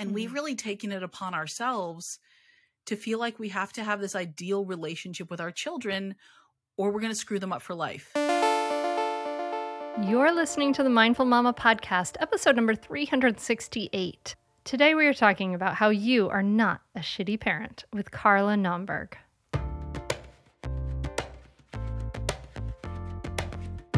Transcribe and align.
And 0.00 0.14
we've 0.14 0.30
hmm. 0.30 0.34
really 0.34 0.54
taken 0.54 0.92
it 0.92 1.02
upon 1.02 1.34
ourselves 1.34 2.18
to 2.86 2.96
feel 2.96 3.18
like 3.18 3.38
we 3.38 3.50
have 3.50 3.70
to 3.74 3.84
have 3.84 4.00
this 4.00 4.16
ideal 4.16 4.64
relationship 4.64 5.30
with 5.30 5.42
our 5.42 5.50
children 5.50 6.14
or 6.78 6.90
we're 6.90 7.00
going 7.00 7.12
to 7.12 7.18
screw 7.18 7.38
them 7.38 7.52
up 7.52 7.60
for 7.60 7.74
life. 7.74 8.10
You're 10.08 10.34
listening 10.34 10.72
to 10.72 10.82
the 10.82 10.88
Mindful 10.88 11.26
Mama 11.26 11.52
podcast, 11.52 12.16
episode 12.18 12.56
number 12.56 12.74
368. 12.74 14.34
Today 14.64 14.94
we 14.94 15.06
are 15.06 15.12
talking 15.12 15.54
about 15.54 15.74
how 15.74 15.90
you 15.90 16.30
are 16.30 16.42
not 16.42 16.80
a 16.94 17.00
shitty 17.00 17.38
parent 17.38 17.84
with 17.92 18.10
Carla 18.10 18.56
Naumburg. 18.56 19.18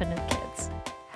confident 0.00 0.30
kids. 0.30 0.70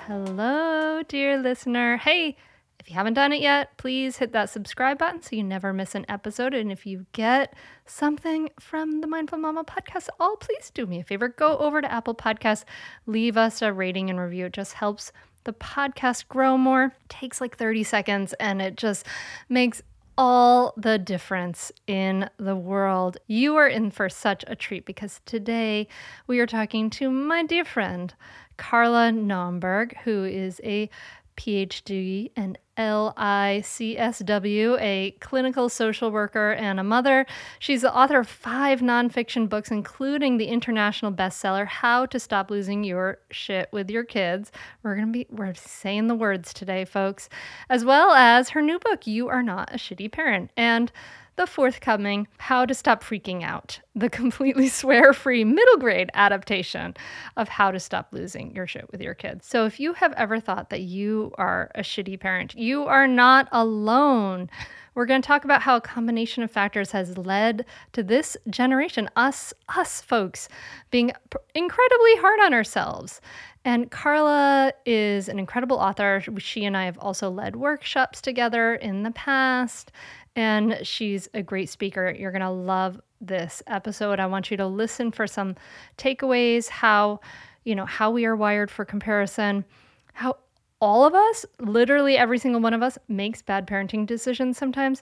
Hello, 0.05 1.01
dear 1.07 1.39
listener. 1.39 1.97
Hey, 1.97 2.37
if 2.79 2.87
you 2.89 2.95
haven't 2.95 3.15
done 3.15 3.33
it 3.33 3.41
yet, 3.41 3.75
please 3.77 4.17
hit 4.17 4.31
that 4.33 4.51
subscribe 4.51 4.99
button 4.99 5.23
so 5.23 5.35
you 5.35 5.43
never 5.43 5.73
miss 5.73 5.95
an 5.95 6.05
episode. 6.07 6.53
And 6.53 6.71
if 6.71 6.85
you 6.85 7.07
get 7.11 7.55
something 7.87 8.49
from 8.59 9.01
the 9.01 9.07
Mindful 9.07 9.39
Mama 9.39 9.63
podcast, 9.63 10.09
all 10.19 10.35
please 10.35 10.69
do 10.69 10.85
me 10.85 10.99
a 10.99 11.03
favor. 11.03 11.29
Go 11.29 11.57
over 11.57 11.81
to 11.81 11.91
Apple 11.91 12.13
Podcasts, 12.13 12.63
leave 13.07 13.37
us 13.37 13.63
a 13.63 13.73
rating 13.73 14.11
and 14.11 14.19
review. 14.19 14.45
It 14.45 14.53
just 14.53 14.73
helps 14.73 15.11
the 15.45 15.53
podcast 15.53 16.27
grow 16.27 16.55
more. 16.55 16.85
It 16.85 17.09
takes 17.09 17.41
like 17.41 17.57
30 17.57 17.83
seconds 17.83 18.33
and 18.33 18.61
it 18.61 18.77
just 18.77 19.07
makes 19.49 19.81
all 20.17 20.73
the 20.77 20.97
difference 20.97 21.71
in 21.87 22.29
the 22.37 22.55
world. 22.55 23.17
You 23.27 23.55
are 23.57 23.67
in 23.67 23.91
for 23.91 24.09
such 24.09 24.43
a 24.47 24.55
treat 24.55 24.85
because 24.85 25.21
today 25.25 25.87
we 26.27 26.39
are 26.39 26.45
talking 26.45 26.89
to 26.91 27.09
my 27.09 27.43
dear 27.43 27.65
friend, 27.65 28.13
Carla 28.57 29.11
Naumburg, 29.11 29.97
who 30.03 30.23
is 30.23 30.61
a 30.63 30.89
PhD 31.37 32.31
and 32.35 32.57
LICSW, 32.77 34.77
a 34.79 35.11
clinical 35.19 35.69
social 35.69 36.11
worker 36.11 36.51
and 36.51 36.79
a 36.79 36.83
mother. 36.83 37.25
She's 37.59 37.81
the 37.81 37.93
author 37.93 38.19
of 38.19 38.27
five 38.27 38.79
nonfiction 38.79 39.49
books, 39.49 39.71
including 39.71 40.37
the 40.37 40.47
international 40.47 41.11
bestseller 41.11 41.67
"How 41.67 42.05
to 42.05 42.19
Stop 42.19 42.49
Losing 42.49 42.85
Your 42.85 43.19
Shit 43.31 43.69
with 43.73 43.89
Your 43.89 44.03
Kids." 44.03 44.51
We're 44.81 44.95
gonna 44.95 45.11
be 45.11 45.27
we're 45.29 45.53
saying 45.55 46.07
the 46.07 46.15
words 46.15 46.53
today, 46.53 46.85
folks, 46.85 47.27
as 47.69 47.83
well 47.83 48.11
as 48.11 48.49
her 48.49 48.61
new 48.61 48.79
book, 48.79 49.05
"You 49.05 49.27
Are 49.27 49.43
Not 49.43 49.73
a 49.73 49.77
Shitty 49.77 50.11
Parent," 50.11 50.51
and 50.55 50.91
the 51.35 51.47
forthcoming 51.47 52.27
How 52.37 52.65
to 52.65 52.73
Stop 52.73 53.03
Freaking 53.03 53.43
Out, 53.43 53.79
the 53.93 54.09
completely 54.09 54.67
swear 54.69 55.13
free 55.13 55.43
middle 55.43 55.77
grade 55.77 56.09
adaptation 56.13 56.95
of 57.37 57.49
How 57.49 57.71
to 57.71 57.79
Stop 57.79 58.09
Losing 58.11 58.55
Your 58.55 58.67
Shit 58.67 58.91
with 58.91 59.01
Your 59.01 59.13
Kids. 59.13 59.45
So, 59.45 59.65
if 59.65 59.79
you 59.79 59.93
have 59.93 60.13
ever 60.13 60.39
thought 60.39 60.69
that 60.69 60.81
you 60.81 61.33
are 61.37 61.71
a 61.75 61.81
shitty 61.81 62.19
parent, 62.19 62.55
you 62.55 62.85
are 62.85 63.07
not 63.07 63.47
alone. 63.51 64.49
We're 64.93 65.05
going 65.05 65.21
to 65.21 65.27
talk 65.27 65.43
about 65.43 65.61
how 65.61 65.75
a 65.75 65.81
combination 65.81 66.41
of 66.41 66.49
factors 66.49 66.91
has 66.91 67.17
led 67.17 67.65
to 67.91 68.01
this 68.01 68.37
generation, 68.49 69.09
us, 69.17 69.53
us 69.67 69.99
folks, 69.99 70.47
being 70.89 71.11
incredibly 71.53 72.15
hard 72.15 72.39
on 72.39 72.53
ourselves. 72.53 73.19
And 73.65 73.91
Carla 73.91 74.71
is 74.85 75.27
an 75.27 75.37
incredible 75.37 75.77
author. 75.77 76.23
She 76.37 76.63
and 76.63 76.77
I 76.77 76.85
have 76.85 76.97
also 76.99 77.29
led 77.29 77.57
workshops 77.57 78.21
together 78.21 78.75
in 78.75 79.03
the 79.03 79.11
past 79.11 79.91
and 80.35 80.79
she's 80.83 81.29
a 81.33 81.41
great 81.41 81.69
speaker. 81.69 82.13
You're 82.17 82.31
going 82.31 82.41
to 82.41 82.49
love 82.49 82.99
this 83.21 83.63
episode. 83.67 84.19
I 84.19 84.25
want 84.25 84.51
you 84.51 84.57
to 84.57 84.67
listen 84.67 85.11
for 85.11 85.27
some 85.27 85.55
takeaways, 85.97 86.67
how, 86.69 87.21
you 87.63 87.75
know, 87.75 87.85
how 87.85 88.11
we 88.11 88.25
are 88.25 88.35
wired 88.35 88.69
for 88.69 88.85
comparison, 88.85 89.65
how 90.13 90.37
all 90.81 91.05
of 91.05 91.13
us, 91.13 91.45
literally 91.59 92.17
every 92.17 92.37
single 92.37 92.61
one 92.61 92.73
of 92.73 92.83
us, 92.83 92.97
makes 93.07 93.41
bad 93.41 93.65
parenting 93.65 94.05
decisions 94.05 94.57
sometimes, 94.57 95.01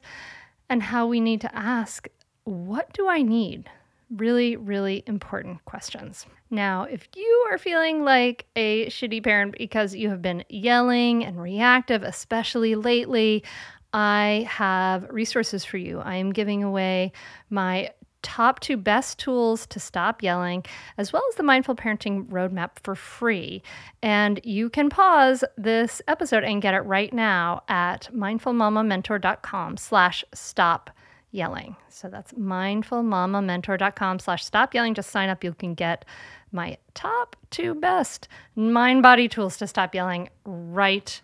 and 0.69 0.83
how 0.83 1.07
we 1.07 1.19
need 1.19 1.41
to 1.41 1.55
ask, 1.55 2.07
what 2.43 2.93
do 2.93 3.07
I 3.07 3.21
need? 3.21 3.69
Really, 4.15 4.55
really 4.55 5.03
important 5.07 5.65
questions. 5.65 6.27
Now, 6.51 6.83
if 6.83 7.07
you 7.15 7.47
are 7.49 7.57
feeling 7.57 8.03
like 8.03 8.45
a 8.55 8.85
shitty 8.85 9.23
parent 9.23 9.55
because 9.57 9.95
you 9.95 10.09
have 10.09 10.21
been 10.21 10.43
yelling 10.49 11.25
and 11.25 11.41
reactive, 11.41 12.03
especially 12.03 12.75
lately, 12.75 13.43
I 13.93 14.47
have 14.49 15.07
resources 15.09 15.63
for 15.63 15.77
you. 15.77 15.99
I 15.99 16.15
am 16.15 16.31
giving 16.33 16.63
away 16.63 17.11
my 17.49 17.91
top 18.23 18.61
two 18.61 18.77
best 18.77 19.19
tools 19.19 19.67
to 19.67 19.79
stop 19.79 20.23
yelling, 20.23 20.65
as 20.97 21.13
well 21.13 21.21
as 21.29 21.35
the 21.35 21.43
Mindful 21.43 21.75
Parenting 21.75 22.25
Roadmap 22.27 22.71
for 22.81 22.95
free. 22.95 23.61
And 24.01 24.39
you 24.43 24.69
can 24.69 24.89
pause 24.89 25.43
this 25.57 26.01
episode 26.07 26.43
and 26.43 26.61
get 26.61 26.73
it 26.73 26.79
right 26.79 27.13
now 27.13 27.63
at 27.67 28.09
mindfulmamamentor.com 28.13 29.77
slash 29.77 30.23
stop 30.33 30.89
yelling. 31.31 31.75
So 31.89 32.07
that's 32.07 32.31
mindfulmamamentor.com 32.33 34.19
slash 34.19 34.43
stop 34.43 34.73
yelling. 34.73 34.93
Just 34.93 35.11
sign 35.11 35.29
up. 35.29 35.43
You 35.43 35.53
can 35.53 35.73
get 35.73 36.05
my 36.51 36.77
top 36.93 37.35
two 37.49 37.75
best 37.75 38.27
mind 38.55 39.03
body 39.03 39.27
tools 39.27 39.57
to 39.57 39.67
stop 39.67 39.93
yelling 39.93 40.29
right 40.45 41.21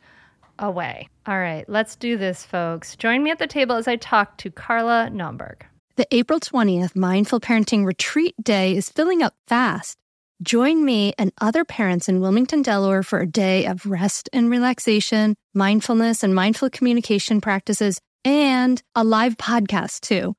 away. 0.59 1.09
All 1.25 1.39
right, 1.39 1.67
let's 1.67 1.95
do 1.95 2.17
this, 2.17 2.45
folks. 2.45 2.95
Join 2.95 3.23
me 3.23 3.31
at 3.31 3.39
the 3.39 3.47
table 3.47 3.75
as 3.75 3.87
I 3.87 3.95
talk 3.95 4.37
to 4.37 4.51
Carla 4.51 5.09
Naumburg. 5.11 5.63
The 5.95 6.07
April 6.11 6.39
20th 6.39 6.95
Mindful 6.95 7.39
Parenting 7.39 7.85
Retreat 7.85 8.35
Day 8.41 8.75
is 8.75 8.89
filling 8.89 9.21
up 9.21 9.33
fast. 9.47 9.97
Join 10.41 10.85
me 10.85 11.13
and 11.17 11.33
other 11.41 11.65
parents 11.65 12.07
in 12.07 12.21
Wilmington, 12.21 12.61
Delaware 12.61 13.03
for 13.03 13.19
a 13.19 13.27
day 13.27 13.65
of 13.65 13.85
rest 13.85 14.29
and 14.31 14.49
relaxation, 14.49 15.35
mindfulness 15.53 16.23
and 16.23 16.33
mindful 16.33 16.69
communication 16.69 17.41
practices, 17.41 17.99
and 18.23 18.81
a 18.95 19.03
live 19.03 19.35
podcast, 19.35 19.99
too. 19.99 20.35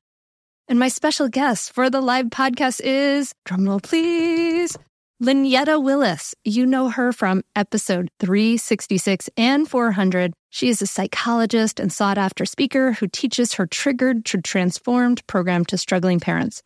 And 0.67 0.79
my 0.79 0.87
special 0.87 1.27
guest 1.27 1.73
for 1.73 1.89
the 1.89 2.01
live 2.01 2.27
podcast 2.27 2.81
is, 2.83 3.33
drumroll 3.47 3.83
please, 3.83 4.75
Lynetta 5.21 5.83
Willis, 5.83 6.33
you 6.43 6.65
know 6.65 6.89
her 6.89 7.13
from 7.13 7.43
episode 7.55 8.09
366 8.19 9.29
and 9.37 9.69
400. 9.69 10.33
She 10.49 10.67
is 10.67 10.81
a 10.81 10.87
psychologist 10.87 11.79
and 11.79 11.93
sought 11.93 12.17
after 12.17 12.43
speaker 12.43 12.93
who 12.93 13.07
teaches 13.07 13.53
her 13.53 13.67
Triggered 13.67 14.25
to 14.25 14.41
Transformed 14.41 15.21
program 15.27 15.63
to 15.65 15.77
struggling 15.77 16.19
parents. 16.19 16.63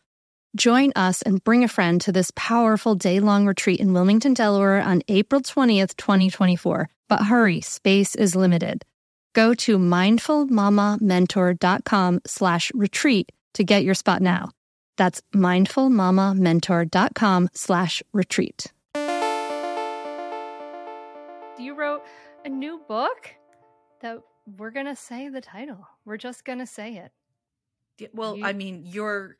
Join 0.56 0.90
us 0.96 1.20
and 1.20 1.44
bring 1.44 1.64
a 1.64 1.68
friend 1.68 2.00
to 2.00 2.12
this 2.12 2.32
powerful 2.34 2.94
day 2.94 3.20
long 3.20 3.46
retreat 3.46 3.78
in 3.78 3.92
Wilmington, 3.92 4.32
Delaware 4.32 4.80
on 4.80 5.02
April 5.06 5.42
20th, 5.42 5.94
2024. 5.96 6.88
But 7.10 7.24
hurry, 7.24 7.60
space 7.60 8.14
is 8.14 8.34
limited. 8.34 8.86
Go 9.34 9.52
to 9.52 9.76
mindfulmamamentor.com 9.76 12.20
slash 12.26 12.72
retreat 12.74 13.32
to 13.52 13.64
get 13.64 13.84
your 13.84 13.94
spot 13.94 14.22
now. 14.22 14.48
That's 14.96 15.22
mindfulmamamentor.com 15.34 17.48
slash 17.52 18.02
retreat. 18.12 18.72
You 21.58 21.74
wrote 21.74 22.02
a 22.44 22.48
new 22.48 22.80
book 22.86 23.34
that 24.00 24.18
we're 24.58 24.70
going 24.70 24.86
to 24.86 24.96
say 24.96 25.28
the 25.28 25.40
title. 25.40 25.86
We're 26.04 26.18
just 26.18 26.44
going 26.44 26.58
to 26.58 26.66
say 26.66 26.96
it. 26.96 27.12
Yeah, 27.98 28.08
well, 28.12 28.36
you... 28.36 28.44
I 28.44 28.52
mean, 28.52 28.82
your 28.84 29.36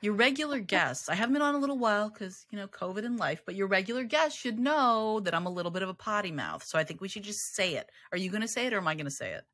your 0.00 0.14
regular 0.14 0.60
guests. 0.60 1.08
I 1.08 1.16
haven't 1.16 1.32
been 1.32 1.42
on 1.42 1.56
a 1.56 1.58
little 1.58 1.78
while 1.78 2.08
because 2.08 2.46
you 2.50 2.58
know 2.58 2.68
COVID 2.68 3.04
and 3.04 3.18
life, 3.18 3.42
but 3.44 3.56
your 3.56 3.66
regular 3.66 4.04
guests 4.04 4.38
should 4.38 4.58
know 4.58 5.20
that 5.20 5.34
I'm 5.34 5.46
a 5.46 5.50
little 5.50 5.72
bit 5.72 5.82
of 5.82 5.88
a 5.88 5.94
potty 5.94 6.30
mouth. 6.30 6.64
So 6.64 6.78
I 6.78 6.84
think 6.84 7.00
we 7.00 7.08
should 7.08 7.24
just 7.24 7.54
say 7.54 7.74
it. 7.74 7.90
Are 8.12 8.18
you 8.18 8.30
going 8.30 8.42
to 8.42 8.48
say 8.48 8.66
it, 8.66 8.72
or 8.72 8.78
am 8.78 8.88
I 8.88 8.94
going 8.94 9.06
to 9.06 9.10
say 9.10 9.32
it? 9.32 9.44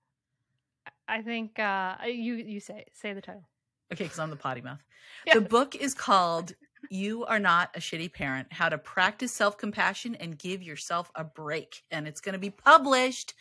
I 1.08 1.22
think 1.22 1.58
uh, 1.58 1.96
you 2.06 2.34
you 2.34 2.60
say 2.60 2.84
say 2.92 3.14
the 3.14 3.22
title. 3.22 3.48
Okay, 3.92 4.04
because 4.04 4.18
I'm 4.18 4.30
the 4.30 4.36
potty 4.36 4.60
mouth. 4.60 4.82
Yeah. 5.26 5.34
The 5.34 5.42
book 5.42 5.74
is 5.74 5.94
called 5.94 6.52
You 6.90 7.24
Are 7.24 7.38
Not 7.38 7.70
a 7.74 7.78
Shitty 7.78 8.12
Parent 8.12 8.52
How 8.52 8.68
to 8.68 8.76
Practice 8.76 9.32
Self 9.32 9.56
Compassion 9.56 10.14
and 10.16 10.36
Give 10.36 10.62
Yourself 10.62 11.10
a 11.14 11.24
Break. 11.24 11.82
And 11.90 12.06
it's 12.06 12.20
going 12.20 12.34
to 12.34 12.38
be 12.38 12.50
published 12.50 13.32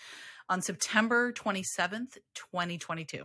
on 0.48 0.62
September 0.62 1.34
27th, 1.34 2.18
2022. 2.36 3.24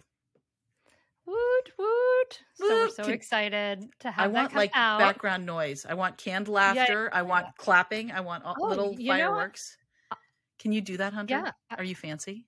Woot 1.26 1.72
woot! 1.78 2.40
So 2.54 2.68
we're 2.68 2.88
so 2.88 3.04
Can, 3.04 3.12
excited 3.12 3.86
to 4.00 4.10
have. 4.10 4.32
That. 4.32 4.38
I 4.38 4.42
want 4.42 4.54
like 4.54 4.70
out. 4.74 4.98
background 4.98 5.44
noise. 5.44 5.84
I 5.86 5.94
want 5.94 6.16
canned 6.16 6.48
laughter. 6.48 7.10
Yeah, 7.12 7.18
I 7.18 7.22
want 7.22 7.46
clapping. 7.58 8.10
I 8.10 8.20
want 8.20 8.44
all, 8.44 8.56
oh, 8.58 8.68
little 8.68 8.96
fireworks. 8.96 9.76
Uh, 10.10 10.16
can 10.58 10.72
you 10.72 10.80
do 10.80 10.96
that, 10.96 11.12
Hunter? 11.12 11.42
Yeah. 11.44 11.52
Uh 11.70 11.76
Are 11.76 11.84
you 11.84 11.94
fancy? 11.94 12.46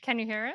Can 0.00 0.18
you 0.20 0.26
hear 0.26 0.46
it? 0.46 0.54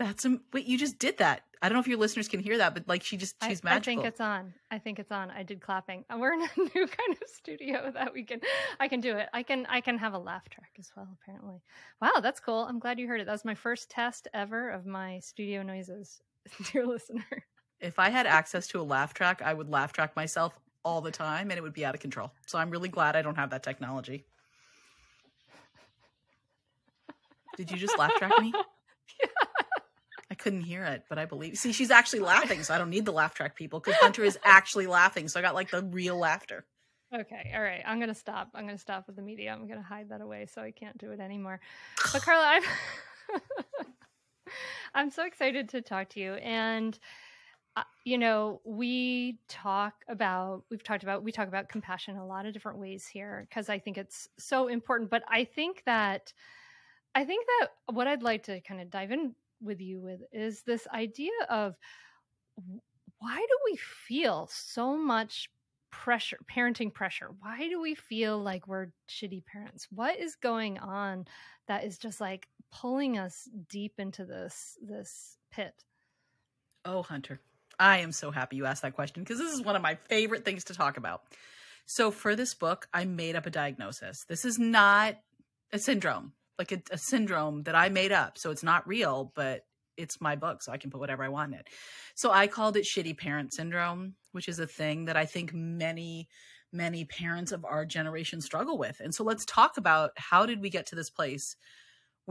That's 0.00 0.26
wait, 0.54 0.64
you 0.64 0.78
just 0.78 0.98
did 0.98 1.18
that. 1.18 1.42
I 1.60 1.68
don't 1.68 1.76
know 1.76 1.80
if 1.80 1.86
your 1.86 1.98
listeners 1.98 2.26
can 2.26 2.40
hear 2.40 2.56
that, 2.56 2.72
but 2.72 2.88
like 2.88 3.02
she 3.02 3.18
just 3.18 3.36
she's 3.46 3.60
I, 3.62 3.68
magical. 3.68 3.92
I 3.92 3.96
think 3.96 4.04
it's 4.06 4.20
on. 4.20 4.54
I 4.70 4.78
think 4.78 4.98
it's 4.98 5.12
on. 5.12 5.30
I 5.30 5.42
did 5.42 5.60
clapping. 5.60 6.06
We're 6.10 6.32
in 6.32 6.40
a 6.40 6.48
new 6.56 6.86
kind 6.86 7.12
of 7.12 7.28
studio 7.28 7.90
that 7.94 8.14
we 8.14 8.24
can. 8.24 8.40
I 8.80 8.88
can 8.88 9.00
do 9.00 9.18
it. 9.18 9.28
I 9.34 9.42
can. 9.42 9.66
I 9.66 9.82
can 9.82 9.98
have 9.98 10.14
a 10.14 10.18
laugh 10.18 10.48
track 10.48 10.70
as 10.78 10.90
well. 10.96 11.06
Apparently. 11.20 11.60
Wow, 12.00 12.20
that's 12.22 12.40
cool. 12.40 12.64
I'm 12.66 12.78
glad 12.78 12.98
you 12.98 13.08
heard 13.08 13.20
it. 13.20 13.26
That 13.26 13.32
was 13.32 13.44
my 13.44 13.54
first 13.54 13.90
test 13.90 14.26
ever 14.32 14.70
of 14.70 14.86
my 14.86 15.18
studio 15.18 15.62
noises, 15.62 16.22
dear 16.72 16.86
listener. 16.86 17.44
if 17.78 17.98
I 17.98 18.08
had 18.08 18.26
access 18.26 18.68
to 18.68 18.80
a 18.80 18.82
laugh 18.82 19.12
track, 19.12 19.42
I 19.44 19.52
would 19.52 19.68
laugh 19.68 19.92
track 19.92 20.16
myself 20.16 20.58
all 20.82 21.02
the 21.02 21.10
time 21.10 21.50
and 21.50 21.58
it 21.58 21.62
would 21.62 21.74
be 21.74 21.84
out 21.84 21.94
of 21.94 22.00
control. 22.00 22.32
So 22.46 22.58
I'm 22.58 22.70
really 22.70 22.88
glad 22.88 23.16
I 23.16 23.22
don't 23.22 23.36
have 23.36 23.50
that 23.50 23.62
technology. 23.62 24.24
Did 27.58 27.70
you 27.70 27.76
just 27.76 27.98
laugh 27.98 28.14
track 28.14 28.32
me? 28.40 28.54
I 29.26 29.49
couldn't 30.40 30.62
hear 30.62 30.84
it, 30.84 31.04
but 31.08 31.18
I 31.18 31.26
believe. 31.26 31.56
See, 31.56 31.72
she's 31.72 31.90
actually 31.90 32.20
laughing, 32.20 32.62
so 32.62 32.74
I 32.74 32.78
don't 32.78 32.90
need 32.90 33.04
the 33.04 33.12
laugh 33.12 33.34
track 33.34 33.54
people 33.54 33.78
because 33.78 33.94
Hunter 34.00 34.24
is 34.24 34.38
actually 34.42 34.86
laughing. 34.86 35.28
So 35.28 35.38
I 35.38 35.42
got 35.42 35.54
like 35.54 35.70
the 35.70 35.84
real 35.84 36.16
laughter. 36.16 36.64
Okay, 37.14 37.52
all 37.54 37.62
right. 37.62 37.82
I'm 37.86 38.00
gonna 38.00 38.14
stop. 38.14 38.48
I'm 38.54 38.66
gonna 38.66 38.78
stop 38.78 39.06
with 39.06 39.16
the 39.16 39.22
media. 39.22 39.52
I'm 39.52 39.68
gonna 39.68 39.82
hide 39.82 40.08
that 40.10 40.20
away 40.20 40.46
so 40.52 40.62
I 40.62 40.70
can't 40.70 40.96
do 40.98 41.10
it 41.10 41.20
anymore. 41.20 41.60
But 42.12 42.22
Carla, 42.22 42.44
I'm 42.44 42.62
I'm 44.94 45.10
so 45.10 45.24
excited 45.24 45.68
to 45.70 45.82
talk 45.82 46.08
to 46.10 46.20
you, 46.20 46.34
and 46.34 46.98
uh, 47.76 47.82
you 48.04 48.16
know, 48.16 48.60
we 48.64 49.38
talk 49.48 49.94
about 50.08 50.64
we've 50.70 50.82
talked 50.82 51.02
about 51.02 51.22
we 51.22 51.32
talk 51.32 51.48
about 51.48 51.68
compassion 51.68 52.16
a 52.16 52.26
lot 52.26 52.46
of 52.46 52.52
different 52.52 52.78
ways 52.78 53.06
here 53.06 53.46
because 53.48 53.68
I 53.68 53.78
think 53.78 53.98
it's 53.98 54.28
so 54.38 54.68
important. 54.68 55.10
But 55.10 55.22
I 55.28 55.44
think 55.44 55.82
that 55.86 56.32
I 57.14 57.24
think 57.24 57.46
that 57.46 57.70
what 57.92 58.06
I'd 58.06 58.22
like 58.22 58.44
to 58.44 58.60
kind 58.60 58.80
of 58.80 58.90
dive 58.90 59.10
in 59.10 59.34
with 59.60 59.80
you 59.80 60.00
with 60.00 60.20
is 60.32 60.62
this 60.62 60.86
idea 60.92 61.30
of 61.48 61.74
why 63.18 63.36
do 63.36 63.58
we 63.66 63.76
feel 63.76 64.48
so 64.52 64.96
much 64.96 65.50
pressure 65.90 66.38
parenting 66.50 66.92
pressure 66.92 67.30
why 67.40 67.68
do 67.68 67.80
we 67.80 67.94
feel 67.94 68.38
like 68.38 68.66
we're 68.68 68.88
shitty 69.08 69.44
parents 69.44 69.88
what 69.90 70.18
is 70.18 70.36
going 70.36 70.78
on 70.78 71.24
that 71.66 71.84
is 71.84 71.98
just 71.98 72.20
like 72.20 72.46
pulling 72.72 73.18
us 73.18 73.48
deep 73.68 73.94
into 73.98 74.24
this 74.24 74.78
this 74.80 75.36
pit 75.50 75.74
Oh, 76.84 77.02
Hunter, 77.02 77.40
I 77.78 77.98
am 77.98 78.12
so 78.12 78.30
happy 78.30 78.56
you 78.56 78.66
asked 78.66 78.82
that 78.82 78.94
question 78.94 79.22
because 79.22 79.38
this 79.38 79.52
is 79.52 79.62
one 79.62 79.76
of 79.76 79.82
my 79.82 79.96
favorite 80.08 80.44
things 80.44 80.64
to 80.64 80.74
talk 80.74 80.96
about. 80.96 81.22
So, 81.86 82.10
for 82.10 82.36
this 82.36 82.54
book, 82.54 82.88
I 82.92 83.04
made 83.04 83.36
up 83.36 83.46
a 83.46 83.50
diagnosis. 83.50 84.24
This 84.28 84.44
is 84.44 84.58
not 84.58 85.16
a 85.72 85.78
syndrome, 85.78 86.32
like 86.60 86.72
a, 86.72 86.82
a 86.92 86.98
syndrome 86.98 87.64
that 87.64 87.74
I 87.74 87.88
made 87.88 88.12
up. 88.12 88.38
So, 88.38 88.50
it's 88.50 88.62
not 88.62 88.86
real, 88.86 89.32
but 89.34 89.62
it's 89.96 90.20
my 90.20 90.36
book, 90.36 90.62
so 90.62 90.72
I 90.72 90.78
can 90.78 90.90
put 90.90 91.00
whatever 91.00 91.24
I 91.24 91.28
want 91.28 91.52
in 91.52 91.58
it. 91.58 91.68
So, 92.14 92.30
I 92.30 92.46
called 92.46 92.76
it 92.76 92.84
shitty 92.84 93.18
parent 93.18 93.52
syndrome, 93.52 94.14
which 94.32 94.48
is 94.48 94.58
a 94.58 94.66
thing 94.66 95.06
that 95.06 95.16
I 95.16 95.26
think 95.26 95.52
many, 95.52 96.28
many 96.72 97.04
parents 97.04 97.52
of 97.52 97.64
our 97.64 97.84
generation 97.84 98.40
struggle 98.40 98.78
with. 98.78 99.00
And 99.00 99.14
so, 99.14 99.24
let's 99.24 99.44
talk 99.44 99.76
about 99.76 100.10
how 100.16 100.46
did 100.46 100.60
we 100.60 100.70
get 100.70 100.86
to 100.86 100.94
this 100.94 101.10
place 101.10 101.56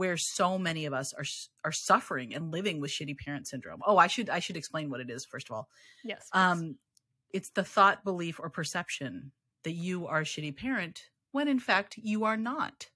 where 0.00 0.16
so 0.16 0.58
many 0.58 0.86
of 0.86 0.94
us 0.94 1.12
are 1.12 1.26
are 1.64 1.72
suffering 1.72 2.34
and 2.34 2.50
living 2.50 2.80
with 2.80 2.90
shitty 2.90 3.18
parent 3.18 3.46
syndrome. 3.46 3.80
Oh, 3.84 3.98
I 3.98 4.06
should 4.06 4.30
I 4.30 4.38
should 4.38 4.56
explain 4.56 4.88
what 4.88 5.00
it 5.00 5.10
is 5.10 5.26
first 5.26 5.50
of 5.50 5.56
all. 5.56 5.68
yes 6.02 6.28
please. 6.32 6.40
Um 6.40 6.76
it's 7.32 7.50
the 7.50 7.64
thought, 7.64 8.02
belief 8.02 8.40
or 8.40 8.50
perception 8.50 9.32
that 9.62 9.72
you 9.72 10.06
are 10.06 10.20
a 10.20 10.24
shitty 10.24 10.56
parent 10.56 11.04
when 11.32 11.48
in 11.48 11.60
fact 11.60 11.98
you 11.98 12.24
are 12.24 12.38
not. 12.38 12.88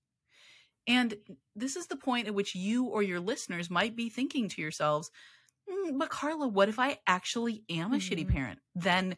And 0.86 1.14
this 1.56 1.76
is 1.76 1.86
the 1.86 1.96
point 1.96 2.28
at 2.28 2.34
which 2.34 2.54
you 2.54 2.86
or 2.86 3.02
your 3.02 3.20
listeners 3.20 3.70
might 3.70 3.96
be 3.96 4.10
thinking 4.10 4.48
to 4.50 4.60
yourselves, 4.60 5.10
"Mm, 5.68 5.98
but 5.98 6.10
Carla, 6.10 6.46
what 6.48 6.68
if 6.68 6.78
I 6.78 6.98
actually 7.06 7.64
am 7.70 7.92
a 7.92 7.96
shitty 7.98 8.26
Mhm. 8.26 8.32
parent? 8.32 8.60
Then 8.74 9.16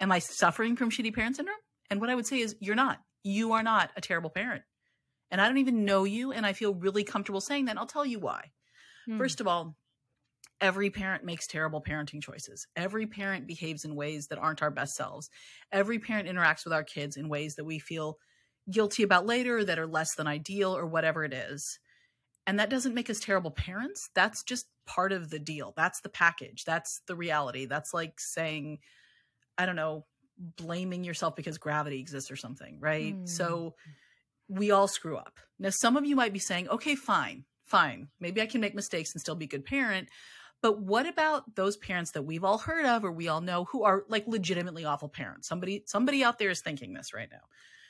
am 0.00 0.10
I 0.10 0.18
suffering 0.18 0.76
from 0.76 0.90
shitty 0.90 1.14
parent 1.14 1.36
syndrome? 1.36 1.56
And 1.90 2.00
what 2.00 2.10
I 2.10 2.14
would 2.14 2.26
say 2.26 2.40
is 2.40 2.56
you're 2.60 2.74
not. 2.74 3.00
You 3.22 3.52
are 3.52 3.62
not 3.62 3.92
a 3.96 4.00
terrible 4.00 4.30
parent. 4.30 4.64
And 5.30 5.40
I 5.40 5.46
don't 5.46 5.58
even 5.58 5.84
know 5.84 6.04
you 6.04 6.32
and 6.32 6.46
I 6.46 6.52
feel 6.52 6.74
really 6.74 7.04
comfortable 7.04 7.40
saying 7.40 7.66
that. 7.66 7.72
And 7.72 7.78
I'll 7.78 7.86
tell 7.86 8.06
you 8.06 8.18
why. 8.18 8.52
Hmm. 9.06 9.18
First 9.18 9.40
of 9.40 9.46
all, 9.46 9.76
every 10.60 10.90
parent 10.90 11.24
makes 11.24 11.46
terrible 11.46 11.82
parenting 11.82 12.22
choices. 12.22 12.66
Every 12.74 13.06
parent 13.06 13.46
behaves 13.46 13.84
in 13.84 13.94
ways 13.94 14.26
that 14.28 14.38
aren't 14.38 14.62
our 14.62 14.70
best 14.70 14.96
selves. 14.96 15.30
Every 15.70 15.98
parent 15.98 16.28
interacts 16.28 16.64
with 16.64 16.72
our 16.72 16.82
kids 16.82 17.16
in 17.16 17.28
ways 17.28 17.54
that 17.54 17.64
we 17.64 17.78
feel 17.78 18.18
guilty 18.70 19.02
about 19.02 19.26
later, 19.26 19.64
that 19.64 19.78
are 19.78 19.86
less 19.86 20.14
than 20.16 20.26
ideal, 20.26 20.76
or 20.76 20.86
whatever 20.86 21.24
it 21.24 21.32
is. 21.32 21.78
And 22.46 22.58
that 22.58 22.70
doesn't 22.70 22.94
make 22.94 23.10
us 23.10 23.20
terrible 23.20 23.50
parents. 23.50 24.08
That's 24.14 24.42
just 24.42 24.66
part 24.86 25.12
of 25.12 25.30
the 25.30 25.38
deal. 25.38 25.74
That's 25.76 26.00
the 26.00 26.08
package. 26.08 26.64
That's 26.64 27.02
the 27.06 27.14
reality. 27.14 27.66
That's 27.66 27.92
like 27.92 28.14
saying, 28.18 28.78
I 29.58 29.66
don't 29.66 29.76
know, 29.76 30.06
blaming 30.38 31.04
yourself 31.04 31.36
because 31.36 31.58
gravity 31.58 32.00
exists 32.00 32.30
or 32.30 32.36
something, 32.36 32.78
right? 32.80 33.14
Mm. 33.14 33.28
So 33.28 33.74
we 34.48 34.70
all 34.70 34.88
screw 34.88 35.16
up. 35.16 35.38
Now, 35.58 35.70
some 35.70 35.96
of 35.96 36.06
you 36.06 36.16
might 36.16 36.32
be 36.32 36.38
saying, 36.38 36.68
okay, 36.68 36.94
fine, 36.94 37.44
fine. 37.66 38.08
Maybe 38.18 38.40
I 38.40 38.46
can 38.46 38.60
make 38.60 38.74
mistakes 38.74 39.12
and 39.12 39.20
still 39.20 39.34
be 39.34 39.44
a 39.44 39.48
good 39.48 39.64
parent. 39.64 40.08
But 40.62 40.80
what 40.80 41.06
about 41.06 41.54
those 41.54 41.76
parents 41.76 42.12
that 42.12 42.22
we've 42.22 42.44
all 42.44 42.58
heard 42.58 42.84
of 42.84 43.04
or 43.04 43.12
we 43.12 43.28
all 43.28 43.40
know 43.40 43.64
who 43.64 43.84
are 43.84 44.04
like 44.08 44.26
legitimately 44.26 44.84
awful 44.84 45.08
parents? 45.08 45.48
Somebody 45.48 45.84
somebody 45.86 46.24
out 46.24 46.38
there 46.38 46.50
is 46.50 46.62
thinking 46.62 46.94
this 46.94 47.14
right 47.14 47.28
now. 47.30 47.42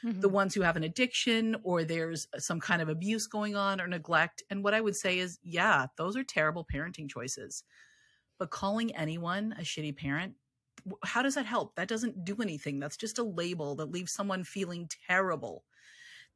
Mhm. 0.03 0.23
The 0.23 0.29
ones 0.29 0.55
who 0.55 0.63
have 0.63 0.77
an 0.77 0.85
addiction 0.85 1.57
or 1.63 1.85
there's 1.85 2.27
some 2.39 2.61
kind 2.61 2.83
of 2.83 2.89
abuse 2.89 3.27
going 3.27 3.57
on 3.57 3.81
or 3.81 3.87
neglect. 3.89 4.43
And 4.51 4.65
what 4.65 4.75
I 4.75 4.81
would 4.81 4.97
say 4.97 5.19
is, 5.19 5.39
yeah, 5.43 5.87
those 5.97 6.17
are 6.17 6.25
terrible 6.25 6.65
parenting 6.65 7.09
choices. 7.11 7.65
But 8.39 8.51
calling 8.51 8.95
anyone 8.97 9.53
a 9.53 9.63
shitty 9.63 9.97
parent, 9.97 10.37
how 11.05 11.23
does 11.23 11.35
that 11.35 11.47
help? 11.47 11.75
That 11.77 11.89
doesn't 11.89 12.25
do 12.25 12.37
anything. 12.37 12.79
That's 12.81 12.97
just 12.97 13.19
a 13.19 13.25
label 13.25 13.75
that 13.77 13.91
leaves 13.91 14.13
someone 14.13 14.45
feeling 14.45 14.89
terrible, 15.09 15.65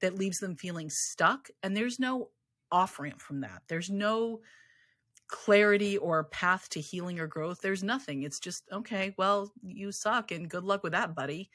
that 0.01 0.17
leaves 0.17 0.41
them 0.41 0.57
feeling 0.57 0.91
stuck. 0.91 1.49
And 1.63 1.77
there's 1.77 2.01
no 2.01 2.31
off 2.73 2.99
ramp 3.01 3.21
from 3.23 3.41
that. 3.43 3.63
There's 3.69 3.91
no 3.91 4.43
clarity 5.29 5.97
or 5.99 6.25
path 6.25 6.69
to 6.71 6.81
healing 6.81 7.19
or 7.19 7.27
growth. 7.27 7.61
There's 7.61 7.83
nothing. 7.83 8.23
It's 8.23 8.41
just, 8.41 8.69
okay, 8.71 9.15
well, 9.17 9.53
you 9.63 9.93
suck 9.93 10.31
and 10.31 10.51
good 10.51 10.65
luck 10.65 10.83
with 10.83 10.93
that, 10.93 11.15
buddy. 11.15 11.51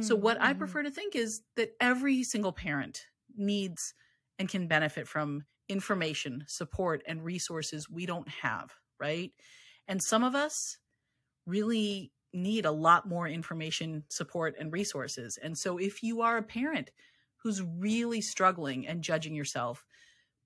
So, 0.00 0.14
Mm, 0.14 0.16
what 0.16 0.40
I 0.40 0.52
mhm. 0.52 0.54
prefer 0.54 0.82
to 0.82 0.90
think 0.90 1.14
is 1.14 1.42
that 1.56 1.72
every 1.80 2.22
single 2.24 2.52
parent 2.52 3.06
needs 3.36 3.94
and 4.38 4.48
can 4.48 4.66
benefit 4.68 5.06
from 5.08 5.44
information, 5.68 6.44
support, 6.48 7.02
and 7.06 7.24
resources 7.24 7.88
we 7.90 8.06
don't 8.06 8.28
have, 8.28 8.74
right? 8.98 9.32
And 9.86 10.02
some 10.02 10.24
of 10.24 10.34
us 10.34 10.78
really 11.46 12.12
need 12.32 12.64
a 12.64 12.70
lot 12.70 13.08
more 13.08 13.26
information, 13.28 14.04
support, 14.10 14.54
and 14.58 14.72
resources. 14.72 15.36
And 15.36 15.58
so, 15.58 15.78
if 15.78 16.02
you 16.02 16.20
are 16.22 16.36
a 16.38 16.42
parent 16.42 16.90
who's 17.38 17.62
really 17.62 18.20
struggling 18.20 18.86
and 18.86 19.02
judging 19.02 19.34
yourself, 19.34 19.86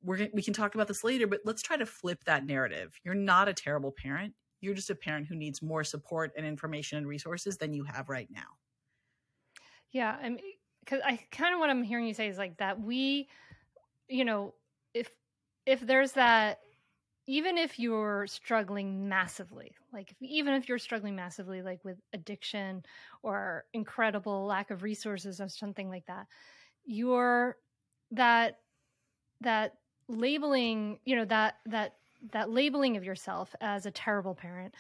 we're, 0.02 0.28
we 0.32 0.42
can 0.42 0.54
talk 0.54 0.74
about 0.74 0.88
this 0.88 1.04
later, 1.04 1.26
but 1.26 1.40
let's 1.44 1.62
try 1.62 1.76
to 1.76 1.86
flip 1.86 2.24
that 2.24 2.44
narrative. 2.46 2.98
You're 3.04 3.14
not 3.14 3.48
a 3.48 3.54
terrible 3.54 3.92
parent. 3.92 4.34
You're 4.60 4.74
just 4.74 4.90
a 4.90 4.94
parent 4.94 5.26
who 5.26 5.36
needs 5.36 5.62
more 5.62 5.84
support 5.84 6.32
and 6.36 6.46
information 6.46 6.98
and 6.98 7.06
resources 7.08 7.58
than 7.58 7.72
you 7.74 7.84
have 7.84 8.08
right 8.08 8.30
now. 8.30 8.58
Yeah, 9.94 10.18
I 10.20 10.28
mean, 10.28 10.40
because 10.84 11.00
I 11.04 11.20
kind 11.32 11.54
of 11.54 11.60
what 11.60 11.70
I'm 11.70 11.84
hearing 11.84 12.06
you 12.06 12.14
say 12.14 12.28
is 12.28 12.38
like 12.38 12.58
that 12.58 12.80
we, 12.80 13.28
you 14.08 14.24
know, 14.26 14.54
if 14.94 15.10
if 15.66 15.80
there's 15.80 16.12
that, 16.12 16.60
even 17.26 17.58
if 17.58 17.78
you're 17.78 18.26
struggling 18.28 19.08
massively, 19.08 19.76
like 19.92 20.14
even 20.20 20.54
if 20.54 20.68
you're 20.68 20.78
struggling 20.78 21.16
massively, 21.16 21.62
like 21.62 21.84
with 21.84 21.98
addiction 22.14 22.84
or 23.22 23.66
incredible 23.74 24.46
lack 24.46 24.70
of 24.70 24.82
resources 24.84 25.40
or 25.40 25.48
something 25.48 25.90
like 25.90 26.06
that, 26.06 26.26
you're 26.84 27.56
that 28.12 28.60
that 29.40 29.78
labeling, 30.08 31.00
you 31.04 31.16
know, 31.16 31.24
that 31.26 31.56
that 31.66 31.96
that 32.32 32.50
labeling 32.50 32.96
of 32.96 33.04
yourself 33.04 33.54
as 33.60 33.86
a 33.86 33.92
terrible 33.92 34.34
parent 34.34 34.74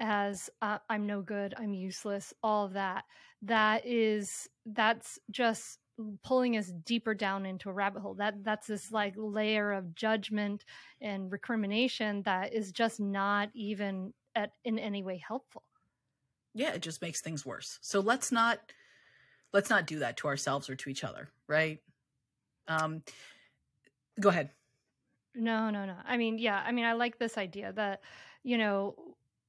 as 0.00 0.48
uh, 0.62 0.78
i'm 0.88 1.06
no 1.06 1.20
good 1.20 1.54
i'm 1.58 1.74
useless 1.74 2.32
all 2.42 2.64
of 2.66 2.72
that. 2.74 3.04
That 3.42 3.86
is 3.86 4.48
that's 4.66 5.18
just 5.30 5.78
pulling 6.22 6.56
us 6.56 6.72
deeper 6.84 7.14
down 7.14 7.46
into 7.46 7.68
a 7.68 7.72
rabbit 7.72 8.00
hole. 8.00 8.14
That 8.14 8.44
that's 8.44 8.66
this 8.66 8.92
like 8.92 9.14
layer 9.16 9.72
of 9.72 9.94
judgment 9.94 10.64
and 11.00 11.30
recrimination 11.30 12.22
that 12.22 12.52
is 12.52 12.72
just 12.72 13.00
not 13.00 13.50
even 13.54 14.12
at 14.34 14.52
in 14.64 14.78
any 14.78 15.02
way 15.02 15.22
helpful. 15.26 15.62
Yeah 16.54 16.72
it 16.74 16.82
just 16.82 17.02
makes 17.02 17.20
things 17.20 17.44
worse. 17.46 17.78
So 17.80 18.00
let's 18.00 18.32
not 18.32 18.58
let's 19.52 19.70
not 19.70 19.86
do 19.86 20.00
that 20.00 20.16
to 20.18 20.28
ourselves 20.28 20.68
or 20.68 20.76
to 20.76 20.90
each 20.90 21.04
other 21.04 21.30
right? 21.46 21.80
Um 22.66 23.02
go 24.20 24.28
ahead. 24.28 24.50
No 25.34 25.70
no 25.70 25.84
no. 25.84 25.96
I 26.04 26.16
mean 26.16 26.38
yeah 26.38 26.62
i 26.64 26.72
mean 26.72 26.84
i 26.84 26.92
like 26.92 27.18
this 27.18 27.38
idea 27.38 27.72
that 27.72 28.02
you 28.42 28.58
know 28.58 28.94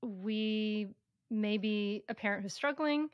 we 0.01 0.87
may 1.29 1.57
be 1.57 2.03
a 2.09 2.13
parent 2.13 2.43
who's 2.43 2.53
struggling 2.53 3.09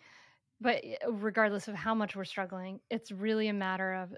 but 0.62 0.82
eh, 0.84 0.96
regardless 1.10 1.68
of 1.68 1.76
how 1.76 1.94
much 1.94 2.16
we're 2.16 2.24
struggling 2.24 2.80
it's 2.90 3.12
really 3.12 3.48
a 3.48 3.54
matter 3.54 3.94
of 3.94 4.14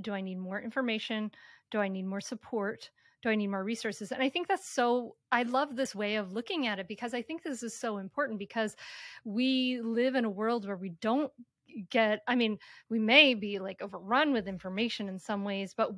do 0.00 0.12
i 0.12 0.20
need 0.20 0.38
more 0.38 0.60
information 0.60 1.30
do 1.70 1.78
i 1.78 1.88
need 1.88 2.06
more 2.06 2.20
support 2.20 2.90
do 3.22 3.28
I 3.28 3.34
need 3.34 3.48
more 3.48 3.64
resources? 3.64 4.12
And 4.12 4.22
I 4.22 4.28
think 4.28 4.48
that's 4.48 4.68
so, 4.68 5.16
I 5.30 5.42
love 5.42 5.76
this 5.76 5.94
way 5.94 6.16
of 6.16 6.32
looking 6.32 6.66
at 6.66 6.78
it 6.78 6.88
because 6.88 7.12
I 7.12 7.22
think 7.22 7.42
this 7.42 7.62
is 7.62 7.78
so 7.78 7.98
important 7.98 8.38
because 8.38 8.76
we 9.24 9.80
live 9.82 10.14
in 10.14 10.24
a 10.24 10.30
world 10.30 10.66
where 10.66 10.76
we 10.76 10.90
don't 11.00 11.30
get, 11.90 12.20
I 12.26 12.34
mean, 12.34 12.58
we 12.88 12.98
may 12.98 13.34
be 13.34 13.58
like 13.58 13.82
overrun 13.82 14.32
with 14.32 14.48
information 14.48 15.08
in 15.08 15.18
some 15.18 15.44
ways, 15.44 15.74
but 15.76 15.90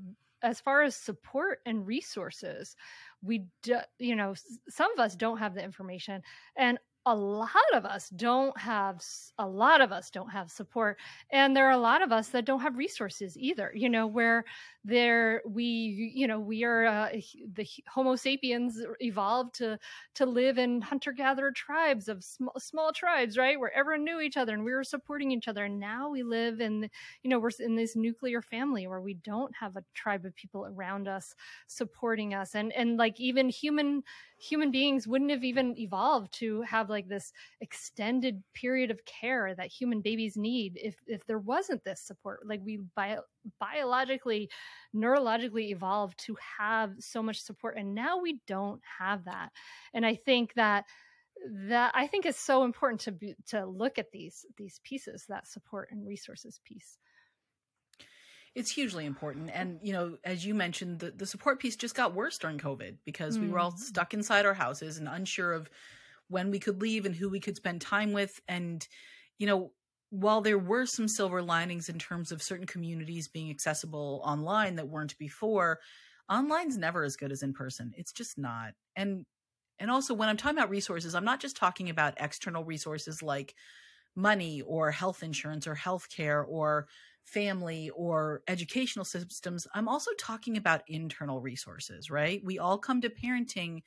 as 0.43 0.61
far 0.61 0.83
as 0.83 0.97
support 0.97 1.61
and 1.67 1.87
resources, 1.87 2.77
we 3.23 3.47
do, 3.63 3.79
you 3.99 4.17
know 4.17 4.35
some 4.69 4.93
of 4.93 4.99
us 4.99 5.15
don't 5.17 5.39
have 5.39 5.55
the 5.55 5.63
information 5.65 6.23
and 6.57 6.79
a 7.07 7.15
lot 7.15 7.51
of 7.75 7.85
us 7.85 8.09
don't 8.11 8.57
have 8.59 9.03
a 9.39 9.47
lot 9.47 9.81
of 9.81 9.91
us 9.91 10.09
don't 10.09 10.31
have 10.31 10.51
support 10.51 10.99
and 11.33 11.57
there 11.57 11.67
are 11.67 11.73
a 11.73 11.77
lot 11.79 12.01
of 12.01 12.13
us 12.13 12.29
that 12.29 12.45
don't 12.45 12.61
have 12.61 12.77
resources 12.79 13.37
either 13.37 13.73
you 13.75 13.89
know 13.89 14.07
where 14.07 14.45
there 14.85 15.43
we 15.45 16.13
you 16.15 16.27
know 16.29 16.39
we 16.39 16.63
are 16.63 16.85
uh, 16.87 17.09
the 17.55 17.67
homo 17.89 18.15
sapiens 18.15 18.81
evolved 19.01 19.55
to 19.55 19.77
to 20.15 20.27
live 20.27 20.59
in 20.59 20.81
hunter 20.81 21.13
gatherer 21.13 21.51
tribes 21.51 22.09
of 22.09 22.23
small, 22.23 22.55
small 22.59 22.93
tribes 22.93 23.37
right 23.37 23.59
where 23.59 23.73
everyone 23.77 24.05
knew 24.05 24.21
each 24.21 24.37
other 24.37 24.55
and 24.55 24.65
we 24.65 24.73
were 24.73 24.85
supporting 24.85 25.33
each 25.33 25.49
other 25.49 25.65
and 25.65 25.81
now 25.81 26.09
we 26.09 26.23
live 26.23 26.61
in 26.61 26.89
you 27.23 27.31
know 27.31 27.39
we're 27.39 27.51
in 27.59 27.75
this 27.75 27.97
nuclear 27.97 28.41
family 28.41 28.87
where 28.87 29.01
we 29.01 29.15
don't 29.15 29.55
have 29.57 29.77
a 29.77 29.85
tribe 29.95 30.25
of 30.25 30.35
people 30.37 30.67
around 30.67 31.09
us 31.09 31.35
supporting 31.67 32.35
us 32.35 32.55
and 32.55 32.73
and 32.73 32.97
like 32.97 33.19
even 33.21 33.49
human 33.49 34.03
human 34.39 34.71
beings 34.71 35.07
wouldn't 35.07 35.31
have 35.31 35.45
even 35.45 35.79
evolved 35.79 36.33
to 36.33 36.63
have 36.63 36.91
like 36.93 37.09
this 37.09 37.33
extended 37.61 38.43
period 38.55 38.91
of 38.91 39.05
care 39.05 39.55
that 39.55 39.67
human 39.67 40.01
babies 40.01 40.37
need 40.37 40.79
if 40.81 40.95
if 41.07 41.25
there 41.27 41.39
wasn't 41.39 41.83
this 41.85 42.01
support 42.01 42.41
like 42.47 42.61
we 42.65 42.79
bio- 42.95 43.23
biologically 43.59 44.49
neurologically 44.95 45.71
evolved 45.71 46.19
to 46.19 46.37
have 46.59 46.93
so 47.01 47.23
much 47.23 47.41
support 47.41 47.77
and 47.77 47.95
now 47.95 48.19
we 48.19 48.39
don't 48.47 48.81
have 48.99 49.25
that 49.25 49.51
and 49.95 50.07
i 50.07 50.15
think 50.15 50.55
that 50.55 50.85
that 51.45 51.91
i 51.95 52.07
think 52.07 52.25
is 52.25 52.37
so 52.37 52.63
important 52.63 53.01
to 53.01 53.11
be, 53.11 53.35
to 53.47 53.67
look 53.67 53.99
at 53.99 54.13
these 54.13 54.47
these 54.57 54.81
pieces 54.85 55.25
that 55.29 55.47
support 55.47 55.89
and 55.91 56.07
resources 56.07 56.61
piece 56.65 56.99
it's 58.55 58.71
hugely 58.71 59.07
important. 59.07 59.51
And, 59.53 59.79
you 59.83 59.93
know, 59.93 60.19
as 60.25 60.45
you 60.45 60.55
mentioned, 60.55 60.99
the, 60.99 61.11
the 61.11 61.27
support 61.27 61.59
piece 61.59 61.77
just 61.77 61.95
got 61.95 62.15
worse 62.15 62.37
during 62.39 62.59
COVID 62.59 62.99
because 63.05 63.39
mm. 63.39 63.43
we 63.43 63.49
were 63.49 63.59
all 63.59 63.73
mm. 63.73 63.79
stuck 63.79 64.13
inside 64.13 64.45
our 64.45 64.55
houses 64.55 64.99
and 64.99 65.09
unsure 65.09 65.53
of 65.53 65.71
when 66.33 66.51
we 66.51 66.59
could 66.59 66.81
leave 66.81 67.07
and 67.07 67.15
who 67.15 67.31
we 67.31 67.41
could 67.41 67.57
spend 67.57 67.81
time 67.81 68.12
with. 68.12 68.41
And, 68.49 68.87
you 69.39 69.47
know, 69.47 69.73
while 70.11 70.41
there 70.41 70.59
were 70.59 70.87
some 70.87 71.09
silver 71.09 71.43
linings 71.43 71.89
in 71.89 71.99
terms 71.99 72.33
of 72.33 72.43
certain 72.43 72.67
communities 72.67 73.29
being 73.29 73.51
accessible 73.51 74.23
online 74.25 74.75
that 74.77 74.89
weren't 74.89 75.17
before, 75.19 75.81
online's 76.29 76.77
never 76.77 77.05
as 77.05 77.17
good 77.17 77.33
as 77.33 77.43
in 77.43 77.53
person. 77.53 77.93
It's 77.97 78.12
just 78.12 78.39
not. 78.39 78.75
And 78.97 79.25
and 79.79 79.91
also 79.91 80.15
when 80.15 80.29
I'm 80.29 80.37
talking 80.37 80.59
about 80.59 80.71
resources, 80.71 81.15
I'm 81.15 81.25
not 81.25 81.41
just 81.41 81.57
talking 81.57 81.91
about 81.91 82.15
external 82.19 82.65
resources 82.65 83.23
like 83.23 83.55
money 84.15 84.62
or 84.62 84.91
health 84.91 85.23
insurance 85.23 85.67
or 85.67 85.75
healthcare 85.75 86.45
or 86.47 86.87
family 87.25 87.91
or 87.91 88.43
educational 88.49 89.05
systems, 89.05 89.67
I'm 89.75 89.89
also 89.89 90.11
talking 90.19 90.57
about 90.57 90.83
internal 90.89 91.41
resources, 91.41 92.11
right? 92.11 92.43
We 92.45 92.59
all 92.59 92.79
come 92.79 93.01
to 93.03 93.11
parenting 93.11 93.83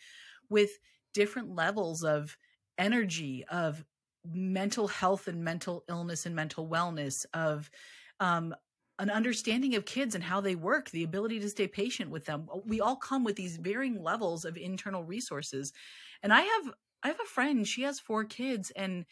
with 0.50 0.72
different 1.16 1.56
levels 1.56 2.04
of 2.04 2.38
energy, 2.78 3.46
of 3.50 3.84
mental 4.28 4.88
health 4.88 5.28
and 5.28 5.44
mental 5.44 5.84
illness 5.90 6.26
and 6.26 6.36
mental 6.36 6.68
wellness, 6.68 7.26
of 7.34 7.72
um, 8.20 8.54
an 9.00 9.10
understanding 9.10 9.76
of 9.76 9.86
kids 9.86 10.14
and 10.14 10.24
how 10.24 10.42
they 10.42 10.56
work, 10.56 10.90
the 10.90 11.04
ability 11.04 11.40
to 11.40 11.50
stay 11.50 11.68
patient 11.68 12.12
with 12.12 12.26
them. 12.26 12.48
We 12.66 12.82
all 12.82 12.98
come 12.98 13.24
with 13.24 13.38
these 13.38 13.58
varying 13.58 14.04
levels 14.04 14.46
of 14.46 14.58
internal 14.58 15.04
resources. 15.04 15.74
And 16.22 16.34
I 16.34 16.42
have 16.42 16.74
I 17.02 17.08
have 17.08 17.20
a 17.24 17.28
friend, 17.28 17.68
she 17.68 17.84
has 17.84 18.00
four 18.00 18.24
kids 18.24 18.72
and 18.76 19.06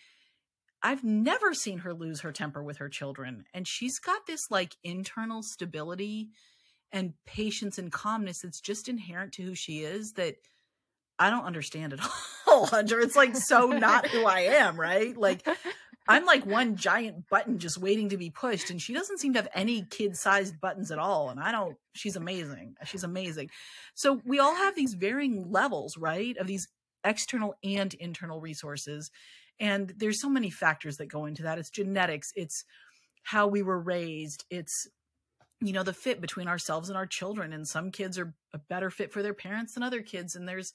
I've 0.81 1.03
never 1.03 1.53
seen 1.53 1.79
her 1.79 1.93
lose 1.93 2.21
her 2.21 2.31
temper 2.31 2.63
with 2.63 2.77
her 2.77 2.89
children. 2.89 3.45
And 3.53 3.65
she's 3.67 3.99
got 3.99 4.25
this 4.25 4.51
like 4.51 4.75
internal 4.83 5.41
stability 5.43 6.31
and 6.91 7.13
patience 7.25 7.77
and 7.77 7.91
calmness 7.91 8.41
that's 8.41 8.59
just 8.59 8.89
inherent 8.89 9.33
to 9.33 9.43
who 9.43 9.55
she 9.55 9.79
is 9.79 10.13
that 10.13 10.35
I 11.23 11.29
don't 11.29 11.45
understand 11.45 11.93
at 11.93 11.99
all, 12.47 12.65
Hunter. 12.65 12.99
It's 12.99 13.15
like 13.15 13.37
so 13.37 13.67
not 13.67 14.07
who 14.07 14.25
I 14.25 14.41
am, 14.41 14.77
right? 14.77 15.15
Like 15.15 15.47
I'm 16.05 16.25
like 16.25 16.45
one 16.45 16.75
giant 16.75 17.29
button 17.29 17.59
just 17.59 17.77
waiting 17.77 18.09
to 18.09 18.17
be 18.17 18.29
pushed. 18.29 18.69
And 18.69 18.81
she 18.81 18.93
doesn't 18.93 19.19
seem 19.19 19.33
to 19.33 19.39
have 19.39 19.47
any 19.55 19.83
kid 19.89 20.17
sized 20.17 20.59
buttons 20.59 20.91
at 20.91 20.99
all. 20.99 21.29
And 21.29 21.39
I 21.39 21.53
don't, 21.53 21.77
she's 21.93 22.17
amazing. 22.17 22.75
She's 22.85 23.05
amazing. 23.05 23.51
So 23.95 24.21
we 24.25 24.39
all 24.39 24.53
have 24.53 24.75
these 24.75 24.95
varying 24.95 25.49
levels, 25.49 25.97
right? 25.97 26.35
Of 26.35 26.47
these 26.47 26.67
external 27.05 27.55
and 27.63 27.93
internal 27.93 28.41
resources. 28.41 29.09
And 29.61 29.93
there's 29.95 30.21
so 30.21 30.29
many 30.29 30.49
factors 30.49 30.97
that 30.97 31.05
go 31.05 31.25
into 31.25 31.43
that. 31.43 31.57
It's 31.57 31.69
genetics, 31.69 32.31
it's 32.35 32.65
how 33.23 33.47
we 33.47 33.61
were 33.61 33.79
raised, 33.79 34.43
it's 34.49 34.89
you 35.61 35.71
know 35.71 35.83
the 35.83 35.93
fit 35.93 36.19
between 36.19 36.49
ourselves 36.49 36.89
and 36.89 36.97
our 36.97 37.05
children 37.05 37.53
and 37.53 37.65
some 37.65 37.89
kids 37.91 38.19
are 38.19 38.33
a 38.53 38.57
better 38.57 38.89
fit 38.89 39.13
for 39.13 39.23
their 39.23 39.33
parents 39.33 39.75
than 39.75 39.83
other 39.83 40.01
kids 40.01 40.35
and 40.35 40.45
there's 40.45 40.73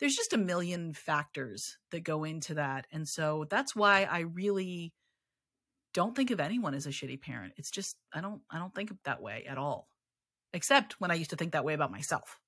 there's 0.00 0.16
just 0.16 0.32
a 0.32 0.38
million 0.38 0.92
factors 0.92 1.78
that 1.90 2.04
go 2.04 2.24
into 2.24 2.54
that 2.54 2.86
and 2.92 3.08
so 3.08 3.46
that's 3.50 3.74
why 3.74 4.04
i 4.04 4.20
really 4.20 4.92
don't 5.92 6.16
think 6.16 6.30
of 6.30 6.40
anyone 6.40 6.74
as 6.74 6.86
a 6.86 6.90
shitty 6.90 7.20
parent 7.20 7.52
it's 7.56 7.70
just 7.70 7.96
i 8.12 8.20
don't 8.20 8.42
i 8.50 8.58
don't 8.58 8.74
think 8.74 8.90
of 8.90 8.98
that 9.04 9.22
way 9.22 9.44
at 9.48 9.58
all 9.58 9.88
except 10.52 11.00
when 11.00 11.10
i 11.10 11.14
used 11.14 11.30
to 11.30 11.36
think 11.36 11.52
that 11.52 11.64
way 11.64 11.74
about 11.74 11.90
myself 11.90 12.38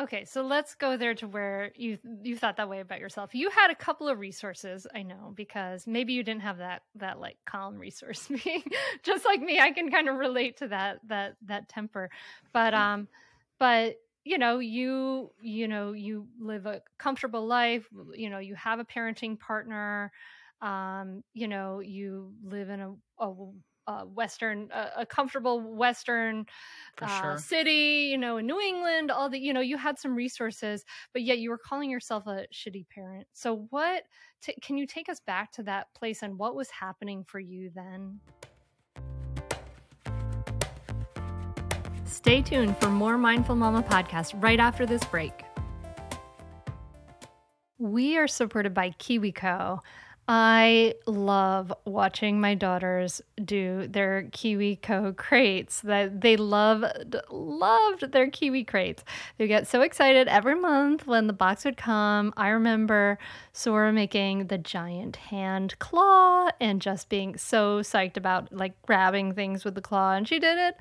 Okay, 0.00 0.24
so 0.24 0.42
let's 0.42 0.76
go 0.76 0.96
there 0.96 1.14
to 1.14 1.26
where 1.26 1.72
you 1.74 1.98
you 2.22 2.36
thought 2.36 2.56
that 2.58 2.68
way 2.68 2.78
about 2.78 3.00
yourself. 3.00 3.34
You 3.34 3.50
had 3.50 3.72
a 3.72 3.74
couple 3.74 4.08
of 4.08 4.20
resources, 4.20 4.86
I 4.94 5.02
know, 5.02 5.32
because 5.34 5.88
maybe 5.88 6.12
you 6.12 6.22
didn't 6.22 6.42
have 6.42 6.58
that 6.58 6.82
that 6.96 7.18
like 7.18 7.36
calm 7.46 7.76
resource. 7.78 8.30
Me, 8.30 8.62
just 9.02 9.24
like 9.24 9.40
me, 9.40 9.58
I 9.58 9.72
can 9.72 9.90
kind 9.90 10.08
of 10.08 10.16
relate 10.16 10.58
to 10.58 10.68
that 10.68 11.00
that 11.08 11.36
that 11.46 11.68
temper. 11.68 12.10
But 12.52 12.74
um, 12.74 13.08
but 13.58 13.96
you 14.28 14.36
know, 14.36 14.58
you 14.58 15.30
you 15.40 15.68
know, 15.68 15.92
you 15.92 16.26
live 16.38 16.66
a 16.66 16.82
comfortable 16.98 17.46
life. 17.46 17.86
You 18.14 18.28
know, 18.28 18.38
you 18.38 18.54
have 18.56 18.78
a 18.78 18.84
parenting 18.84 19.40
partner. 19.40 20.12
Um, 20.60 21.22
you 21.32 21.48
know, 21.48 21.80
you 21.80 22.32
live 22.44 22.68
in 22.68 22.80
a, 22.80 22.94
a 23.20 23.34
uh, 23.86 24.04
Western, 24.04 24.70
uh, 24.70 24.90
a 24.98 25.06
comfortable 25.06 25.60
Western 25.62 26.44
uh, 27.02 27.20
sure. 27.20 27.38
city, 27.38 28.08
you 28.10 28.18
know, 28.18 28.36
in 28.36 28.46
New 28.46 28.60
England, 28.60 29.10
all 29.10 29.30
the, 29.30 29.38
you 29.38 29.54
know, 29.54 29.60
you 29.60 29.78
had 29.78 29.98
some 29.98 30.14
resources, 30.14 30.84
but 31.14 31.22
yet 31.22 31.38
you 31.38 31.48
were 31.48 31.58
calling 31.58 31.88
yourself 31.90 32.26
a 32.26 32.44
shitty 32.52 32.86
parent. 32.90 33.26
So, 33.32 33.66
what 33.70 34.02
t- 34.42 34.56
can 34.60 34.76
you 34.76 34.86
take 34.86 35.08
us 35.08 35.20
back 35.20 35.52
to 35.52 35.62
that 35.62 35.86
place 35.94 36.22
and 36.22 36.38
what 36.38 36.54
was 36.54 36.68
happening 36.68 37.24
for 37.24 37.40
you 37.40 37.70
then? 37.74 38.20
Stay 42.08 42.40
tuned 42.40 42.74
for 42.78 42.88
more 42.88 43.18
Mindful 43.18 43.54
Mama 43.54 43.82
podcast 43.82 44.42
right 44.42 44.58
after 44.58 44.86
this 44.86 45.04
break. 45.04 45.44
We 47.78 48.16
are 48.16 48.26
supported 48.26 48.72
by 48.72 48.90
KiwiCo. 48.98 49.80
I 50.26 50.94
love 51.06 51.72
watching 51.84 52.40
my 52.40 52.54
daughters 52.54 53.20
do 53.42 53.86
their 53.86 54.24
KiwiCo 54.24 55.16
crates. 55.16 55.80
That 55.82 56.22
they 56.22 56.36
love 56.36 56.82
loved 57.30 58.12
their 58.12 58.30
kiwi 58.30 58.64
crates. 58.64 59.04
They 59.36 59.46
get 59.46 59.66
so 59.66 59.82
excited 59.82 60.28
every 60.28 60.54
month 60.54 61.06
when 61.06 61.26
the 61.26 61.32
box 61.34 61.66
would 61.66 61.76
come. 61.76 62.32
I 62.38 62.48
remember 62.48 63.18
Sora 63.52 63.92
making 63.92 64.46
the 64.46 64.58
giant 64.58 65.16
hand 65.16 65.78
claw 65.78 66.48
and 66.58 66.80
just 66.80 67.10
being 67.10 67.36
so 67.36 67.80
psyched 67.80 68.16
about 68.16 68.50
like 68.50 68.80
grabbing 68.82 69.34
things 69.34 69.62
with 69.64 69.74
the 69.74 69.82
claw, 69.82 70.14
and 70.14 70.26
she 70.26 70.38
did 70.38 70.56
it 70.56 70.76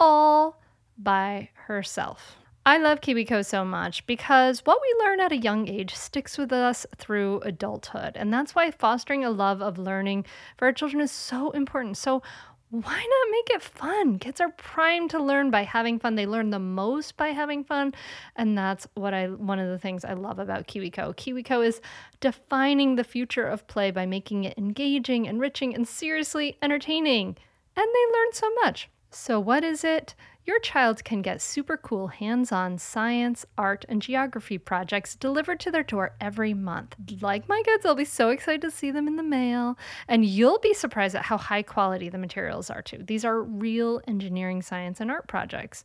all 0.00 0.60
by 0.98 1.50
herself. 1.66 2.36
I 2.66 2.76
love 2.76 3.00
KiwiCo 3.00 3.44
so 3.44 3.64
much 3.64 4.06
because 4.06 4.60
what 4.60 4.80
we 4.82 5.04
learn 5.04 5.20
at 5.20 5.32
a 5.32 5.36
young 5.36 5.66
age 5.68 5.94
sticks 5.94 6.36
with 6.36 6.52
us 6.52 6.86
through 6.96 7.40
adulthood. 7.40 8.16
And 8.16 8.32
that's 8.32 8.54
why 8.54 8.70
fostering 8.70 9.24
a 9.24 9.30
love 9.30 9.62
of 9.62 9.78
learning 9.78 10.26
for 10.58 10.66
our 10.66 10.72
children 10.72 11.00
is 11.00 11.10
so 11.10 11.50
important. 11.52 11.96
So, 11.96 12.22
why 12.68 12.82
not 12.82 13.30
make 13.32 13.50
it 13.50 13.62
fun? 13.62 14.20
Kids 14.20 14.40
are 14.40 14.50
primed 14.50 15.10
to 15.10 15.20
learn 15.20 15.50
by 15.50 15.64
having 15.64 15.98
fun. 15.98 16.14
They 16.14 16.26
learn 16.26 16.50
the 16.50 16.60
most 16.60 17.16
by 17.16 17.28
having 17.28 17.64
fun. 17.64 17.94
And 18.36 18.56
that's 18.56 18.86
what 18.94 19.12
I 19.12 19.26
one 19.26 19.58
of 19.58 19.68
the 19.68 19.78
things 19.78 20.04
I 20.04 20.12
love 20.12 20.38
about 20.38 20.68
KiwiCo. 20.68 21.16
KiwiCo 21.16 21.66
is 21.66 21.80
defining 22.20 22.94
the 22.94 23.02
future 23.02 23.46
of 23.46 23.66
play 23.66 23.90
by 23.90 24.06
making 24.06 24.44
it 24.44 24.56
engaging, 24.56 25.26
enriching, 25.26 25.74
and 25.74 25.88
seriously 25.88 26.58
entertaining. 26.62 27.36
And 27.74 27.88
they 27.88 28.12
learn 28.12 28.32
so 28.32 28.50
much. 28.62 28.88
So, 29.12 29.40
what 29.40 29.64
is 29.64 29.82
it? 29.82 30.14
Your 30.46 30.60
child 30.60 31.04
can 31.04 31.20
get 31.20 31.42
super 31.42 31.76
cool 31.76 32.08
hands 32.08 32.52
on 32.52 32.78
science, 32.78 33.44
art, 33.58 33.84
and 33.88 34.00
geography 34.00 34.56
projects 34.56 35.16
delivered 35.16 35.58
to 35.60 35.70
their 35.70 35.82
door 35.82 36.14
every 36.20 36.54
month. 36.54 36.94
Like 37.20 37.48
my 37.48 37.60
kids, 37.64 37.84
I'll 37.84 37.96
be 37.96 38.04
so 38.04 38.30
excited 38.30 38.62
to 38.62 38.70
see 38.70 38.90
them 38.90 39.08
in 39.08 39.16
the 39.16 39.22
mail. 39.22 39.76
And 40.08 40.24
you'll 40.24 40.60
be 40.60 40.74
surprised 40.74 41.16
at 41.16 41.24
how 41.24 41.38
high 41.38 41.62
quality 41.62 42.08
the 42.08 42.18
materials 42.18 42.70
are, 42.70 42.82
too. 42.82 42.98
These 43.04 43.24
are 43.24 43.42
real 43.42 44.00
engineering, 44.06 44.62
science, 44.62 45.00
and 45.00 45.10
art 45.10 45.26
projects. 45.26 45.82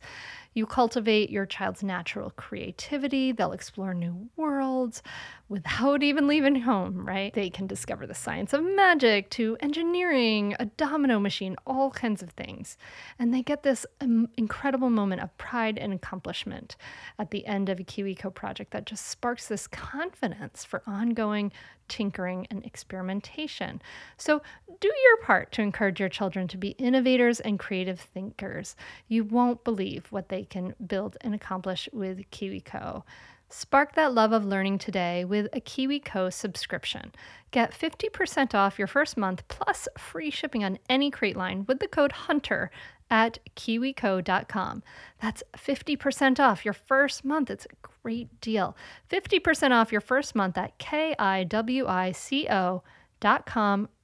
You 0.56 0.64
cultivate 0.64 1.28
your 1.28 1.44
child's 1.44 1.82
natural 1.82 2.30
creativity. 2.30 3.30
They'll 3.30 3.52
explore 3.52 3.92
new 3.92 4.30
worlds 4.36 5.02
without 5.50 6.02
even 6.02 6.26
leaving 6.26 6.62
home, 6.62 7.06
right? 7.06 7.30
They 7.34 7.50
can 7.50 7.66
discover 7.66 8.06
the 8.06 8.14
science 8.14 8.54
of 8.54 8.64
magic 8.64 9.28
to 9.32 9.58
engineering, 9.60 10.56
a 10.58 10.64
domino 10.64 11.20
machine, 11.20 11.56
all 11.66 11.90
kinds 11.90 12.22
of 12.22 12.30
things. 12.30 12.78
And 13.18 13.34
they 13.34 13.42
get 13.42 13.64
this 13.64 13.84
um, 14.00 14.30
incredible 14.38 14.88
moment 14.88 15.20
of 15.20 15.36
pride 15.36 15.76
and 15.76 15.92
accomplishment 15.92 16.76
at 17.18 17.30
the 17.32 17.44
end 17.44 17.68
of 17.68 17.78
a 17.78 17.84
KiwiCo 17.84 18.32
project 18.34 18.70
that 18.70 18.86
just 18.86 19.08
sparks 19.08 19.48
this 19.48 19.66
confidence 19.66 20.64
for 20.64 20.82
ongoing 20.86 21.52
tinkering 21.88 22.46
and 22.50 22.64
experimentation. 22.64 23.80
So, 24.16 24.42
do 24.80 24.88
your 24.88 25.16
part 25.18 25.52
to 25.52 25.62
encourage 25.62 26.00
your 26.00 26.08
children 26.08 26.48
to 26.48 26.56
be 26.56 26.70
innovators 26.70 27.40
and 27.40 27.58
creative 27.58 28.00
thinkers. 28.00 28.76
You 29.08 29.24
won't 29.24 29.64
believe 29.64 30.06
what 30.10 30.28
they 30.28 30.45
can 30.46 30.74
build 30.86 31.16
and 31.20 31.34
accomplish 31.34 31.88
with 31.92 32.30
KiwiCo. 32.30 33.02
Spark 33.48 33.94
that 33.94 34.12
love 34.12 34.32
of 34.32 34.44
learning 34.44 34.78
today 34.78 35.24
with 35.24 35.46
a 35.52 35.60
KiwiCo 35.60 36.32
subscription. 36.32 37.12
Get 37.52 37.72
50% 37.72 38.54
off 38.54 38.76
your 38.78 38.88
first 38.88 39.16
month 39.16 39.46
plus 39.46 39.86
free 39.96 40.30
shipping 40.30 40.64
on 40.64 40.78
any 40.88 41.12
crate 41.12 41.36
line 41.36 41.64
with 41.66 41.78
the 41.78 41.86
code 41.86 42.10
HUNTER 42.10 42.72
at 43.08 43.38
kiwico.com. 43.54 44.82
That's 45.22 45.44
50% 45.56 46.40
off 46.40 46.64
your 46.64 46.74
first 46.74 47.24
month. 47.24 47.50
It's 47.50 47.66
a 47.66 47.88
great 48.02 48.40
deal. 48.40 48.76
50% 49.10 49.70
off 49.70 49.92
your 49.92 50.00
first 50.00 50.34
month 50.34 50.58
at 50.58 50.76
kiwico.com, 50.78 51.68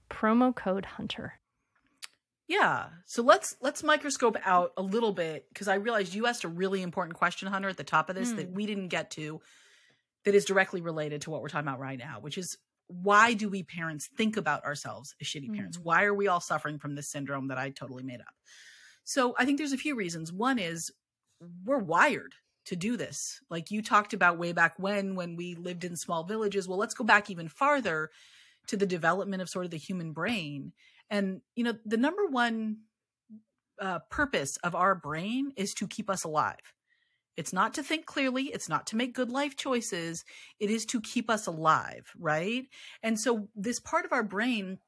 promo 0.08 0.54
code 0.54 0.84
HUNTER. 0.84 1.38
Yeah. 2.48 2.86
So 3.06 3.22
let's 3.22 3.56
let's 3.60 3.82
microscope 3.82 4.36
out 4.44 4.72
a 4.76 4.82
little 4.82 5.12
bit 5.12 5.46
because 5.48 5.68
I 5.68 5.74
realized 5.74 6.14
you 6.14 6.26
asked 6.26 6.44
a 6.44 6.48
really 6.48 6.82
important 6.82 7.16
question, 7.16 7.48
Hunter, 7.48 7.68
at 7.68 7.76
the 7.76 7.84
top 7.84 8.10
of 8.10 8.16
this 8.16 8.32
mm. 8.32 8.36
that 8.36 8.48
hmm. 8.48 8.54
we 8.54 8.66
didn't 8.66 8.88
get 8.88 9.10
to 9.12 9.40
that 10.24 10.34
is 10.34 10.44
directly 10.44 10.80
related 10.80 11.22
to 11.22 11.30
what 11.30 11.42
we're 11.42 11.48
talking 11.48 11.68
about 11.68 11.80
right 11.80 11.98
now, 11.98 12.18
which 12.20 12.38
is 12.38 12.58
why 12.88 13.32
do 13.32 13.48
we 13.48 13.62
parents 13.62 14.08
think 14.16 14.36
about 14.36 14.64
ourselves 14.64 15.14
as 15.20 15.26
shitty 15.26 15.50
mm. 15.50 15.54
parents? 15.54 15.76
Hmm. 15.76 15.84
Why 15.84 16.04
are 16.04 16.14
we 16.14 16.28
all 16.28 16.40
suffering 16.40 16.78
from 16.78 16.94
this 16.94 17.10
syndrome 17.10 17.48
that 17.48 17.58
I 17.58 17.70
totally 17.70 18.02
made 18.02 18.20
up? 18.20 18.34
So 19.04 19.34
I 19.38 19.44
think 19.44 19.58
there's 19.58 19.72
a 19.72 19.78
few 19.78 19.96
reasons. 19.96 20.32
One 20.32 20.58
is 20.58 20.92
we're 21.64 21.78
wired 21.78 22.34
to 22.66 22.76
do 22.76 22.96
this. 22.96 23.40
Like 23.50 23.70
you 23.70 23.82
talked 23.82 24.12
about 24.12 24.38
way 24.38 24.52
back 24.52 24.74
when, 24.78 25.14
when 25.14 25.36
we 25.36 25.54
lived 25.54 25.84
in 25.84 25.96
small 25.96 26.24
villages. 26.24 26.68
Well, 26.68 26.78
let's 26.78 26.94
go 26.94 27.04
back 27.04 27.30
even 27.30 27.48
farther 27.48 28.10
to 28.68 28.76
the 28.76 28.86
development 28.86 29.42
of 29.42 29.48
sort 29.48 29.64
of 29.64 29.70
the 29.70 29.76
human 29.76 30.12
brain. 30.12 30.72
And, 31.12 31.42
you 31.54 31.62
know, 31.62 31.74
the 31.84 31.98
number 31.98 32.26
one 32.26 32.78
uh, 33.80 34.00
purpose 34.10 34.56
of 34.64 34.74
our 34.74 34.94
brain 34.94 35.52
is 35.56 35.74
to 35.74 35.86
keep 35.86 36.08
us 36.10 36.24
alive. 36.24 36.72
It's 37.36 37.52
not 37.52 37.74
to 37.74 37.82
think 37.82 38.06
clearly. 38.06 38.44
It's 38.44 38.68
not 38.68 38.86
to 38.88 38.96
make 38.96 39.14
good 39.14 39.30
life 39.30 39.54
choices. 39.56 40.24
It 40.58 40.70
is 40.70 40.86
to 40.86 41.00
keep 41.00 41.30
us 41.30 41.46
alive, 41.46 42.10
right? 42.18 42.64
And 43.02 43.20
so 43.20 43.48
this 43.54 43.78
part 43.78 44.04
of 44.04 44.12
our 44.12 44.22
brain 44.22 44.78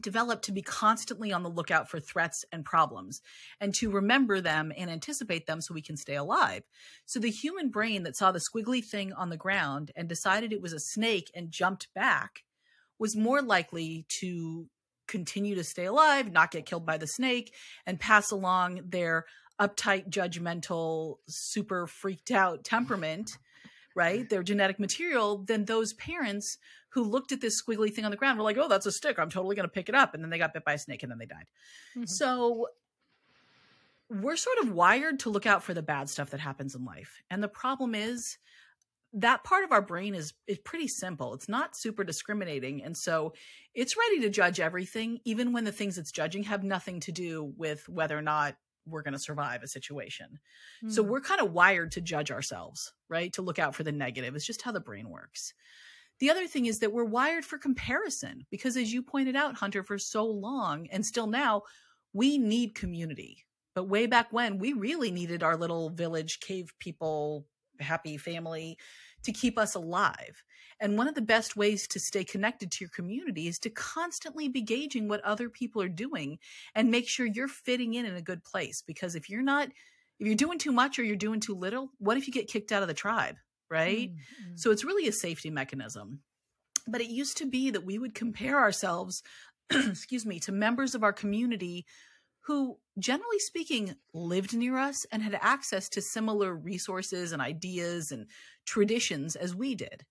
developed 0.00 0.44
to 0.44 0.52
be 0.52 0.62
constantly 0.62 1.32
on 1.32 1.42
the 1.42 1.50
lookout 1.50 1.90
for 1.90 2.00
threats 2.00 2.44
and 2.52 2.64
problems 2.64 3.20
and 3.60 3.74
to 3.74 3.90
remember 3.90 4.40
them 4.40 4.72
and 4.76 4.90
anticipate 4.90 5.46
them 5.46 5.60
so 5.60 5.74
we 5.74 5.82
can 5.82 5.96
stay 5.96 6.14
alive. 6.14 6.62
So 7.04 7.18
the 7.18 7.30
human 7.30 7.68
brain 7.68 8.04
that 8.04 8.16
saw 8.16 8.32
the 8.32 8.38
squiggly 8.38 8.82
thing 8.82 9.12
on 9.12 9.28
the 9.28 9.36
ground 9.36 9.90
and 9.96 10.08
decided 10.08 10.52
it 10.52 10.62
was 10.62 10.72
a 10.72 10.80
snake 10.80 11.30
and 11.34 11.50
jumped 11.50 11.88
back 11.94 12.44
was 12.98 13.16
more 13.16 13.42
likely 13.42 14.06
to 14.08 14.68
continue 15.08 15.56
to 15.56 15.64
stay 15.64 15.86
alive, 15.86 16.30
not 16.30 16.52
get 16.52 16.66
killed 16.66 16.86
by 16.86 16.96
the 16.98 17.06
snake, 17.06 17.54
and 17.86 17.98
pass 17.98 18.30
along 18.30 18.80
their 18.84 19.24
uptight, 19.60 20.08
judgmental, 20.08 21.16
super 21.26 21.86
freaked 21.86 22.30
out 22.30 22.62
temperament, 22.62 23.38
right? 23.96 24.28
Their 24.30 24.44
genetic 24.44 24.78
material, 24.78 25.38
than 25.38 25.64
those 25.64 25.92
parents 25.94 26.58
who 26.90 27.02
looked 27.02 27.32
at 27.32 27.40
this 27.40 27.60
squiggly 27.60 27.92
thing 27.92 28.04
on 28.04 28.10
the 28.10 28.16
ground 28.16 28.38
were 28.38 28.44
like, 28.44 28.56
oh, 28.56 28.68
that's 28.68 28.86
a 28.86 28.92
stick. 28.92 29.18
I'm 29.18 29.30
totally 29.30 29.56
going 29.56 29.68
to 29.68 29.72
pick 29.72 29.88
it 29.88 29.94
up. 29.94 30.14
And 30.14 30.22
then 30.22 30.30
they 30.30 30.38
got 30.38 30.54
bit 30.54 30.64
by 30.64 30.74
a 30.74 30.78
snake 30.78 31.02
and 31.02 31.10
then 31.10 31.18
they 31.18 31.26
died. 31.26 31.46
Mm-hmm. 31.96 32.06
So 32.06 32.68
we're 34.08 34.36
sort 34.36 34.58
of 34.58 34.72
wired 34.72 35.20
to 35.20 35.30
look 35.30 35.44
out 35.44 35.62
for 35.62 35.74
the 35.74 35.82
bad 35.82 36.08
stuff 36.08 36.30
that 36.30 36.40
happens 36.40 36.74
in 36.74 36.84
life. 36.84 37.20
And 37.30 37.42
the 37.42 37.48
problem 37.48 37.94
is 37.94 38.38
that 39.14 39.44
part 39.44 39.64
of 39.64 39.72
our 39.72 39.82
brain 39.82 40.14
is 40.14 40.34
is 40.46 40.58
pretty 40.58 40.88
simple. 40.88 41.34
It's 41.34 41.48
not 41.48 41.76
super 41.76 42.04
discriminating. 42.04 42.82
And 42.84 42.96
so 42.96 43.32
it's 43.74 43.96
ready 43.96 44.20
to 44.20 44.30
judge 44.30 44.60
everything, 44.60 45.20
even 45.24 45.52
when 45.52 45.64
the 45.64 45.72
things 45.72 45.98
it's 45.98 46.12
judging 46.12 46.44
have 46.44 46.62
nothing 46.62 47.00
to 47.00 47.12
do 47.12 47.52
with 47.56 47.88
whether 47.88 48.16
or 48.16 48.22
not 48.22 48.56
we're 48.86 49.02
going 49.02 49.12
to 49.12 49.18
survive 49.18 49.62
a 49.62 49.68
situation. 49.68 50.38
Mm. 50.84 50.92
So 50.92 51.02
we're 51.02 51.20
kind 51.20 51.40
of 51.40 51.52
wired 51.52 51.92
to 51.92 52.00
judge 52.00 52.30
ourselves, 52.30 52.92
right? 53.08 53.32
To 53.34 53.42
look 53.42 53.58
out 53.58 53.74
for 53.74 53.82
the 53.82 53.92
negative. 53.92 54.34
It's 54.34 54.46
just 54.46 54.62
how 54.62 54.72
the 54.72 54.80
brain 54.80 55.08
works. 55.08 55.52
The 56.20 56.30
other 56.30 56.46
thing 56.46 56.66
is 56.66 56.80
that 56.80 56.92
we're 56.92 57.04
wired 57.04 57.44
for 57.44 57.58
comparison 57.58 58.44
because, 58.50 58.76
as 58.76 58.92
you 58.92 59.02
pointed 59.02 59.36
out, 59.36 59.56
Hunter, 59.56 59.82
for 59.84 59.98
so 59.98 60.24
long 60.24 60.88
and 60.90 61.06
still 61.06 61.28
now, 61.28 61.62
we 62.12 62.38
need 62.38 62.74
community. 62.74 63.44
But 63.74 63.88
way 63.88 64.06
back 64.06 64.32
when, 64.32 64.58
we 64.58 64.72
really 64.72 65.12
needed 65.12 65.44
our 65.44 65.56
little 65.56 65.90
village 65.90 66.40
cave 66.40 66.72
people, 66.80 67.46
happy 67.80 68.16
family 68.16 68.78
to 69.24 69.32
keep 69.32 69.58
us 69.58 69.74
alive. 69.74 70.42
And 70.80 70.96
one 70.96 71.08
of 71.08 71.14
the 71.14 71.22
best 71.22 71.56
ways 71.56 71.88
to 71.88 71.98
stay 71.98 72.22
connected 72.22 72.70
to 72.70 72.84
your 72.84 72.90
community 72.90 73.48
is 73.48 73.58
to 73.60 73.70
constantly 73.70 74.48
be 74.48 74.62
gauging 74.62 75.08
what 75.08 75.20
other 75.22 75.48
people 75.48 75.82
are 75.82 75.88
doing 75.88 76.38
and 76.74 76.90
make 76.90 77.08
sure 77.08 77.26
you're 77.26 77.48
fitting 77.48 77.94
in 77.94 78.06
in 78.06 78.14
a 78.14 78.22
good 78.22 78.44
place. 78.44 78.82
Because 78.86 79.16
if 79.16 79.28
you're 79.28 79.42
not, 79.42 79.68
if 80.20 80.26
you're 80.26 80.36
doing 80.36 80.58
too 80.58 80.72
much 80.72 80.98
or 80.98 81.02
you're 81.02 81.16
doing 81.16 81.40
too 81.40 81.54
little, 81.54 81.90
what 81.98 82.16
if 82.16 82.26
you 82.28 82.32
get 82.32 82.48
kicked 82.48 82.70
out 82.70 82.82
of 82.82 82.88
the 82.88 82.94
tribe? 82.94 83.36
right? 83.70 84.10
Mm-hmm. 84.10 84.56
So 84.56 84.70
it's 84.70 84.84
really 84.84 85.08
a 85.08 85.12
safety 85.12 85.50
mechanism. 85.50 86.20
But 86.86 87.00
it 87.00 87.10
used 87.10 87.36
to 87.38 87.46
be 87.46 87.70
that 87.70 87.84
we 87.84 87.98
would 87.98 88.14
compare 88.14 88.58
ourselves, 88.58 89.22
excuse 89.70 90.24
me, 90.24 90.40
to 90.40 90.52
members 90.52 90.94
of 90.94 91.02
our 91.02 91.12
community 91.12 91.84
who, 92.48 92.78
generally 92.98 93.38
speaking, 93.38 93.94
lived 94.14 94.56
near 94.56 94.78
us 94.78 95.04
and 95.12 95.22
had 95.22 95.38
access 95.42 95.86
to 95.90 96.00
similar 96.00 96.54
resources 96.54 97.32
and 97.32 97.42
ideas 97.42 98.10
and 98.10 98.26
traditions 98.64 99.36
as 99.36 99.54
we 99.54 99.74
did. 99.74 100.06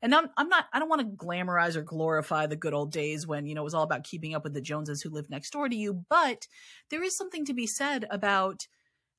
And 0.00 0.14
I'm, 0.14 0.30
I'm 0.38 0.48
not, 0.48 0.64
I 0.72 0.78
don't 0.78 0.88
want 0.88 1.02
to 1.02 1.24
glamorize 1.24 1.76
or 1.76 1.82
glorify 1.82 2.46
the 2.46 2.56
good 2.56 2.72
old 2.72 2.92
days 2.92 3.26
when, 3.26 3.46
you 3.46 3.54
know, 3.54 3.60
it 3.60 3.64
was 3.64 3.74
all 3.74 3.82
about 3.82 4.04
keeping 4.04 4.34
up 4.34 4.42
with 4.42 4.54
the 4.54 4.62
Joneses 4.62 5.02
who 5.02 5.10
lived 5.10 5.28
next 5.28 5.50
door 5.50 5.68
to 5.68 5.76
you. 5.76 6.02
But 6.08 6.48
there 6.88 7.02
is 7.02 7.14
something 7.14 7.44
to 7.44 7.52
be 7.52 7.66
said 7.66 8.06
about 8.10 8.66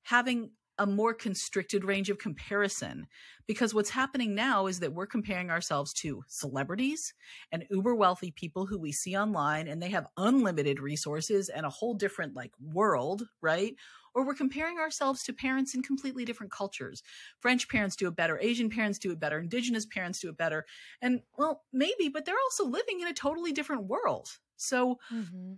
having 0.02 0.50
a 0.78 0.86
more 0.86 1.14
constricted 1.14 1.84
range 1.84 2.10
of 2.10 2.18
comparison. 2.18 3.08
Because 3.46 3.74
what's 3.74 3.90
happening 3.90 4.34
now 4.34 4.68
is 4.68 4.80
that 4.80 4.94
we're 4.94 5.06
comparing 5.06 5.50
ourselves 5.50 5.94
to 5.96 6.24
celebrities 6.28 7.14
and 7.52 7.66
uber 7.70 7.94
wealthy 7.94 8.32
people 8.32 8.66
who 8.66 8.80
we 8.80 8.92
see 8.92 9.18
online 9.18 9.68
and 9.68 9.82
they 9.82 9.90
have 9.90 10.08
unlimited 10.18 10.80
resources 10.80 11.50
and 11.50 11.66
a 11.66 11.70
whole 11.70 11.94
different 11.94 12.36
like 12.36 12.52
world 12.60 13.24
right? 13.42 13.76
Or 14.16 14.26
we're 14.26 14.36
comparing 14.36 14.78
ourselves 14.78 15.24
to 15.24 15.34
parents 15.34 15.74
in 15.74 15.82
completely 15.82 16.24
different 16.24 16.52
cultures. 16.52 17.04
French 17.40 17.68
parents 17.68 17.96
do 17.96 18.08
it 18.08 18.16
better 18.16 18.40
asian 18.42 18.70
parents 18.70 18.98
do 18.98 19.12
it 19.12 19.20
better 19.20 19.40
indigenous 19.40 19.86
parents 19.86 20.20
do 20.20 20.30
it 20.30 20.38
better 20.38 20.66
and 21.02 21.22
well 21.38 21.64
maybe 21.74 22.08
but 22.08 22.26
they're 22.26 22.36
also 22.46 22.66
living 22.66 23.02
in 23.02 23.08
a 23.08 23.14
totally 23.14 23.52
different 23.52 23.84
world. 23.84 24.30
So 24.56 25.00
mm-hmm. 25.14 25.54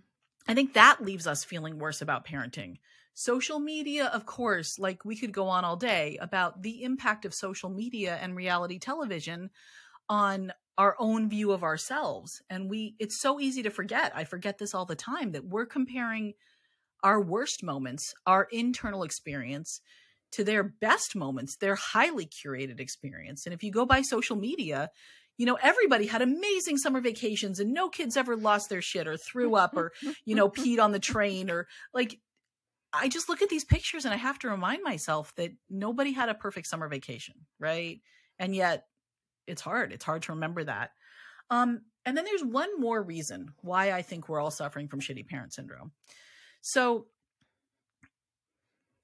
i 0.48 0.54
think 0.54 0.74
that 0.74 1.04
leaves 1.04 1.28
us 1.28 1.44
feeling 1.44 1.78
worse 1.78 2.02
about 2.02 2.26
parenting 2.26 2.78
Social 3.18 3.60
media, 3.60 4.10
of 4.12 4.26
course, 4.26 4.78
like 4.78 5.02
we 5.02 5.16
could 5.16 5.32
go 5.32 5.48
on 5.48 5.64
all 5.64 5.76
day 5.76 6.18
about 6.20 6.60
the 6.60 6.82
impact 6.82 7.24
of 7.24 7.32
social 7.32 7.70
media 7.70 8.18
and 8.20 8.36
reality 8.36 8.78
television 8.78 9.48
on 10.06 10.52
our 10.76 10.94
own 10.98 11.30
view 11.30 11.52
of 11.52 11.62
ourselves. 11.62 12.42
And 12.50 12.68
we, 12.68 12.94
it's 12.98 13.18
so 13.18 13.40
easy 13.40 13.62
to 13.62 13.70
forget. 13.70 14.12
I 14.14 14.24
forget 14.24 14.58
this 14.58 14.74
all 14.74 14.84
the 14.84 14.94
time 14.94 15.32
that 15.32 15.46
we're 15.46 15.64
comparing 15.64 16.34
our 17.02 17.18
worst 17.18 17.62
moments, 17.62 18.12
our 18.26 18.48
internal 18.52 19.02
experience, 19.02 19.80
to 20.32 20.44
their 20.44 20.62
best 20.62 21.16
moments, 21.16 21.56
their 21.56 21.74
highly 21.74 22.26
curated 22.26 22.80
experience. 22.80 23.46
And 23.46 23.54
if 23.54 23.62
you 23.62 23.72
go 23.72 23.86
by 23.86 24.02
social 24.02 24.36
media, 24.36 24.90
you 25.38 25.46
know, 25.46 25.56
everybody 25.62 26.06
had 26.06 26.20
amazing 26.20 26.76
summer 26.76 27.00
vacations 27.00 27.60
and 27.60 27.72
no 27.72 27.88
kids 27.88 28.16
ever 28.16 28.36
lost 28.36 28.68
their 28.68 28.82
shit 28.82 29.06
or 29.06 29.16
threw 29.16 29.54
up 29.54 29.74
or, 29.74 29.92
you 30.26 30.34
know, 30.34 30.50
peed 30.50 30.78
on 30.78 30.92
the 30.92 30.98
train 30.98 31.50
or 31.50 31.66
like 31.94 32.18
I 32.92 33.08
just 33.08 33.28
look 33.28 33.42
at 33.42 33.48
these 33.48 33.64
pictures 33.64 34.04
and 34.04 34.14
I 34.14 34.16
have 34.16 34.38
to 34.40 34.48
remind 34.48 34.82
myself 34.82 35.34
that 35.36 35.52
nobody 35.68 36.12
had 36.12 36.28
a 36.28 36.34
perfect 36.34 36.66
summer 36.66 36.88
vacation, 36.88 37.34
right? 37.58 38.00
And 38.38 38.54
yet 38.54 38.86
it's 39.46 39.60
hard. 39.62 39.92
It's 39.92 40.04
hard 40.04 40.22
to 40.22 40.32
remember 40.32 40.64
that. 40.64 40.90
Um, 41.50 41.82
and 42.04 42.16
then 42.16 42.24
there's 42.24 42.44
one 42.44 42.80
more 42.80 43.02
reason 43.02 43.52
why 43.62 43.92
I 43.92 44.02
think 44.02 44.28
we're 44.28 44.40
all 44.40 44.50
suffering 44.50 44.88
from 44.88 45.00
shitty 45.00 45.26
parent 45.28 45.52
syndrome. 45.52 45.92
So 46.60 47.06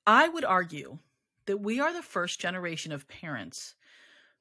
I 0.07 0.29
would 0.29 0.45
argue 0.45 0.99
that 1.47 1.59
we 1.59 1.81
are 1.81 1.93
the 1.93 2.03
first 2.03 2.41
generation 2.41 2.93
of 2.93 3.09
parents 3.09 3.75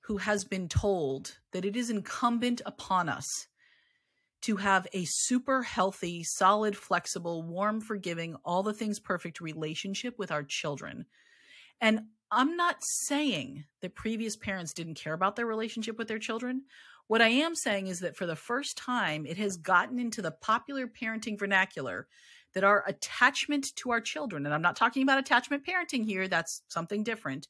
who 0.02 0.18
has 0.18 0.44
been 0.44 0.68
told 0.68 1.38
that 1.52 1.66
it 1.66 1.76
is 1.76 1.90
incumbent 1.90 2.62
upon 2.66 3.10
us 3.10 3.48
to 4.42 4.56
have 4.58 4.88
a 4.94 5.06
super 5.06 5.62
healthy, 5.62 6.24
solid, 6.24 6.76
flexible, 6.76 7.44
warm, 7.44 7.82
forgiving, 7.82 8.36
all 8.44 8.64
the 8.64 8.74
things 8.74 9.00
perfect 9.00 9.40
relationship 9.40 10.18
with 10.18 10.32
our 10.32 10.44
children. 10.44 11.06
And 11.80 12.02
I'm 12.32 12.56
not 12.56 12.78
saying 12.82 13.66
that 13.82 13.96
previous 13.96 14.38
parents 14.38 14.74
didn't 14.74 14.96
care 14.96 15.14
about 15.14 15.36
their 15.36 15.46
relationship 15.46 15.98
with 15.98 16.08
their 16.08 16.20
children. 16.20 16.64
What 17.08 17.22
I 17.22 17.28
am 17.28 17.56
saying 17.56 17.88
is 17.88 18.00
that 18.00 18.16
for 18.16 18.26
the 18.26 18.36
first 18.36 18.78
time, 18.78 19.26
it 19.26 19.38
has 19.38 19.58
gotten 19.58 20.00
into 20.00 20.22
the 20.22 20.32
popular 20.32 20.88
parenting 20.88 21.38
vernacular 21.38 22.08
that 22.54 22.64
our 22.64 22.84
attachment 22.88 23.76
to 23.78 23.92
our 23.92 24.02
children, 24.02 24.46
and 24.46 24.56
I'm 24.56 24.62
not 24.62 24.76
talking 24.76 25.04
about 25.04 25.20
attachment 25.20 25.66
parenting 25.66 26.06
here, 26.06 26.28
that's 26.28 26.62
something 26.68 27.04
different. 27.04 27.48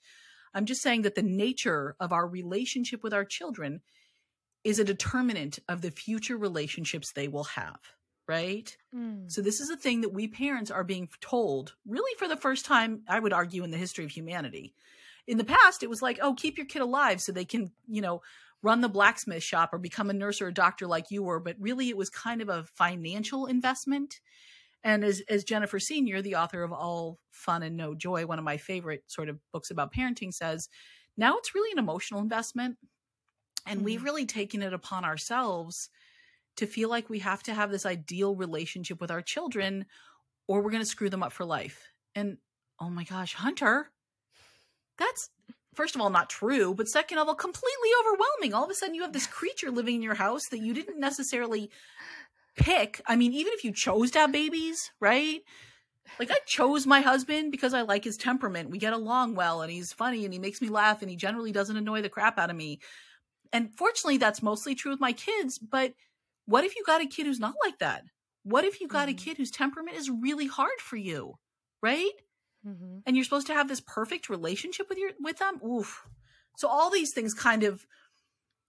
I'm 0.54 0.66
just 0.66 0.82
saying 0.82 1.04
that 1.04 1.16
the 1.16 1.24
nature 1.24 1.96
of 2.00 2.12
our 2.12 2.28
relationship 2.28 3.04
with 3.04 3.14
our 3.14 3.26
children 3.26 3.82
is 4.64 4.80
a 4.80 4.84
determinant 4.84 5.60
of 5.68 5.82
the 5.82 5.92
future 5.92 6.38
relationships 6.38 7.12
they 7.12 7.28
will 7.28 7.46
have, 7.46 7.80
right? 8.28 8.76
Mm. 8.96 9.32
So, 9.32 9.42
this 9.42 9.60
is 9.60 9.70
a 9.70 9.78
thing 9.78 10.02
that 10.02 10.14
we 10.14 10.28
parents 10.28 10.72
are 10.72 10.84
being 10.84 11.10
told 11.20 11.74
really 11.86 12.16
for 12.18 12.28
the 12.28 12.38
first 12.38 12.66
time, 12.66 13.02
I 13.08 13.20
would 13.20 13.34
argue, 13.34 13.64
in 13.64 13.72
the 13.72 13.78
history 13.78 14.06
of 14.06 14.12
humanity. 14.12 14.74
In 15.28 15.38
the 15.38 15.44
past, 15.44 15.84
it 15.84 15.90
was 15.90 16.02
like, 16.02 16.20
oh, 16.22 16.34
keep 16.34 16.58
your 16.58 16.66
kid 16.66 16.82
alive 16.82 17.22
so 17.22 17.32
they 17.32 17.46
can, 17.46 17.72
you 17.88 18.02
know, 18.02 18.22
run 18.64 18.82
the 18.82 18.90
blacksmith 18.90 19.44
shop 19.44 19.74
or 19.74 19.78
become 19.78 20.10
a 20.10 20.14
nurse 20.14 20.42
or 20.42 20.48
a 20.48 20.54
doctor 20.54 20.88
like 20.88 21.12
you 21.12 21.24
were. 21.24 21.40
But 21.40 21.58
really, 21.60 21.90
it 21.90 21.98
was 21.98 22.10
kind 22.10 22.42
of 22.42 22.50
a 22.50 22.66
financial 22.76 23.46
investment. 23.46 24.20
And 24.84 25.04
as, 25.04 25.22
as 25.30 25.44
Jennifer 25.44 25.80
Senior, 25.80 26.22
the 26.22 26.36
author 26.36 26.64
of 26.64 26.72
All 26.72 27.20
Fun 27.30 27.64
and 27.64 27.78
No 27.78 27.94
Joy, 27.94 28.26
one 28.26 28.40
of 28.40 28.46
my 28.46 28.58
favorite 28.58 29.04
sort 29.08 29.30
of 29.30 29.40
books 29.52 29.70
about 29.70 29.94
parenting, 29.94 30.34
says, 30.34 30.70
now 31.18 31.38
it's 31.38 31.54
really 31.54 31.72
an 31.72 31.80
emotional 31.80 32.22
investment. 32.22 32.78
And 33.66 33.78
mm-hmm. 33.78 33.86
we've 33.86 34.04
really 34.04 34.26
taken 34.26 34.62
it 34.62 34.74
upon 34.74 35.06
ourselves 35.06 35.90
to 36.58 36.66
feel 36.66 36.90
like 36.90 37.10
we 37.10 37.20
have 37.20 37.44
to 37.44 37.54
have 37.54 37.72
this 37.72 37.86
ideal 37.86 38.36
relationship 38.36 39.00
with 39.00 39.12
our 39.12 39.22
children 39.22 39.86
or 40.48 40.62
we're 40.62 40.72
going 40.72 40.84
to 40.84 40.90
screw 40.90 41.10
them 41.10 41.24
up 41.24 41.32
for 41.32 41.46
life. 41.46 41.92
And 42.16 42.38
oh 42.80 42.90
my 42.90 43.04
gosh, 43.04 43.34
Hunter, 43.36 43.90
that's 44.98 45.30
first 45.74 45.96
of 45.96 46.02
all 46.02 46.10
not 46.10 46.30
true, 46.30 46.74
but 46.74 46.88
second 46.88 47.18
of 47.18 47.28
all, 47.28 47.36
completely 47.36 47.90
overwhelming. 48.02 48.54
All 48.54 48.66
of 48.66 48.70
a 48.70 48.74
sudden, 48.74 48.96
you 48.96 49.04
have 49.04 49.14
this 49.14 49.28
creature 49.28 49.72
living 49.72 49.96
in 49.96 50.02
your 50.02 50.16
house 50.16 50.48
that 50.50 50.60
you 50.60 50.74
didn't 50.74 51.00
necessarily 51.00 51.72
pick. 52.58 53.02
I 53.08 53.16
mean, 53.16 53.34
even 53.34 53.54
if 53.54 53.64
you 53.64 53.72
chose 53.72 54.12
to 54.12 54.20
have 54.20 54.32
babies, 54.32 54.92
right? 55.00 55.42
Like 56.20 56.32
I 56.32 56.38
chose 56.46 56.86
my 56.86 57.02
husband 57.02 57.52
because 57.52 57.74
I 57.74 57.82
like 57.82 58.04
his 58.04 58.18
temperament. 58.18 58.70
We 58.70 58.78
get 58.78 58.94
along 58.94 59.36
well 59.36 59.62
and 59.62 59.72
he's 59.72 59.94
funny 59.94 60.26
and 60.26 60.34
he 60.34 60.40
makes 60.40 60.62
me 60.62 60.70
laugh 60.70 61.02
and 61.02 61.10
he 61.10 61.16
generally 61.16 61.52
doesn't 61.52 61.78
annoy 61.78 62.02
the 62.02 62.10
crap 62.10 62.38
out 62.38 62.50
of 62.50 62.56
me. 62.56 62.80
And 63.54 63.76
fortunately 63.76 64.18
that's 64.18 64.42
mostly 64.42 64.76
true 64.76 64.92
with 64.92 65.00
my 65.00 65.14
kids, 65.14 65.58
but 65.58 65.94
what 66.46 66.64
if 66.64 66.76
you 66.76 66.84
got 66.86 67.02
a 67.02 67.06
kid 67.06 67.26
who's 67.26 67.40
not 67.40 67.56
like 67.64 67.80
that? 67.80 68.04
What 68.44 68.64
if 68.64 68.82
you 68.82 68.88
got 68.88 69.08
mm-hmm. 69.08 69.18
a 69.18 69.22
kid 69.22 69.38
whose 69.38 69.52
temperament 69.52 69.98
is 69.98 70.10
really 70.10 70.48
hard 70.48 70.80
for 70.80 70.96
you, 70.96 71.36
right? 71.82 72.12
Mm-hmm. 72.68 73.00
And 73.06 73.16
you're 73.16 73.26
supposed 73.26 73.48
to 73.48 73.54
have 73.54 73.68
this 73.68 73.82
perfect 73.82 74.30
relationship 74.30 74.88
with 74.90 74.98
your 74.98 75.12
with 75.20 75.38
them? 75.38 75.60
Oof. 75.64 76.08
So 76.58 76.68
all 76.68 76.90
these 76.90 77.14
things 77.14 77.34
kind 77.34 77.64
of 77.64 77.86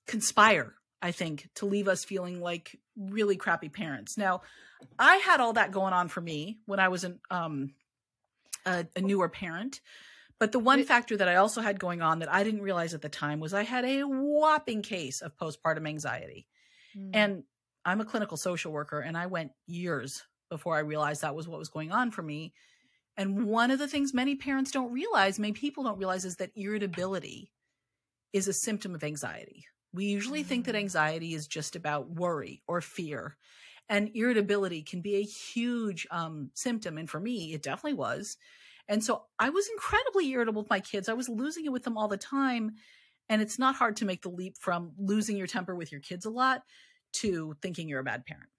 conspire 0.06 0.74
I 1.02 1.10
think, 1.10 1.48
to 1.56 1.66
leave 1.66 1.88
us 1.88 2.04
feeling 2.04 2.40
like 2.40 2.78
really 2.96 3.36
crappy 3.36 3.68
parents. 3.68 4.16
Now, 4.16 4.42
I 4.98 5.16
had 5.16 5.40
all 5.40 5.54
that 5.54 5.72
going 5.72 5.92
on 5.92 6.06
for 6.08 6.20
me 6.20 6.58
when 6.64 6.78
I 6.78 6.88
was 6.88 7.02
an, 7.02 7.18
um, 7.28 7.74
a, 8.64 8.86
a 8.94 9.00
newer 9.00 9.28
parent. 9.28 9.80
But 10.42 10.50
the 10.50 10.58
one 10.58 10.82
factor 10.82 11.16
that 11.16 11.28
I 11.28 11.36
also 11.36 11.60
had 11.60 11.78
going 11.78 12.02
on 12.02 12.18
that 12.18 12.32
I 12.32 12.42
didn't 12.42 12.62
realize 12.62 12.94
at 12.94 13.00
the 13.00 13.08
time 13.08 13.38
was 13.38 13.54
I 13.54 13.62
had 13.62 13.84
a 13.84 14.02
whopping 14.02 14.82
case 14.82 15.22
of 15.22 15.36
postpartum 15.36 15.86
anxiety. 15.86 16.48
Mm. 16.98 17.10
And 17.14 17.42
I'm 17.84 18.00
a 18.00 18.04
clinical 18.04 18.36
social 18.36 18.72
worker, 18.72 18.98
and 18.98 19.16
I 19.16 19.26
went 19.26 19.52
years 19.68 20.24
before 20.50 20.74
I 20.74 20.80
realized 20.80 21.22
that 21.22 21.36
was 21.36 21.46
what 21.46 21.60
was 21.60 21.68
going 21.68 21.92
on 21.92 22.10
for 22.10 22.22
me. 22.22 22.54
And 23.16 23.44
one 23.46 23.70
of 23.70 23.78
the 23.78 23.86
things 23.86 24.12
many 24.12 24.34
parents 24.34 24.72
don't 24.72 24.90
realize, 24.90 25.38
many 25.38 25.52
people 25.52 25.84
don't 25.84 25.98
realize, 25.98 26.24
is 26.24 26.34
that 26.38 26.50
irritability 26.56 27.52
is 28.32 28.48
a 28.48 28.52
symptom 28.52 28.96
of 28.96 29.04
anxiety. 29.04 29.66
We 29.94 30.06
usually 30.06 30.42
think 30.42 30.64
that 30.64 30.74
mm. 30.74 30.80
anxiety 30.80 31.34
is 31.34 31.46
just 31.46 31.76
about 31.76 32.10
worry 32.10 32.64
or 32.66 32.80
fear. 32.80 33.36
And 33.88 34.10
irritability 34.12 34.82
can 34.82 35.02
be 35.02 35.14
a 35.14 35.22
huge 35.22 36.04
um, 36.10 36.50
symptom. 36.54 36.98
And 36.98 37.08
for 37.08 37.20
me, 37.20 37.54
it 37.54 37.62
definitely 37.62 37.94
was. 37.94 38.36
And 38.88 39.02
so 39.02 39.24
I 39.38 39.50
was 39.50 39.68
incredibly 39.68 40.28
irritable 40.30 40.62
with 40.62 40.70
my 40.70 40.80
kids. 40.80 41.08
I 41.08 41.14
was 41.14 41.28
losing 41.28 41.64
it 41.64 41.72
with 41.72 41.84
them 41.84 41.96
all 41.96 42.08
the 42.08 42.16
time. 42.16 42.72
And 43.28 43.40
it's 43.40 43.58
not 43.58 43.76
hard 43.76 43.96
to 43.96 44.04
make 44.04 44.22
the 44.22 44.28
leap 44.28 44.58
from 44.58 44.92
losing 44.98 45.36
your 45.36 45.46
temper 45.46 45.74
with 45.74 45.92
your 45.92 46.00
kids 46.00 46.26
a 46.26 46.30
lot 46.30 46.62
to 47.14 47.54
thinking 47.62 47.88
you're 47.88 48.00
a 48.00 48.04
bad 48.04 48.26
parent. 48.26 48.50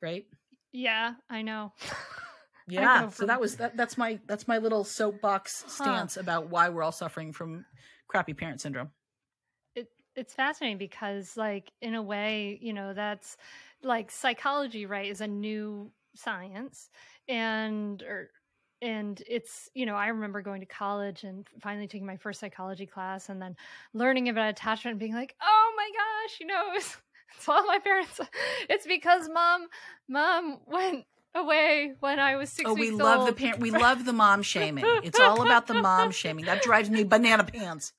Right? 0.00 0.24
Yeah, 0.72 1.14
I 1.28 1.42
know. 1.42 1.72
yeah. 2.68 2.90
I 2.90 3.00
know. 3.02 3.10
So 3.10 3.26
that 3.26 3.40
was 3.40 3.56
that 3.56 3.76
that's 3.76 3.98
my 3.98 4.20
that's 4.26 4.48
my 4.48 4.58
little 4.58 4.84
soapbox 4.84 5.64
stance 5.68 6.14
huh. 6.14 6.20
about 6.20 6.50
why 6.50 6.68
we're 6.68 6.82
all 6.82 6.92
suffering 6.92 7.32
from 7.32 7.64
crappy 8.08 8.34
parent 8.34 8.60
syndrome 8.60 8.90
It 9.74 9.88
it's 10.14 10.34
fascinating 10.34 10.78
because 10.78 11.36
like 11.36 11.72
in 11.80 11.94
a 11.94 12.02
way 12.02 12.58
you 12.60 12.72
know 12.72 12.92
that's 12.94 13.36
like 13.82 14.10
psychology 14.10 14.86
right 14.86 15.10
is 15.10 15.20
a 15.20 15.26
new 15.26 15.90
science 16.14 16.90
and 17.28 18.02
or 18.02 18.30
and 18.82 19.22
it's 19.28 19.68
you 19.74 19.86
know 19.86 19.94
i 19.94 20.08
remember 20.08 20.42
going 20.42 20.60
to 20.60 20.66
college 20.66 21.24
and 21.24 21.46
finally 21.60 21.86
taking 21.86 22.06
my 22.06 22.16
first 22.16 22.40
psychology 22.40 22.86
class 22.86 23.28
and 23.28 23.40
then 23.40 23.56
learning 23.92 24.28
about 24.28 24.48
attachment 24.48 24.92
and 24.92 25.00
being 25.00 25.14
like 25.14 25.34
oh 25.42 25.72
my 25.76 25.90
gosh 25.92 26.40
you 26.40 26.46
know 26.46 26.62
it's, 26.74 26.96
it's 27.36 27.48
all 27.48 27.64
my 27.66 27.78
parents 27.78 28.20
it's 28.68 28.86
because 28.86 29.28
mom 29.28 29.66
mom 30.08 30.58
went 30.66 31.04
away 31.34 31.92
when 32.00 32.18
I 32.18 32.36
was 32.36 32.50
six. 32.50 32.68
Oh, 32.68 32.74
we 32.74 32.90
love 32.90 33.20
old. 33.20 33.28
the 33.28 33.32
parent. 33.32 33.60
We 33.60 33.70
love 33.72 34.04
the 34.04 34.12
mom 34.12 34.42
shaming. 34.42 34.84
It's 35.02 35.18
all 35.18 35.42
about 35.42 35.66
the 35.66 35.74
mom 35.74 36.10
shaming. 36.12 36.44
That 36.44 36.62
drives 36.62 36.90
me 36.90 37.04
banana 37.04 37.44
pants. 37.44 37.92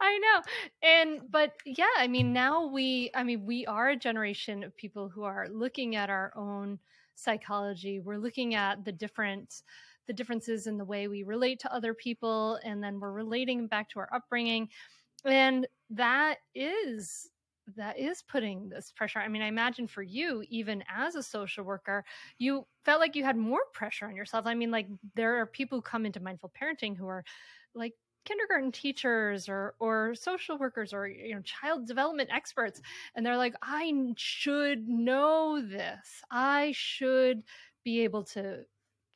I 0.00 0.18
know. 0.18 0.88
And 0.88 1.20
but 1.30 1.54
yeah, 1.64 1.86
I 1.98 2.06
mean 2.06 2.32
now 2.32 2.68
we 2.68 3.10
I 3.14 3.24
mean 3.24 3.44
we 3.44 3.66
are 3.66 3.90
a 3.90 3.96
generation 3.96 4.62
of 4.62 4.76
people 4.76 5.08
who 5.08 5.24
are 5.24 5.48
looking 5.50 5.96
at 5.96 6.10
our 6.10 6.32
own 6.36 6.78
psychology. 7.14 8.00
We're 8.00 8.18
looking 8.18 8.54
at 8.54 8.84
the 8.84 8.92
different 8.92 9.62
the 10.08 10.12
differences 10.12 10.66
in 10.66 10.78
the 10.78 10.84
way 10.84 11.06
we 11.06 11.22
relate 11.22 11.60
to 11.60 11.72
other 11.72 11.94
people 11.94 12.58
and 12.64 12.82
then 12.82 12.98
we're 12.98 13.12
relating 13.12 13.68
back 13.68 13.88
to 13.90 14.00
our 14.00 14.08
upbringing. 14.12 14.68
And 15.24 15.68
that 15.90 16.38
is 16.54 17.30
that 17.76 17.98
is 17.98 18.22
putting 18.22 18.68
this 18.68 18.92
pressure. 18.96 19.18
I 19.18 19.28
mean, 19.28 19.42
I 19.42 19.48
imagine 19.48 19.86
for 19.86 20.02
you, 20.02 20.42
even 20.48 20.82
as 20.88 21.14
a 21.14 21.22
social 21.22 21.64
worker, 21.64 22.04
you 22.38 22.66
felt 22.84 23.00
like 23.00 23.14
you 23.14 23.24
had 23.24 23.36
more 23.36 23.60
pressure 23.74 24.06
on 24.06 24.16
yourself. 24.16 24.46
I 24.46 24.54
mean, 24.54 24.70
like 24.70 24.88
there 25.14 25.36
are 25.36 25.46
people 25.46 25.78
who 25.78 25.82
come 25.82 26.06
into 26.06 26.20
mindful 26.20 26.50
parenting 26.60 26.96
who 26.96 27.06
are 27.06 27.24
like 27.74 27.92
kindergarten 28.24 28.72
teachers 28.72 29.48
or 29.48 29.74
or 29.80 30.14
social 30.14 30.58
workers 30.58 30.92
or 30.92 31.06
you 31.06 31.34
know 31.34 31.40
child 31.42 31.86
development 31.86 32.28
experts 32.32 32.80
and 33.14 33.24
they're 33.24 33.38
like 33.38 33.54
I 33.62 33.92
should 34.16 34.88
know 34.88 35.60
this. 35.62 36.22
I 36.30 36.72
should 36.74 37.42
be 37.84 38.04
able 38.04 38.24
to 38.24 38.64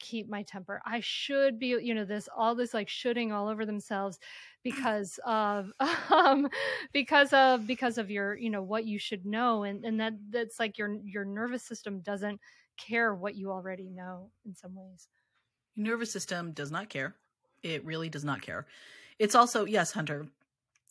keep 0.02 0.28
my 0.28 0.42
temper. 0.42 0.82
I 0.84 1.00
should 1.00 1.58
be, 1.58 1.68
you 1.68 1.94
know, 1.94 2.04
this 2.04 2.28
all 2.36 2.54
this 2.54 2.74
like 2.74 2.90
shooting 2.90 3.32
all 3.32 3.48
over 3.48 3.64
themselves 3.64 4.18
because 4.62 5.18
of 5.24 5.72
um 6.10 6.48
because 6.92 7.32
of 7.32 7.66
because 7.66 7.96
of 7.96 8.10
your, 8.10 8.36
you 8.36 8.50
know, 8.50 8.62
what 8.62 8.84
you 8.84 8.98
should 8.98 9.24
know 9.24 9.62
and 9.62 9.84
and 9.84 9.98
that 10.00 10.12
that's 10.28 10.60
like 10.60 10.76
your 10.76 10.94
your 11.04 11.24
nervous 11.24 11.62
system 11.62 12.00
doesn't 12.00 12.38
care 12.76 13.14
what 13.14 13.34
you 13.34 13.50
already 13.50 13.88
know 13.88 14.30
in 14.44 14.54
some 14.54 14.74
ways. 14.74 15.08
Your 15.76 15.86
nervous 15.86 16.12
system 16.12 16.52
does 16.52 16.70
not 16.70 16.90
care. 16.90 17.14
It 17.62 17.84
really 17.84 18.08
does 18.08 18.24
not 18.24 18.42
care. 18.42 18.66
It's 19.18 19.34
also, 19.34 19.64
yes, 19.64 19.92
Hunter, 19.92 20.26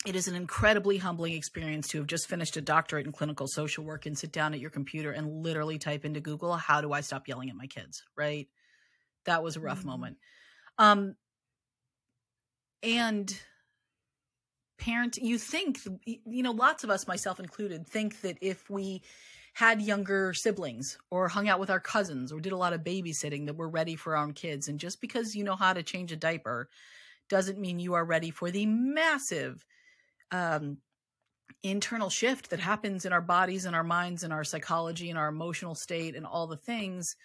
it 0.06 0.16
is 0.16 0.28
an 0.28 0.36
incredibly 0.36 0.98
humbling 0.98 1.34
experience 1.34 1.88
to 1.90 2.00
have 2.00 2.08
just 2.08 2.28
finished 2.28 2.58
a 2.58 2.62
doctorate 2.62 3.06
in 3.06 3.12
clinical 3.12 3.48
social 3.48 3.84
work 3.84 4.06
and 4.06 4.18
sit 4.18 4.32
down 4.32 4.54
at 4.54 4.60
your 4.60 4.70
computer 4.70 5.12
and 5.12 5.44
literally 5.44 5.78
type 5.78 6.06
into 6.06 6.20
Google, 6.20 6.56
how 6.56 6.82
do 6.82 6.92
I 6.94 7.02
stop 7.02 7.28
yelling 7.28 7.50
at 7.50 7.56
my 7.56 7.68
kids? 7.68 8.04
Right? 8.16 8.48
That 9.26 9.44
was 9.44 9.56
a 9.56 9.60
rough 9.62 9.80
mm-hmm. 9.80 9.90
moment. 9.90 10.18
Um, 10.78 11.16
and 12.84 13.40
parent, 14.80 15.18
you 15.18 15.38
think, 15.38 15.80
you 16.06 16.44
know, 16.44 16.52
lots 16.52 16.84
of 16.84 16.90
us, 16.90 17.08
myself 17.08 17.40
included, 17.40 17.88
think 17.88 18.22
that 18.22 18.38
if 18.42 18.70
we 18.70 19.04
had 19.54 19.82
younger 19.82 20.34
siblings 20.34 20.98
or 21.10 21.28
hung 21.28 21.50
out 21.50 21.60
with 21.60 21.70
our 21.70 21.80
cousins 21.80 22.32
or 22.32 22.40
did 22.40 22.54
a 22.54 22.58
lot 22.58 22.74
of 22.74 22.82
babysitting 22.82 23.46
that 23.46 23.56
we're 23.56 23.68
ready 23.68 23.96
for 23.96 24.16
our 24.16 24.24
own 24.24 24.34
kids. 24.34 24.68
And 24.68 24.80
just 24.80 25.02
because 25.02 25.36
you 25.36 25.44
know 25.44 25.56
how 25.56 25.74
to 25.74 25.84
change 25.84 26.12
a 26.12 26.16
diaper 26.16 26.70
doesn't 27.30 27.60
mean 27.60 27.80
you 27.80 27.94
are 27.94 28.06
ready 28.06 28.32
for 28.32 28.50
the 28.50 28.66
massive 28.66 29.66
um, 30.32 30.78
internal 31.64 32.10
shift 32.10 32.50
that 32.50 32.60
happens 32.60 33.06
in 33.06 33.14
our 33.14 33.22
bodies 33.22 33.66
and 33.66 33.76
our 33.76 33.84
minds 33.84 34.24
and 34.24 34.34
our 34.34 34.44
psychology 34.44 35.10
and 35.10 35.20
our 35.20 35.28
emotional 35.28 35.76
state 35.76 36.16
and 36.16 36.26
all 36.26 36.48
the 36.48 36.58
things. 36.58 37.16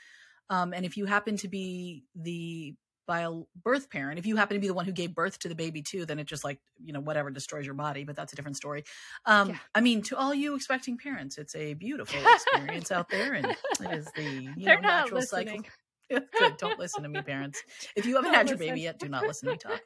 Um, 0.51 0.73
and 0.73 0.85
if 0.85 0.97
you 0.97 1.07
happen 1.07 1.37
to 1.39 1.49
be 1.49 2.05
the 2.15 2.75
a 3.09 3.43
birth 3.63 3.89
parent, 3.91 4.19
if 4.19 4.27
you 4.27 4.37
happen 4.37 4.57
to 4.57 4.61
be 4.61 4.67
the 4.67 4.75
one 4.75 4.85
who 4.85 4.93
gave 4.93 5.15
birth 5.15 5.39
to 5.41 5.49
the 5.49 5.55
baby 5.55 5.83
too, 5.83 6.05
then 6.07 6.19
it 6.19 6.27
just 6.27 6.45
like, 6.45 6.59
you 6.83 6.93
know, 6.93 7.01
whatever 7.01 7.31
destroys 7.31 7.65
your 7.65 7.75
body, 7.75 8.05
but 8.05 8.17
that's 8.17 8.33
a 8.33 8.37
different 8.37 8.57
story. 8.57 8.85
Um, 9.25 9.51
yeah. 9.51 9.59
I 9.75 9.81
mean, 9.81 10.03
to 10.03 10.17
all 10.17 10.35
you 10.35 10.57
expecting 10.57 10.99
parents, 10.99 11.39
it's 11.39 11.55
a 11.55 11.75
beautiful 11.75 12.19
experience 12.33 12.91
out 12.91 13.09
there 13.09 13.35
and 13.35 13.47
it 13.81 13.93
is 13.93 14.07
the, 14.17 14.53
you 14.57 14.65
They're 14.65 14.81
know, 14.81 14.89
natural 14.89 15.21
listening. 15.21 15.65
cycle. 16.11 16.27
Good. 16.39 16.57
Don't 16.59 16.79
listen 16.79 17.03
to 17.03 17.09
me, 17.09 17.21
parents. 17.23 17.63
If 17.97 18.07
you 18.07 18.17
haven't 18.17 18.35
had 18.35 18.49
your 18.49 18.59
baby 18.59 18.83
yet, 18.83 18.99
do 18.99 19.09
not 19.09 19.27
listen 19.27 19.49
to 19.49 19.53
me 19.53 19.59
talk. 19.59 19.81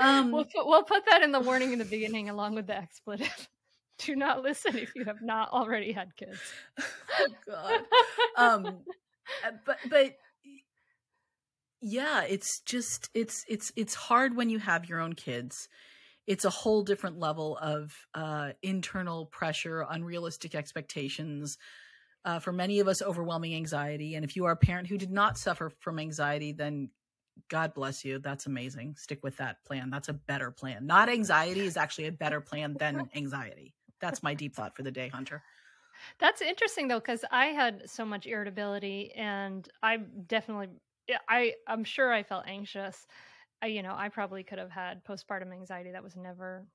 Um, 0.00 0.30
we'll, 0.30 0.44
put, 0.44 0.66
we'll 0.66 0.84
put 0.84 1.06
that 1.06 1.22
in 1.22 1.32
the 1.32 1.40
warning 1.40 1.72
in 1.72 1.78
the 1.78 1.84
beginning 1.84 2.28
along 2.28 2.54
with 2.54 2.66
the 2.66 2.76
expletive. 2.76 3.48
Do 3.98 4.14
not 4.14 4.42
listen 4.42 4.76
if 4.76 4.94
you 4.94 5.04
have 5.06 5.22
not 5.22 5.48
already 5.50 5.90
had 5.90 6.14
kids. 6.16 6.38
oh 6.78 7.26
God. 7.46 7.80
Um, 8.36 8.78
but 9.64 9.78
but 9.88 10.16
yeah, 11.80 12.22
it's 12.22 12.60
just 12.60 13.10
it's 13.14 13.44
it's 13.48 13.72
it's 13.76 13.94
hard 13.94 14.36
when 14.36 14.50
you 14.50 14.58
have 14.58 14.88
your 14.88 15.00
own 15.00 15.14
kids. 15.14 15.68
It's 16.26 16.44
a 16.44 16.50
whole 16.50 16.82
different 16.82 17.18
level 17.18 17.56
of 17.58 17.94
uh, 18.14 18.50
internal 18.62 19.26
pressure, 19.26 19.86
unrealistic 19.88 20.54
expectations. 20.54 21.58
Uh, 22.24 22.40
for 22.40 22.50
many 22.50 22.80
of 22.80 22.88
us, 22.88 23.02
overwhelming 23.02 23.54
anxiety. 23.54 24.16
And 24.16 24.24
if 24.24 24.34
you 24.34 24.46
are 24.46 24.52
a 24.52 24.56
parent 24.56 24.88
who 24.88 24.98
did 24.98 25.12
not 25.12 25.38
suffer 25.38 25.70
from 25.78 26.00
anxiety, 26.00 26.50
then 26.50 26.90
God 27.48 27.74
bless 27.74 28.04
you. 28.04 28.18
That's 28.18 28.46
amazing. 28.46 28.96
Stick 28.96 29.20
with 29.22 29.36
that 29.36 29.62
plan. 29.64 29.90
That's 29.90 30.08
a 30.08 30.12
better 30.14 30.50
plan. 30.50 30.86
Not 30.86 31.08
anxiety 31.08 31.60
is 31.60 31.76
actually 31.76 32.06
a 32.08 32.12
better 32.12 32.40
plan 32.40 32.74
than 32.80 33.08
anxiety. 33.14 33.74
That's 34.00 34.24
my 34.24 34.34
deep 34.34 34.56
thought 34.56 34.74
for 34.74 34.82
the 34.82 34.90
day, 34.90 35.06
Hunter. 35.06 35.42
That's 36.18 36.42
interesting 36.42 36.88
though, 36.88 37.00
because 37.00 37.24
I 37.30 37.46
had 37.46 37.88
so 37.88 38.04
much 38.04 38.26
irritability, 38.26 39.12
and 39.14 39.68
I 39.82 39.98
definitely, 40.26 40.68
I, 41.28 41.54
I'm 41.66 41.84
sure 41.84 42.12
I 42.12 42.22
felt 42.22 42.46
anxious. 42.46 43.06
I, 43.62 43.66
you 43.66 43.82
know, 43.82 43.94
I 43.96 44.08
probably 44.08 44.42
could 44.42 44.58
have 44.58 44.70
had 44.70 45.04
postpartum 45.04 45.52
anxiety 45.52 45.92
that 45.92 46.02
was 46.02 46.16
never 46.16 46.66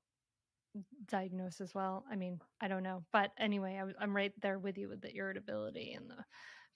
diagnosed 1.06 1.60
as 1.60 1.74
well. 1.74 2.04
I 2.10 2.16
mean, 2.16 2.40
I 2.60 2.68
don't 2.68 2.82
know, 2.82 3.04
but 3.12 3.30
anyway, 3.38 3.80
I, 3.82 4.02
I'm 4.02 4.16
right 4.16 4.32
there 4.40 4.58
with 4.58 4.78
you 4.78 4.88
with 4.88 5.00
the 5.00 5.14
irritability 5.14 5.92
and 5.92 6.08
the 6.08 6.24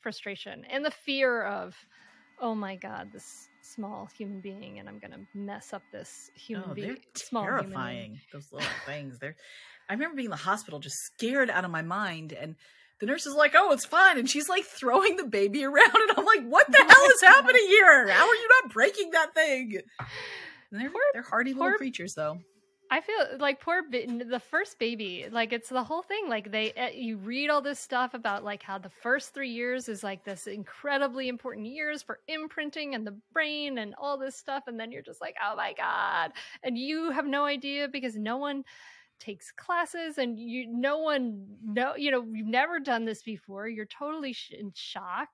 frustration 0.01 0.65
and 0.67 0.85
the 0.85 0.91
fear 0.91 1.43
of, 1.45 1.75
oh 2.41 2.55
my 2.55 2.77
god, 2.77 3.09
this 3.13 3.49
small 3.75 4.09
human 4.17 4.41
being, 4.41 4.79
and 4.79 4.89
I'm 4.89 4.99
gonna 4.99 5.21
mess 5.35 5.73
up 5.73 5.83
this 5.93 6.31
human 6.35 6.71
oh, 6.71 6.75
being. 6.75 6.99
Small 7.15 7.45
terrifying. 7.45 8.21
Those 8.33 8.51
little 8.53 8.69
things. 8.85 9.19
They're 9.19 9.37
I 9.89 9.93
remember 9.93 10.17
being 10.17 10.27
in 10.27 10.31
the 10.31 10.37
hospital 10.37 10.81
just 10.81 10.97
scared 10.97 11.51
out 11.51 11.65
of 11.65 11.71
my 11.71 11.83
mind 11.83 12.33
and 12.33 12.57
the 12.99 13.07
nurse 13.07 13.27
is 13.27 13.35
like, 13.35 13.53
"Oh, 13.55 13.73
it's 13.73 13.85
fine," 13.85 14.19
and 14.19 14.29
she's 14.29 14.49
like 14.49 14.65
throwing 14.65 15.17
the 15.17 15.27
baby 15.27 15.65
around, 15.67 15.95
and 15.95 16.13
I'm 16.17 16.25
like, 16.25 16.45
"What 16.45 16.67
the 16.67 16.79
oh 16.81 16.87
hell 16.89 17.11
is 17.15 17.21
happening 17.23 17.67
here? 17.67 18.09
How 18.09 18.27
are 18.27 18.35
you 18.35 18.49
not 18.63 18.73
breaking 18.73 19.11
that 19.11 19.35
thing?" 19.35 19.81
And 20.71 20.81
they're 20.81 20.91
poor, 20.91 21.01
they're 21.13 21.23
hardy 21.23 21.55
poor, 21.55 21.65
little 21.65 21.79
creatures, 21.79 22.15
though. 22.15 22.41
I 22.89 23.01
feel 23.01 23.39
like 23.41 23.61
poor 23.61 23.83
the 23.91 24.41
first 24.41 24.79
baby, 24.79 25.27
like 25.29 25.53
it's 25.53 25.69
the 25.71 25.83
whole 25.83 26.03
thing. 26.03 26.29
Like 26.29 26.53
they, 26.53 26.71
eh, 26.73 26.91
you 26.95 27.17
read 27.17 27.51
all 27.51 27.61
this 27.61 27.81
stuff 27.81 28.15
about 28.15 28.45
like 28.45 28.63
how 28.63 28.79
the 28.79 28.91
first 28.91 29.35
three 29.35 29.51
years 29.51 29.89
is 29.89 30.05
like 30.05 30.25
this 30.25 30.47
incredibly 30.47 31.27
important 31.27 31.67
years 31.67 32.01
for 32.05 32.21
imprinting 32.29 32.95
and 32.95 33.05
the 33.05 33.19
brain 33.33 33.79
and 33.79 33.95
all 33.99 34.17
this 34.17 34.37
stuff, 34.37 34.65
and 34.69 34.79
then 34.79 34.93
you're 34.93 35.03
just 35.03 35.21
like, 35.21 35.35
"Oh 35.43 35.57
my 35.57 35.73
god!" 35.73 36.33
And 36.63 36.79
you 36.79 37.11
have 37.11 37.27
no 37.27 37.45
idea 37.45 37.89
because 37.89 38.15
no 38.17 38.37
one 38.37 38.63
takes 39.21 39.53
classes 39.53 40.19
and 40.19 40.39
you 40.39 40.67
no 40.69 40.99
one 40.99 41.47
know 41.65 41.97
you 41.97 42.11
know 42.11 42.25
you've 42.33 42.47
never 42.47 42.81
done 42.81 43.05
this 43.05 43.23
before 43.23 43.69
you're 43.69 43.87
totally 43.87 44.33
sh- 44.33 44.53
in 44.59 44.73
shock 44.75 45.29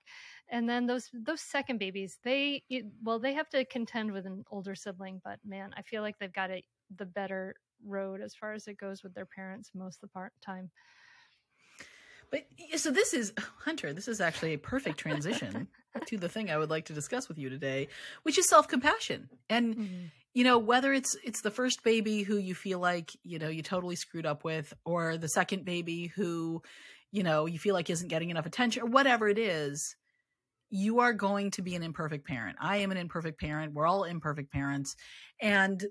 and 0.49 0.69
then 0.69 0.87
those 0.87 1.11
those 1.13 1.41
second 1.43 1.79
babies 1.79 2.19
they 2.25 2.63
well 3.03 3.19
they 3.19 3.35
have 3.35 3.49
to 3.49 3.65
contend 3.67 4.13
with 4.13 4.27
an 4.27 4.45
older 4.51 4.75
sibling 4.75 5.21
but 5.25 5.39
man 5.45 5.73
i 5.77 5.83
feel 5.83 6.03
like 6.03 6.19
they've 6.19 6.33
got 6.33 6.51
it 6.51 6.65
the 6.99 7.07
better 7.07 7.55
road 7.85 8.21
as 8.21 8.35
far 8.35 8.53
as 8.53 8.67
it 8.69 8.77
goes 8.79 9.03
with 9.03 9.15
their 9.15 9.27
parents 9.27 9.71
most 9.75 9.97
of 9.97 10.01
the 10.03 10.13
part 10.13 10.33
time 10.45 10.71
but 12.31 12.47
so 12.77 12.91
this 12.91 13.13
is 13.13 13.35
Hunter. 13.59 13.93
This 13.93 14.09
is 14.09 14.19
actually 14.19 14.55
a 14.55 14.59
perfect 14.59 14.97
transition 14.97 15.69
to 16.07 16.17
the 16.17 16.31
thing 16.31 16.51
I 16.51 16.57
would 16.57 16.71
like 16.71 16.87
to 16.87 16.95
discuss 16.95 17.29
with 17.29 17.37
you 17.37 17.51
today, 17.51 17.89
which 18.23 18.39
is 18.39 18.49
self 18.49 18.69
compassion. 18.69 19.29
And 19.51 19.77
mm-hmm 19.77 20.07
you 20.35 20.45
know 20.45 20.59
whether 20.59 20.93
it's 20.93 21.17
it's 21.25 21.43
the 21.43 21.51
first 21.51 21.85
baby 21.85 22.23
who 22.23 22.37
you 22.37 22.55
feel 22.55 22.79
like 22.79 23.13
you 23.23 23.39
know 23.39 23.49
you 23.49 23.63
totally 23.63 23.97
screwed 23.97 24.27
up 24.27 24.45
with 24.45 24.73
or 24.85 25.17
the 25.17 25.29
second 25.29 25.65
baby 25.65 26.07
who 26.07 26.63
you 27.11 27.23
know 27.23 27.47
you 27.47 27.59
feel 27.59 27.75
like 27.75 27.91
isn't 27.91 28.09
getting 28.09 28.31
enough 28.31 28.47
attention 28.47 28.83
or 28.83 28.87
whatever 28.87 29.29
it 29.29 29.39
is 29.39 29.97
you 30.71 31.01
are 31.01 31.13
going 31.13 31.51
to 31.51 31.63
be 31.63 31.75
an 31.75 31.83
imperfect 31.83 32.27
parent 32.27 32.57
i 32.61 32.79
am 32.79 32.91
an 32.91 32.97
imperfect 32.97 33.39
parent 33.39 33.75
we're 33.75 33.87
all 33.87 34.05
imperfect 34.05 34.51
parents 34.51 34.97
and 35.41 35.85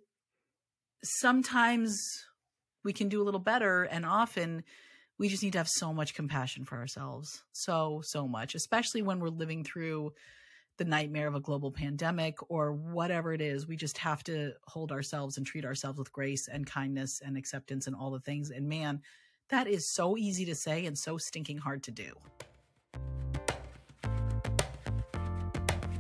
sometimes 1.04 1.98
we 2.84 2.94
can 2.94 3.10
do 3.10 3.22
a 3.22 3.26
little 3.26 3.40
better 3.40 3.84
and 3.84 4.06
often 4.06 4.64
we 5.18 5.30
just 5.30 5.44
need 5.44 5.54
to 5.54 5.60
have 5.60 5.70
so 5.70 5.94
much 5.94 6.16
compassion 6.16 6.66
for 6.66 6.78
ourselves 6.78 7.44
so 7.54 8.02
so 8.04 8.28
much 8.28 8.56
especially 8.56 9.02
when 9.02 9.20
we're 9.20 9.30
living 9.30 9.64
through 9.64 10.12
the 10.82 10.86
nightmare 10.86 11.28
of 11.28 11.36
a 11.36 11.40
global 11.40 11.72
pandemic 11.72 12.38
or 12.50 12.74
whatever 12.74 13.34
it 13.34 13.42
is. 13.42 13.68
We 13.68 13.76
just 13.76 14.00
have 14.00 14.24
to 14.24 14.54
hold 14.66 14.92
ourselves 14.92 15.38
and 15.38 15.46
treat 15.46 15.64
ourselves 15.64 16.00
with 16.00 16.12
grace 16.12 16.48
and 16.48 16.66
kindness 16.66 17.22
and 17.24 17.38
acceptance 17.38 17.86
and 17.86 17.96
all 17.96 18.10
the 18.10 18.20
things. 18.20 18.50
And 18.50 18.68
man, 18.68 19.02
that 19.50 19.68
is 19.68 19.94
so 19.94 20.18
easy 20.18 20.44
to 20.46 20.56
say 20.56 20.88
and 20.88 20.98
so 20.98 21.20
stinking 21.20 21.60
hard 21.60 21.84
to 21.84 21.92
do. 21.92 22.14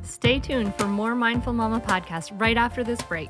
Stay 0.02 0.40
tuned 0.40 0.74
for 0.76 0.88
more 0.88 1.14
Mindful 1.14 1.54
Mama 1.54 1.80
podcast 1.80 2.32
right 2.42 2.58
after 2.58 2.84
this 2.84 3.04
break. 3.04 3.30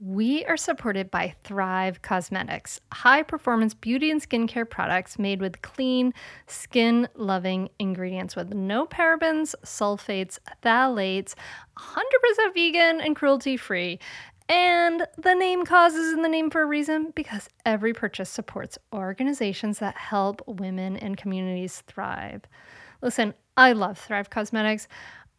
We 0.00 0.44
are 0.44 0.56
supported 0.56 1.10
by 1.10 1.34
Thrive 1.42 2.02
Causemetics, 2.02 2.78
high 2.92 3.24
performance 3.24 3.74
beauty 3.74 4.12
and 4.12 4.22
skincare 4.22 4.68
products 4.68 5.18
made 5.18 5.40
with 5.40 5.60
clean, 5.62 6.14
skin 6.46 7.08
loving 7.16 7.68
ingredients 7.80 8.36
with 8.36 8.54
no 8.54 8.86
parabens, 8.86 9.56
sulfates, 9.64 10.38
phthalates, 10.62 11.34
100% 11.76 12.54
vegan 12.54 13.00
and 13.00 13.16
cruelty 13.16 13.56
free. 13.56 13.98
And 14.48 15.04
the 15.16 15.34
name 15.34 15.64
causes 15.64 16.12
in 16.12 16.22
the 16.22 16.28
name 16.28 16.48
for 16.48 16.62
a 16.62 16.66
reason 16.66 17.12
because 17.16 17.48
every 17.66 17.92
purchase 17.92 18.30
supports 18.30 18.78
organizations 18.94 19.80
that 19.80 19.96
help 19.96 20.42
women 20.46 20.96
and 20.96 21.16
communities 21.16 21.82
thrive. 21.88 22.42
Listen, 23.02 23.34
I 23.56 23.72
love 23.72 23.98
Thrive 23.98 24.30
Causemetics. 24.30 24.86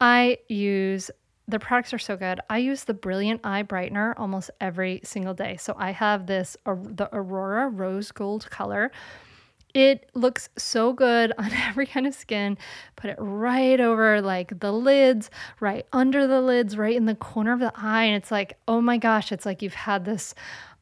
I 0.01 0.39
use 0.49 1.09
the 1.49 1.59
products 1.59 1.93
are 1.93 1.99
so 1.99 2.15
good. 2.15 2.39
I 2.49 2.59
use 2.59 2.83
the 2.83 2.93
Brilliant 2.93 3.41
Eye 3.43 3.63
Brightener 3.63 4.13
almost 4.17 4.51
every 4.61 5.01
single 5.03 5.33
day. 5.33 5.57
So 5.57 5.75
I 5.77 5.91
have 5.91 6.27
this 6.27 6.55
the 6.65 7.09
Aurora 7.11 7.67
Rose 7.69 8.11
Gold 8.11 8.49
color. 8.49 8.91
It 9.73 10.09
looks 10.15 10.49
so 10.57 10.93
good 10.93 11.31
on 11.37 11.51
every 11.51 11.85
kind 11.85 12.07
of 12.07 12.13
skin. 12.13 12.57
Put 12.95 13.11
it 13.11 13.17
right 13.19 13.79
over 13.79 14.21
like 14.21 14.59
the 14.59 14.71
lids, 14.71 15.29
right 15.59 15.85
under 15.91 16.27
the 16.27 16.41
lids, 16.41 16.77
right 16.77 16.95
in 16.95 17.05
the 17.05 17.15
corner 17.15 17.53
of 17.53 17.59
the 17.59 17.71
eye. 17.75 18.03
And 18.05 18.15
it's 18.15 18.31
like, 18.31 18.57
oh 18.67 18.81
my 18.81 18.97
gosh, 18.97 19.31
it's 19.31 19.45
like 19.45 19.61
you've 19.61 19.73
had 19.73 20.05
this 20.05 20.35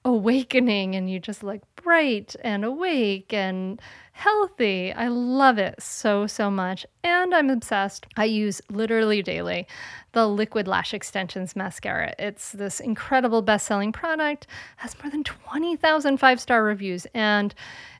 awakening 0.08 0.96
and 0.96 1.10
you 1.10 1.20
just 1.20 1.43
look 1.43 1.60
bright 1.84 2.34
and 2.41 2.63
awake 2.63 3.34
and 3.34 3.82
healthy. 4.13 4.93
I 4.93 5.10
love 5.10 5.58
it 5.58 5.76
so, 5.82 6.28
so 6.28 6.50
much. 6.50 6.86
And 7.04 7.36
I'm 7.36 7.50
obsessed. 7.50 8.08
I 8.15 8.24
use 8.24 8.62
literally 8.70 9.22
daily 9.22 9.67
the 10.13 10.26
Liquid 10.26 10.65
Lash 10.65 10.93
Extensions 10.93 11.58
Mascara. 11.58 12.15
It's 12.17 12.54
this 12.54 12.80
incredible 12.80 13.41
best 13.41 13.67
selling 13.67 13.91
product, 13.91 14.48
has 14.78 14.96
more 15.04 15.12
than 15.12 15.26
20,000 15.26 16.17
five 16.17 16.39
star 16.39 16.63
reviews, 16.63 17.06
and 17.13 17.54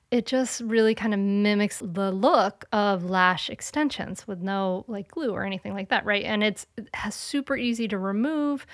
it 0.10 0.26
just 0.26 0.62
really 0.62 0.96
kind 0.96 1.14
of 1.14 1.20
mimics 1.20 1.82
the 1.84 2.12
look 2.12 2.64
of 2.72 3.04
lash 3.10 3.50
extensions 3.50 4.26
with 4.26 4.40
no 4.40 4.86
like 4.88 5.10
glue 5.10 5.32
or 5.32 5.44
anything 5.44 5.74
like 5.74 5.90
that, 5.90 6.06
right? 6.06 6.24
And 6.24 6.42
it's 6.42 6.66
it 6.78 6.88
has 6.94 7.14
super 7.14 7.58
easy 7.58 7.90
to 7.90 7.98
remove. 7.98 8.66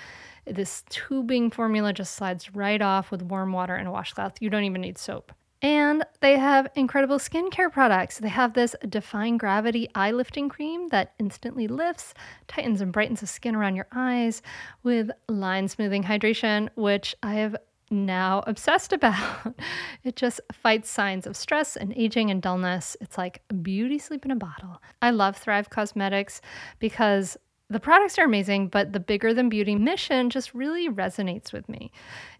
This 0.46 0.84
tubing 0.90 1.50
formula 1.50 1.92
just 1.92 2.14
slides 2.14 2.54
right 2.54 2.80
off 2.82 3.10
with 3.10 3.22
warm 3.22 3.52
water 3.52 3.74
and 3.74 3.88
a 3.88 3.90
washcloth. 3.90 4.34
You 4.40 4.50
don't 4.50 4.64
even 4.64 4.82
need 4.82 4.98
soap. 4.98 5.32
And 5.62 6.04
they 6.20 6.36
have 6.36 6.68
incredible 6.74 7.18
skincare 7.18 7.72
products. 7.72 8.18
They 8.18 8.28
have 8.28 8.52
this 8.52 8.76
Define 8.86 9.38
Gravity 9.38 9.88
eye 9.94 10.10
lifting 10.10 10.50
cream 10.50 10.88
that 10.88 11.14
instantly 11.18 11.68
lifts, 11.68 12.12
tightens, 12.48 12.82
and 12.82 12.92
brightens 12.92 13.20
the 13.20 13.26
skin 13.26 13.56
around 13.56 13.74
your 13.74 13.86
eyes 13.90 14.42
with 14.82 15.10
line 15.26 15.68
smoothing 15.68 16.02
hydration, 16.02 16.68
which 16.74 17.14
I 17.22 17.36
have 17.36 17.56
now 17.90 18.42
obsessed 18.46 18.92
about. 18.92 19.54
it 20.04 20.16
just 20.16 20.40
fights 20.52 20.90
signs 20.90 21.26
of 21.26 21.36
stress 21.36 21.76
and 21.76 21.94
aging 21.96 22.30
and 22.30 22.42
dullness. 22.42 22.96
It's 23.00 23.16
like 23.16 23.42
beauty 23.62 23.98
sleep 23.98 24.24
in 24.24 24.30
a 24.30 24.36
bottle. 24.36 24.82
I 25.00 25.10
love 25.10 25.36
Thrive 25.36 25.70
Causemetics 25.70 26.40
because 26.78 27.36
the 27.70 27.80
products 27.80 28.18
are 28.18 28.26
amazing, 28.26 28.68
but 28.68 28.92
the 28.92 29.00
bigger 29.00 29.32
than 29.32 29.48
beauty 29.48 29.74
mission 29.74 30.28
just 30.28 30.52
really 30.52 30.90
resonates 30.90 31.50
with 31.50 31.66
me. 31.66 31.90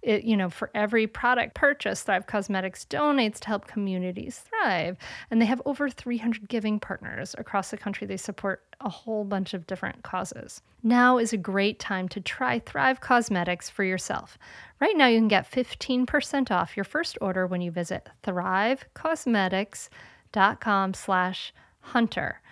It, 0.03 0.25
you 0.25 0.37
know, 0.37 0.51
for 0.51 0.71
every 0.75 1.07
product 1.07 1.55
purchase, 1.55 2.03
Thrive 2.03 2.27
Causemetics 2.27 2.87
donates 2.87 3.41
to 3.41 3.49
help 3.49 3.67
communities 3.67 4.41
thrive. 4.41 4.99
And 5.31 5.41
they 5.41 5.47
have 5.47 5.63
over 5.65 5.89
300 5.89 6.47
giving 6.49 6.79
partners 6.79 7.35
across 7.39 7.71
the 7.71 7.79
country. 7.79 8.07
They 8.07 8.19
support 8.19 8.65
a 8.83 8.91
whole 8.91 9.25
bunch 9.25 9.55
of 9.55 9.67
different 9.67 10.03
causes. 10.03 10.61
Now 10.83 11.17
is 11.17 11.33
a 11.33 11.39
great 11.39 11.79
time 11.79 12.07
to 12.11 12.21
try 12.21 12.59
Thrive 12.59 13.01
Causemetics 13.01 13.71
for 13.71 13.85
yourself. 13.85 14.37
Right 14.79 14.95
now, 14.95 15.07
you 15.07 15.19
can 15.19 15.29
get 15.29 15.51
15% 15.51 16.51
off 16.51 16.77
your 16.77 16.85
first 16.85 17.17
order 17.23 17.47
when 17.47 17.63
you 17.63 17.71
visit 17.71 18.11
thrivecausemetics.com 18.23 20.95
slash 20.95 21.55
hunter. 21.81 22.43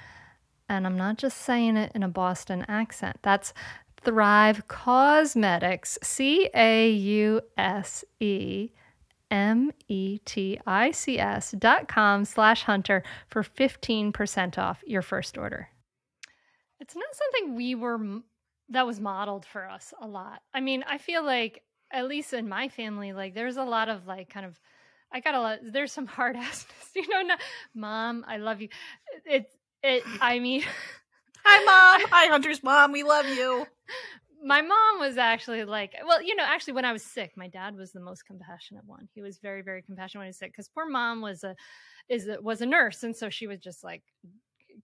And 0.68 0.87
I'm 0.87 0.96
not 0.96 1.18
just 1.18 1.38
saying 1.38 1.77
it 1.77 1.92
in 1.94 2.03
a 2.03 2.09
Boston 2.09 2.64
accent. 2.68 3.18
That's 3.22 3.53
Thrive 4.05 4.66
Causemetics, 4.68 5.98
C 6.03 6.48
A 6.55 6.90
U 6.90 7.40
S 7.57 8.05
E 8.20 8.70
M 9.31 9.70
E 9.88 10.18
T 10.25 10.59
I 10.66 10.90
C 10.90 11.18
S 11.18 11.53
dot 11.53 11.88
com 11.88 12.25
slash 12.25 12.64
hunter 12.64 13.03
for 13.29 13.42
15% 13.42 14.59
off 14.59 14.83
your 14.87 15.03
first 15.03 15.38
order. 15.38 15.68
It's 16.81 16.96
not 16.96 17.05
something 17.12 17.55
we 17.55 17.75
were, 17.77 18.20
that 18.70 18.87
was 18.87 19.01
modeled 19.01 19.46
for 19.46 19.68
us 19.68 19.94
a 20.01 20.07
lot. 20.07 20.42
I 20.53 20.61
mean, 20.61 20.85
I 20.87 20.98
feel 20.98 21.25
like, 21.25 21.62
at 21.92 22.09
least 22.09 22.33
in 22.33 22.48
my 22.48 22.68
family, 22.68 23.12
like 23.12 23.35
there's 23.35 23.57
a 23.59 23.64
lot 23.64 23.88
of 23.88 24.07
like 24.07 24.29
kind 24.29 24.46
of, 24.46 24.59
I 25.12 25.20
got 25.20 25.35
a 25.35 25.40
lot, 25.40 25.59
there's 25.62 25.92
some 25.92 26.07
hard 26.07 26.37
assness, 26.37 26.94
you 26.96 27.07
know, 27.07 27.22
not, 27.22 27.40
mom, 27.75 28.25
I 28.27 28.38
love 28.38 28.61
you. 28.61 28.68
It, 29.25 29.46
it, 29.83 30.03
I 30.21 30.38
mean, 30.38 30.62
Hi, 31.45 31.64
mom. 31.64 32.09
Hi, 32.12 32.27
Hunter's 32.27 32.62
mom. 32.62 32.92
We 32.92 33.03
love 33.03 33.27
you. 33.27 33.66
My 34.45 34.62
mom 34.62 35.01
was 35.01 35.18
actually 35.18 35.64
like, 35.64 35.95
well, 36.07 36.23
you 36.23 36.37
know, 36.37 36.45
actually, 36.47 36.75
when 36.75 36.85
I 36.85 36.92
was 36.92 37.03
sick, 37.03 37.33
my 37.37 37.49
dad 37.49 37.77
was 37.77 37.92
the 37.92 38.01
most 38.01 38.27
compassionate 38.27 38.85
one. 38.87 39.09
He 39.12 39.23
was 39.23 39.38
very, 39.38 39.62
very 39.62 39.83
compassionate 39.83 40.21
when 40.21 40.27
he 40.27 40.31
was 40.31 40.38
sick 40.38 40.53
because 40.53 40.68
poor 40.68 40.88
mom 40.88 41.21
was 41.21 41.42
a 41.42 41.57
is 42.09 42.29
a, 42.29 42.40
was 42.40 42.61
a 42.61 42.66
nurse, 42.66 43.03
and 43.03 43.14
so 43.16 43.29
she 43.29 43.47
was 43.47 43.59
just 43.59 43.83
like 43.83 44.03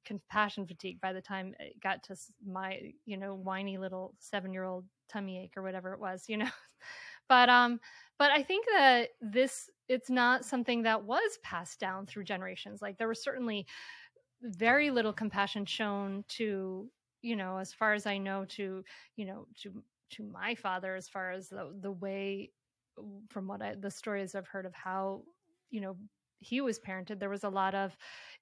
compassion 0.05 0.67
fatigue 0.67 1.01
by 1.01 1.13
the 1.13 1.21
time 1.21 1.55
it 1.59 1.81
got 1.81 2.03
to 2.05 2.17
my 2.47 2.79
you 3.07 3.17
know 3.17 3.35
whiny 3.35 3.79
little 3.79 4.15
seven 4.19 4.53
year 4.53 4.65
old 4.65 4.85
tummy 5.09 5.39
ache 5.39 5.53
or 5.57 5.63
whatever 5.63 5.93
it 5.93 6.01
was, 6.01 6.25
you 6.29 6.37
know. 6.37 6.51
but 7.29 7.49
um, 7.49 7.79
but 8.19 8.31
I 8.33 8.43
think 8.43 8.67
that 8.67 9.11
this 9.21 9.71
it's 9.89 10.11
not 10.11 10.45
something 10.45 10.83
that 10.83 11.05
was 11.05 11.39
passed 11.43 11.81
down 11.81 12.07
through 12.07 12.25
generations. 12.25 12.83
Like 12.83 12.99
there 12.99 13.09
was 13.09 13.23
certainly 13.23 13.67
very 14.42 14.90
little 14.90 15.12
compassion 15.12 15.64
shown 15.64 16.24
to 16.29 16.90
you 17.22 17.37
know 17.37 17.59
as 17.59 17.72
far 17.72 17.92
as 17.94 18.07
i 18.07 18.16
know 18.18 18.44
to 18.44 18.85
you 19.16 19.24
know 19.27 19.46
to 19.61 19.83
to 20.11 20.22
my 20.22 20.55
father 20.55 20.94
as 20.94 21.09
far 21.09 21.31
as 21.33 21.48
the 21.48 21.72
the 21.81 21.90
way 21.92 22.51
from 23.29 23.46
what 23.46 23.62
I, 23.62 23.74
the 23.74 23.90
stories 23.90 24.35
I've 24.35 24.48
heard 24.48 24.66
of 24.66 24.74
how 24.74 25.22
you 25.70 25.81
know 25.81 25.96
he 26.40 26.61
was 26.61 26.79
parented 26.79 27.18
there 27.18 27.31
was 27.31 27.44
a 27.44 27.48
lot 27.48 27.74
of 27.74 27.96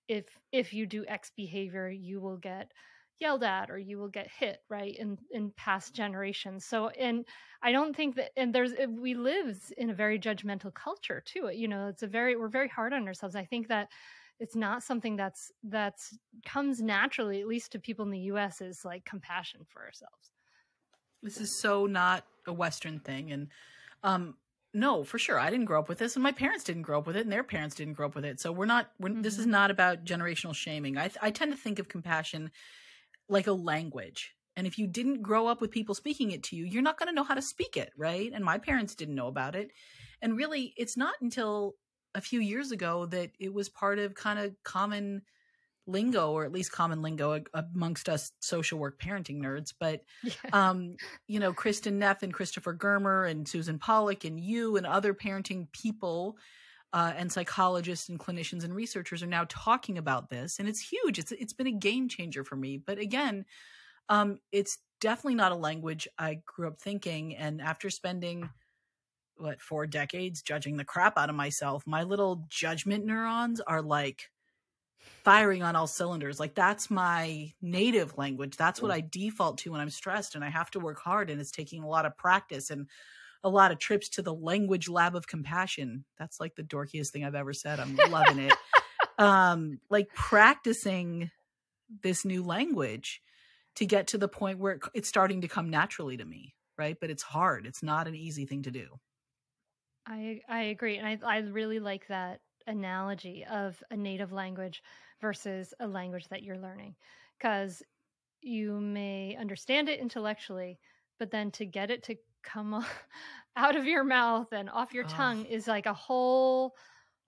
if 0.08 0.24
if 0.52 0.72
you 0.72 0.86
do 0.86 1.04
x 1.06 1.30
behavior 1.36 1.88
you 1.88 2.20
will 2.20 2.36
get 2.36 2.72
yelled 3.18 3.42
at 3.42 3.70
or 3.70 3.78
you 3.78 3.98
will 3.98 4.08
get 4.08 4.28
hit 4.30 4.60
right 4.68 4.94
in 4.98 5.18
in 5.30 5.50
past 5.56 5.94
generations. 5.94 6.64
So 6.66 6.88
and 6.88 7.24
i 7.62 7.72
don't 7.72 7.96
think 7.96 8.16
that 8.16 8.30
and 8.36 8.54
there's 8.54 8.72
eh, 8.74 8.86
we 8.86 9.14
live 9.14 9.58
in 9.78 9.90
a 9.90 9.94
very 9.94 10.18
judgmental 10.18 10.72
culture 10.74 11.22
too 11.24 11.50
you 11.52 11.68
know 11.68 11.88
it's 11.88 12.02
a 12.02 12.06
very 12.06 12.36
we're 12.36 12.48
very 12.48 12.68
hard 12.68 12.92
on 12.92 13.06
ourselves. 13.06 13.36
I 13.36 13.44
think 13.44 13.68
that 13.68 13.88
it's 14.38 14.56
not 14.56 14.82
something 14.82 15.16
that's 15.16 15.50
that's 15.64 16.16
comes 16.44 16.80
naturally 16.80 17.40
at 17.40 17.46
least 17.46 17.72
to 17.72 17.78
people 17.78 18.04
in 18.04 18.10
the 18.10 18.18
US 18.20 18.60
is 18.60 18.84
like 18.84 19.04
compassion 19.04 19.60
for 19.66 19.82
ourselves. 19.82 20.30
This 21.22 21.40
is 21.40 21.58
so 21.58 21.86
not 21.86 22.24
a 22.46 22.52
western 22.52 23.00
thing 23.00 23.32
and 23.32 23.48
um 24.02 24.34
no, 24.74 25.04
for 25.04 25.18
sure. 25.18 25.38
I 25.38 25.48
didn't 25.48 25.64
grow 25.64 25.78
up 25.78 25.88
with 25.88 25.98
this 25.98 26.16
and 26.16 26.22
my 26.22 26.32
parents 26.32 26.64
didn't 26.64 26.82
grow 26.82 26.98
up 26.98 27.06
with 27.06 27.16
it 27.16 27.24
and 27.24 27.32
their 27.32 27.44
parents 27.44 27.74
didn't 27.74 27.94
grow 27.94 28.06
up 28.06 28.14
with 28.14 28.26
it. 28.26 28.40
So 28.40 28.52
we're 28.52 28.66
not 28.66 28.90
we're, 29.00 29.08
mm-hmm. 29.08 29.22
this 29.22 29.38
is 29.38 29.42
mm-hmm. 29.42 29.52
not 29.52 29.70
about 29.70 30.04
generational 30.04 30.54
shaming. 30.54 30.98
I 30.98 31.10
I 31.22 31.30
tend 31.30 31.52
to 31.52 31.58
think 31.58 31.78
of 31.78 31.88
compassion 31.88 32.50
like 33.28 33.46
a 33.46 33.52
language. 33.52 34.34
And 34.56 34.66
if 34.66 34.78
you 34.78 34.86
didn't 34.86 35.22
grow 35.22 35.46
up 35.46 35.60
with 35.60 35.70
people 35.70 35.94
speaking 35.94 36.30
it 36.30 36.42
to 36.44 36.56
you, 36.56 36.64
you're 36.64 36.82
not 36.82 36.98
going 36.98 37.08
to 37.08 37.14
know 37.14 37.24
how 37.24 37.34
to 37.34 37.42
speak 37.42 37.76
it, 37.76 37.90
right? 37.96 38.30
And 38.32 38.42
my 38.42 38.56
parents 38.56 38.94
didn't 38.94 39.14
know 39.14 39.26
about 39.26 39.54
it. 39.54 39.70
And 40.22 40.36
really, 40.36 40.72
it's 40.78 40.96
not 40.96 41.14
until 41.20 41.74
a 42.16 42.20
few 42.20 42.40
years 42.40 42.72
ago 42.72 43.06
that 43.06 43.30
it 43.38 43.52
was 43.52 43.68
part 43.68 43.98
of 43.98 44.14
kind 44.14 44.38
of 44.38 44.56
common 44.64 45.22
lingo 45.86 46.32
or 46.32 46.44
at 46.44 46.50
least 46.50 46.72
common 46.72 47.00
lingo 47.00 47.40
amongst 47.54 48.08
us 48.08 48.32
social 48.40 48.78
work 48.78 48.98
parenting 49.00 49.40
nerds 49.40 49.72
but 49.78 50.02
yeah. 50.24 50.32
um 50.52 50.96
you 51.28 51.38
know 51.38 51.52
kristin 51.52 51.94
neff 51.94 52.22
and 52.24 52.34
christopher 52.34 52.74
germer 52.74 53.30
and 53.30 53.46
susan 53.46 53.78
pollak 53.78 54.24
and 54.24 54.40
you 54.40 54.76
and 54.76 54.86
other 54.86 55.14
parenting 55.14 55.70
people 55.72 56.36
uh, 56.92 57.12
and 57.16 57.30
psychologists 57.30 58.08
and 58.08 58.18
clinicians 58.18 58.64
and 58.64 58.74
researchers 58.74 59.22
are 59.22 59.26
now 59.26 59.44
talking 59.48 59.98
about 59.98 60.30
this 60.30 60.58
and 60.58 60.68
it's 60.68 60.80
huge 60.80 61.18
it's 61.18 61.30
it's 61.32 61.52
been 61.52 61.66
a 61.66 61.72
game 61.72 62.08
changer 62.08 62.42
for 62.42 62.56
me 62.56 62.78
but 62.78 62.98
again 62.98 63.44
um 64.08 64.38
it's 64.50 64.78
definitely 65.00 65.34
not 65.34 65.52
a 65.52 65.56
language 65.56 66.08
i 66.18 66.40
grew 66.46 66.66
up 66.66 66.80
thinking 66.80 67.36
and 67.36 67.60
after 67.60 67.90
spending 67.90 68.48
what 69.38 69.60
four 69.60 69.86
decades 69.86 70.42
judging 70.42 70.76
the 70.76 70.84
crap 70.84 71.18
out 71.18 71.30
of 71.30 71.36
myself 71.36 71.82
my 71.86 72.02
little 72.02 72.46
judgment 72.48 73.04
neurons 73.04 73.60
are 73.60 73.82
like 73.82 74.30
firing 75.24 75.62
on 75.62 75.76
all 75.76 75.86
cylinders. 75.86 76.38
Like 76.38 76.54
that's 76.54 76.90
my 76.90 77.52
native 77.60 78.16
language. 78.16 78.56
That's 78.56 78.80
what 78.80 78.90
i 78.90 79.00
default 79.00 79.58
to 79.58 79.72
when 79.72 79.80
i'm 79.80 79.90
stressed 79.90 80.34
and 80.34 80.44
i 80.44 80.48
have 80.48 80.70
to 80.72 80.80
work 80.80 81.00
hard 81.00 81.30
and 81.30 81.40
it's 81.40 81.50
taking 81.50 81.82
a 81.82 81.88
lot 81.88 82.06
of 82.06 82.16
practice 82.16 82.70
and 82.70 82.88
a 83.42 83.48
lot 83.48 83.70
of 83.70 83.78
trips 83.78 84.08
to 84.10 84.22
the 84.22 84.34
language 84.34 84.88
lab 84.88 85.14
of 85.14 85.26
compassion. 85.26 86.04
That's 86.18 86.40
like 86.40 86.54
the 86.54 86.62
dorkiest 86.62 87.10
thing 87.10 87.24
i've 87.24 87.34
ever 87.34 87.52
said. 87.52 87.80
I'm 87.80 87.96
loving 88.10 88.38
it. 88.38 88.54
Um 89.18 89.80
like 89.88 90.12
practicing 90.12 91.30
this 92.02 92.26
new 92.26 92.42
language 92.42 93.22
to 93.76 93.86
get 93.86 94.08
to 94.08 94.18
the 94.18 94.28
point 94.28 94.58
where 94.58 94.78
it's 94.92 95.08
starting 95.08 95.40
to 95.40 95.48
come 95.48 95.70
naturally 95.70 96.18
to 96.18 96.24
me 96.24 96.54
right? 96.78 96.98
But 97.00 97.08
it's 97.08 97.22
hard. 97.22 97.64
It's 97.64 97.82
not 97.82 98.06
an 98.06 98.14
easy 98.14 98.44
thing 98.44 98.64
to 98.64 98.70
do 98.70 99.00
I 100.06 100.42
I 100.48 100.62
agree, 100.64 100.98
and 100.98 101.06
I 101.24 101.36
I 101.36 101.38
really 101.38 101.80
like 101.80 102.06
that 102.08 102.42
analogy 102.66 103.44
of 103.44 103.82
a 103.90 103.96
native 103.96 104.32
language 104.32 104.82
versus 105.20 105.74
a 105.80 105.86
language 105.88 106.28
that 106.28 106.42
you're 106.42 106.58
learning, 106.58 106.96
because 107.38 107.82
you 108.42 108.80
may 108.80 109.36
understand 109.36 109.88
it 109.88 110.00
intellectually, 110.00 110.80
but 111.18 111.30
then 111.30 111.50
to 111.52 111.66
get 111.66 111.90
it 111.90 112.04
to 112.04 112.16
come 112.42 112.84
out 113.56 113.76
of 113.76 113.86
your 113.86 114.04
mouth 114.04 114.52
and 114.52 114.70
off 114.70 114.94
your 114.94 115.04
tongue 115.04 115.44
is 115.46 115.66
like 115.68 115.86
a 115.86 115.94
whole 115.94 116.76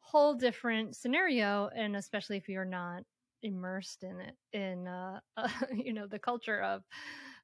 whole 0.01 0.35
different 0.35 0.97
scenario, 0.97 1.69
and 1.69 1.97
especially 1.97 2.37
if 2.38 2.49
you're 2.49 2.64
not 2.64 3.05
immersed 3.43 4.05
in 4.05 4.21
it 4.21 4.37
in 4.53 4.88
uh, 4.88 5.21
uh, 5.37 5.49
you 5.73 5.93
know 5.95 6.07
the 6.07 6.19
culture 6.21 6.61
of 6.62 6.85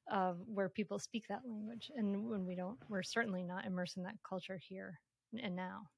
of 0.07 0.39
where 0.47 0.69
people 0.69 0.99
speak 0.99 1.25
that 1.29 1.45
language 1.47 1.91
and 1.95 2.29
when 2.29 2.45
we 2.45 2.55
don't 2.55 2.79
we're 2.89 3.03
certainly 3.03 3.43
not 3.43 3.65
immersed 3.65 3.97
in 3.97 4.03
that 4.03 4.17
culture 4.23 4.57
here 4.57 4.99
and 5.39 5.55
now. 5.55 5.89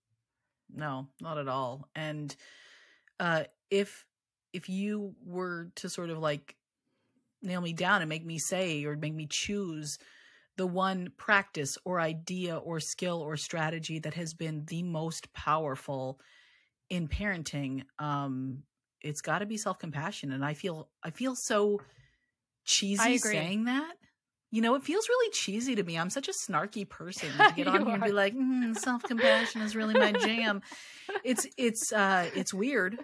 No, 0.73 1.07
not 1.21 1.37
at 1.37 1.47
all. 1.47 1.87
And 1.95 2.35
uh 3.19 3.43
if 3.69 4.05
if 4.53 4.69
you 4.69 5.15
were 5.25 5.69
to 5.75 5.89
sort 5.89 6.09
of 6.09 6.19
like 6.19 6.55
nail 7.41 7.61
me 7.61 7.73
down 7.73 8.01
and 8.01 8.09
make 8.09 8.25
me 8.25 8.39
say 8.39 8.83
or 8.85 8.95
make 8.95 9.13
me 9.13 9.27
choose 9.29 9.97
the 10.57 10.67
one 10.67 11.11
practice 11.17 11.77
or 11.85 11.99
idea 11.99 12.57
or 12.57 12.79
skill 12.79 13.21
or 13.21 13.37
strategy 13.37 13.99
that 13.99 14.15
has 14.15 14.33
been 14.33 14.65
the 14.65 14.83
most 14.83 15.31
powerful 15.33 16.19
in 16.89 17.07
parenting 17.07 17.83
um 17.99 18.63
it's 19.01 19.21
got 19.21 19.39
to 19.39 19.45
be 19.45 19.57
self-compassion 19.57 20.31
and 20.31 20.43
i 20.43 20.53
feel 20.53 20.89
i 21.03 21.11
feel 21.11 21.35
so 21.35 21.79
cheesy 22.65 23.17
saying 23.17 23.65
that 23.65 23.93
you 24.51 24.61
know, 24.61 24.75
it 24.75 24.83
feels 24.83 25.09
really 25.09 25.31
cheesy 25.31 25.75
to 25.75 25.83
me. 25.83 25.97
I'm 25.97 26.09
such 26.09 26.29
a 26.29 26.31
snarky 26.31 26.87
person 26.87 27.29
to 27.37 27.53
get 27.55 27.67
on 27.67 27.85
here 27.85 27.95
and 27.95 28.03
be 28.03 28.11
like, 28.11 28.33
mm, 28.33 28.77
self 28.77 29.03
compassion 29.03 29.61
is 29.61 29.75
really 29.75 29.93
my 29.93 30.11
jam. 30.11 30.61
it's 31.23 31.47
it's 31.57 31.91
uh 31.91 32.29
it's 32.35 32.53
weird, 32.53 32.97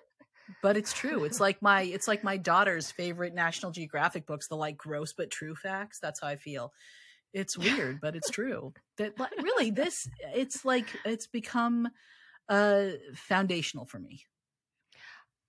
but 0.61 0.77
it's 0.77 0.93
true. 0.93 1.25
It's 1.25 1.39
like 1.39 1.61
my 1.61 1.81
it's 1.81 2.07
like 2.07 2.23
my 2.23 2.37
daughter's 2.37 2.91
favorite 2.91 3.33
National 3.33 3.71
Geographic 3.71 4.25
books, 4.25 4.47
the 4.47 4.55
like 4.55 4.77
gross 4.77 5.13
but 5.13 5.31
true 5.31 5.55
facts. 5.55 5.99
That's 5.99 6.21
how 6.21 6.27
I 6.27 6.37
feel. 6.37 6.71
It's 7.33 7.57
weird, 7.57 7.99
but 7.99 8.15
it's 8.15 8.29
true. 8.29 8.73
That 8.97 9.13
really 9.41 9.71
this 9.71 10.07
it's 10.33 10.63
like 10.63 10.87
it's 11.03 11.27
become 11.27 11.89
uh 12.47 12.85
foundational 13.15 13.85
for 13.85 13.99
me. 13.99 14.25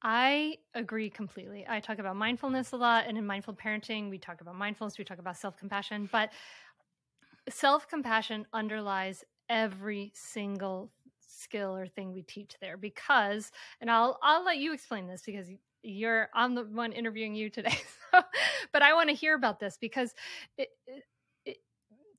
I 0.07 0.59
agree 0.75 1.09
completely. 1.09 1.65
I 1.67 1.81
talk 1.81 1.99
about 1.99 2.15
mindfulness 2.17 2.73
a 2.73 2.77
lot, 2.77 3.07
and 3.09 3.17
in 3.17 3.27
mindful 3.27 3.55
parenting, 3.55 4.11
we 4.11 4.19
talk 4.19 4.43
about 4.43 4.55
mindfulness, 4.55 4.99
we 4.99 5.05
talk 5.05 5.19
about 5.19 5.39
self 5.39 5.57
compassion, 5.57 6.11
but 6.13 6.31
self 7.49 7.89
compassion 7.89 8.47
underlies 8.53 9.25
every 9.49 10.13
single 10.15 10.93
skill 11.21 11.77
or 11.77 11.87
thing 11.87 12.13
we 12.13 12.23
teach 12.23 12.55
there 12.61 12.77
because 12.77 13.51
and 13.81 13.91
I'll 13.91 14.19
I'll 14.23 14.45
let 14.45 14.59
you 14.59 14.73
explain 14.73 15.07
this 15.07 15.23
because 15.25 15.49
you're 15.83 16.29
I'm 16.35 16.55
the 16.55 16.65
one 16.65 16.93
interviewing 16.93 17.35
you 17.35 17.51
today 17.51 17.77
so, 18.13 18.23
but 18.73 18.83
I 18.83 18.95
want 18.95 19.11
to 19.11 19.15
hear 19.15 19.35
about 19.35 19.61
this 19.61 19.77
because 19.79 20.15
it, 20.57 20.69
it, 20.87 21.05
it, 21.45 21.57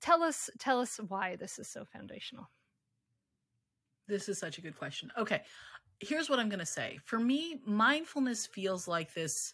tell 0.02 0.22
us 0.22 0.50
tell 0.60 0.80
us 0.80 1.00
why 1.08 1.36
this 1.36 1.58
is 1.58 1.68
so 1.68 1.86
foundational 1.86 2.50
this 4.08 4.30
is 4.30 4.38
such 4.38 4.58
a 4.58 4.62
good 4.62 4.78
question 4.78 5.12
okay 5.18 5.42
here's 6.00 6.30
what 6.30 6.40
I'm 6.40 6.50
going 6.50 6.60
to 6.60 6.66
say. 6.66 7.00
For 7.06 7.20
me, 7.20 7.60
mindfulness 7.66 8.46
feels 8.48 8.88
like 8.88 9.14
this 9.14 9.54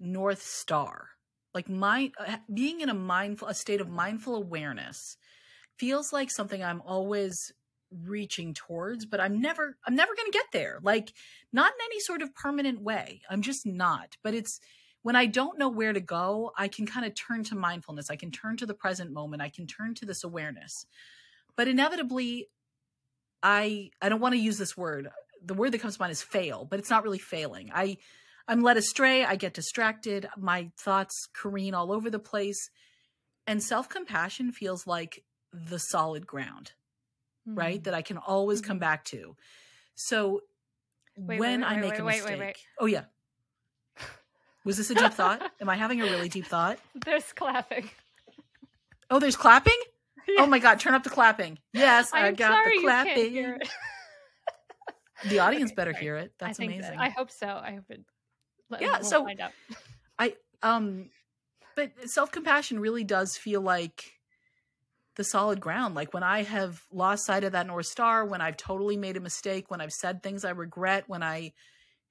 north 0.00 0.42
star. 0.42 1.08
Like 1.54 1.68
my 1.68 2.10
uh, 2.18 2.36
being 2.52 2.80
in 2.80 2.90
a 2.90 2.94
mindful 2.94 3.48
a 3.48 3.54
state 3.54 3.80
of 3.80 3.88
mindful 3.88 4.36
awareness 4.36 5.16
feels 5.78 6.12
like 6.12 6.30
something 6.30 6.62
I'm 6.62 6.82
always 6.82 7.52
reaching 8.04 8.52
towards, 8.52 9.06
but 9.06 9.20
I'm 9.20 9.40
never 9.40 9.76
I'm 9.86 9.94
never 9.96 10.14
going 10.14 10.30
to 10.30 10.36
get 10.36 10.46
there. 10.52 10.80
Like 10.82 11.12
not 11.52 11.72
in 11.72 11.84
any 11.86 12.00
sort 12.00 12.20
of 12.20 12.34
permanent 12.34 12.82
way. 12.82 13.22
I'm 13.30 13.40
just 13.40 13.64
not. 13.64 14.16
But 14.22 14.34
it's 14.34 14.60
when 15.02 15.16
I 15.16 15.26
don't 15.26 15.58
know 15.58 15.68
where 15.68 15.92
to 15.92 16.00
go, 16.00 16.52
I 16.58 16.68
can 16.68 16.84
kind 16.84 17.06
of 17.06 17.14
turn 17.14 17.44
to 17.44 17.54
mindfulness. 17.54 18.10
I 18.10 18.16
can 18.16 18.30
turn 18.30 18.56
to 18.58 18.66
the 18.66 18.74
present 18.74 19.12
moment. 19.12 19.40
I 19.40 19.48
can 19.48 19.66
turn 19.66 19.94
to 19.94 20.04
this 20.04 20.24
awareness. 20.24 20.84
But 21.56 21.68
inevitably, 21.68 22.48
I 23.42 23.90
I 24.02 24.08
don't 24.08 24.20
want 24.20 24.34
to 24.34 24.40
use 24.40 24.58
this 24.58 24.76
word. 24.76 25.08
The 25.46 25.54
word 25.54 25.72
that 25.72 25.80
comes 25.80 25.96
to 25.96 26.02
mind 26.02 26.12
is 26.12 26.22
fail, 26.22 26.66
but 26.68 26.78
it's 26.78 26.90
not 26.90 27.04
really 27.04 27.18
failing. 27.18 27.70
I 27.74 27.98
I'm 28.48 28.62
led 28.62 28.76
astray, 28.76 29.24
I 29.24 29.36
get 29.36 29.54
distracted, 29.54 30.28
my 30.36 30.70
thoughts 30.78 31.28
careen 31.34 31.74
all 31.74 31.92
over 31.92 32.10
the 32.10 32.18
place. 32.18 32.70
And 33.46 33.62
self-compassion 33.62 34.52
feels 34.52 34.86
like 34.86 35.22
the 35.52 35.78
solid 35.78 36.26
ground, 36.26 36.72
mm-hmm. 37.48 37.58
right? 37.58 37.84
That 37.84 37.94
I 37.94 38.02
can 38.02 38.18
always 38.18 38.60
mm-hmm. 38.60 38.68
come 38.68 38.78
back 38.78 39.04
to. 39.06 39.36
So 39.94 40.42
wait, 41.16 41.40
when 41.40 41.60
wait, 41.60 41.68
wait, 41.68 41.76
I 41.76 41.80
make 41.80 41.98
a 41.98 42.04
mistake. 42.04 42.58
Oh 42.78 42.86
yeah. 42.86 43.04
Was 44.64 44.76
this 44.76 44.90
a 44.90 44.94
deep 44.96 45.14
thought? 45.14 45.48
Am 45.60 45.68
I 45.68 45.76
having 45.76 46.00
a 46.00 46.04
really 46.04 46.28
deep 46.28 46.46
thought? 46.46 46.80
There's 47.04 47.32
clapping. 47.32 47.88
Oh, 49.08 49.20
there's 49.20 49.36
clapping? 49.36 49.78
Yeah. 50.28 50.42
Oh 50.42 50.46
my 50.46 50.58
god, 50.58 50.80
turn 50.80 50.92
up 50.92 51.04
the 51.04 51.08
clapping. 51.08 51.60
Yes, 51.72 52.10
I'm 52.12 52.24
I 52.24 52.32
got 52.32 52.64
the 52.64 52.80
clapping. 52.80 53.12
You 53.16 53.20
can't 53.20 53.30
hear 53.30 53.58
it. 53.60 53.68
The 55.24 55.40
audience 55.40 55.72
better 55.72 55.92
hear 55.92 56.16
it. 56.16 56.32
That's 56.38 56.60
I 56.60 56.64
amazing. 56.64 56.98
I 56.98 57.10
hope 57.10 57.30
so. 57.30 57.46
I 57.46 57.74
hope 57.74 57.84
it. 57.90 58.04
Yeah, 58.80 58.98
we'll 59.00 59.04
so 59.04 59.28
I 60.18 60.34
um 60.62 61.10
but 61.74 61.92
self-compassion 62.06 62.80
really 62.80 63.04
does 63.04 63.36
feel 63.36 63.60
like 63.60 64.12
the 65.16 65.24
solid 65.24 65.60
ground. 65.60 65.94
Like 65.94 66.14
when 66.14 66.22
I 66.22 66.42
have 66.42 66.82
lost 66.90 67.26
sight 67.26 67.44
of 67.44 67.52
that 67.52 67.66
North 67.66 67.86
Star, 67.86 68.24
when 68.24 68.40
I've 68.40 68.56
totally 68.56 68.96
made 68.96 69.16
a 69.16 69.20
mistake, 69.20 69.70
when 69.70 69.80
I've 69.80 69.92
said 69.92 70.22
things 70.22 70.44
I 70.44 70.50
regret, 70.50 71.04
when 71.06 71.22
I 71.22 71.52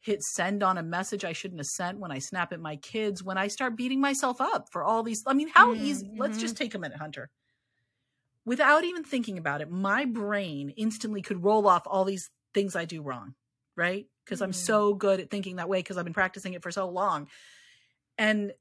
hit 0.01 0.21
send 0.21 0.61
on 0.61 0.77
a 0.77 0.83
message 0.83 1.25
I 1.25 1.33
shouldn't 1.33 1.59
have 1.59 1.67
sent, 1.67 1.99
when 1.99 2.11
I 2.11 2.19
snap 2.19 2.53
at 2.53 2.59
my 2.59 2.75
kids, 2.75 3.23
when 3.23 3.39
I 3.39 3.47
start 3.47 3.75
beating 3.75 3.99
myself 3.99 4.39
up 4.39 4.67
for 4.71 4.83
all 4.83 5.01
these. 5.01 5.23
I 5.25 5.33
mean, 5.33 5.49
how 5.49 5.73
mm-hmm. 5.73 5.83
easy? 5.83 6.11
Let's 6.17 6.37
just 6.37 6.57
take 6.57 6.75
a 6.75 6.79
minute, 6.79 6.97
Hunter. 6.97 7.29
Without 8.45 8.83
even 8.83 9.03
thinking 9.03 9.39
about 9.39 9.61
it, 9.61 9.71
my 9.71 10.05
brain 10.05 10.69
instantly 10.77 11.23
could 11.23 11.43
roll 11.43 11.67
off 11.67 11.83
all 11.87 12.05
these 12.05 12.29
things 12.55 12.75
I 12.75 12.85
do 12.85 13.03
wrong, 13.03 13.35
right? 13.75 14.07
Because 14.23 14.39
mm-hmm. 14.39 14.45
I'm 14.45 14.53
so 14.53 14.95
good 14.95 15.19
at 15.19 15.29
thinking 15.29 15.57
that 15.57 15.69
way 15.69 15.79
because 15.79 15.97
I've 15.97 16.05
been 16.05 16.13
practicing 16.13 16.53
it 16.53 16.63
for 16.63 16.71
so 16.71 16.89
long. 16.89 17.27
And 18.17 18.53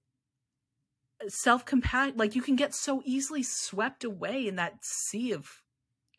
self 1.29 1.65
compassion, 1.65 2.19
like 2.19 2.35
you 2.35 2.43
can 2.43 2.57
get 2.57 2.75
so 2.75 3.01
easily 3.07 3.43
swept 3.43 4.05
away 4.05 4.47
in 4.47 4.57
that 4.57 4.85
sea 4.85 5.33
of 5.33 5.63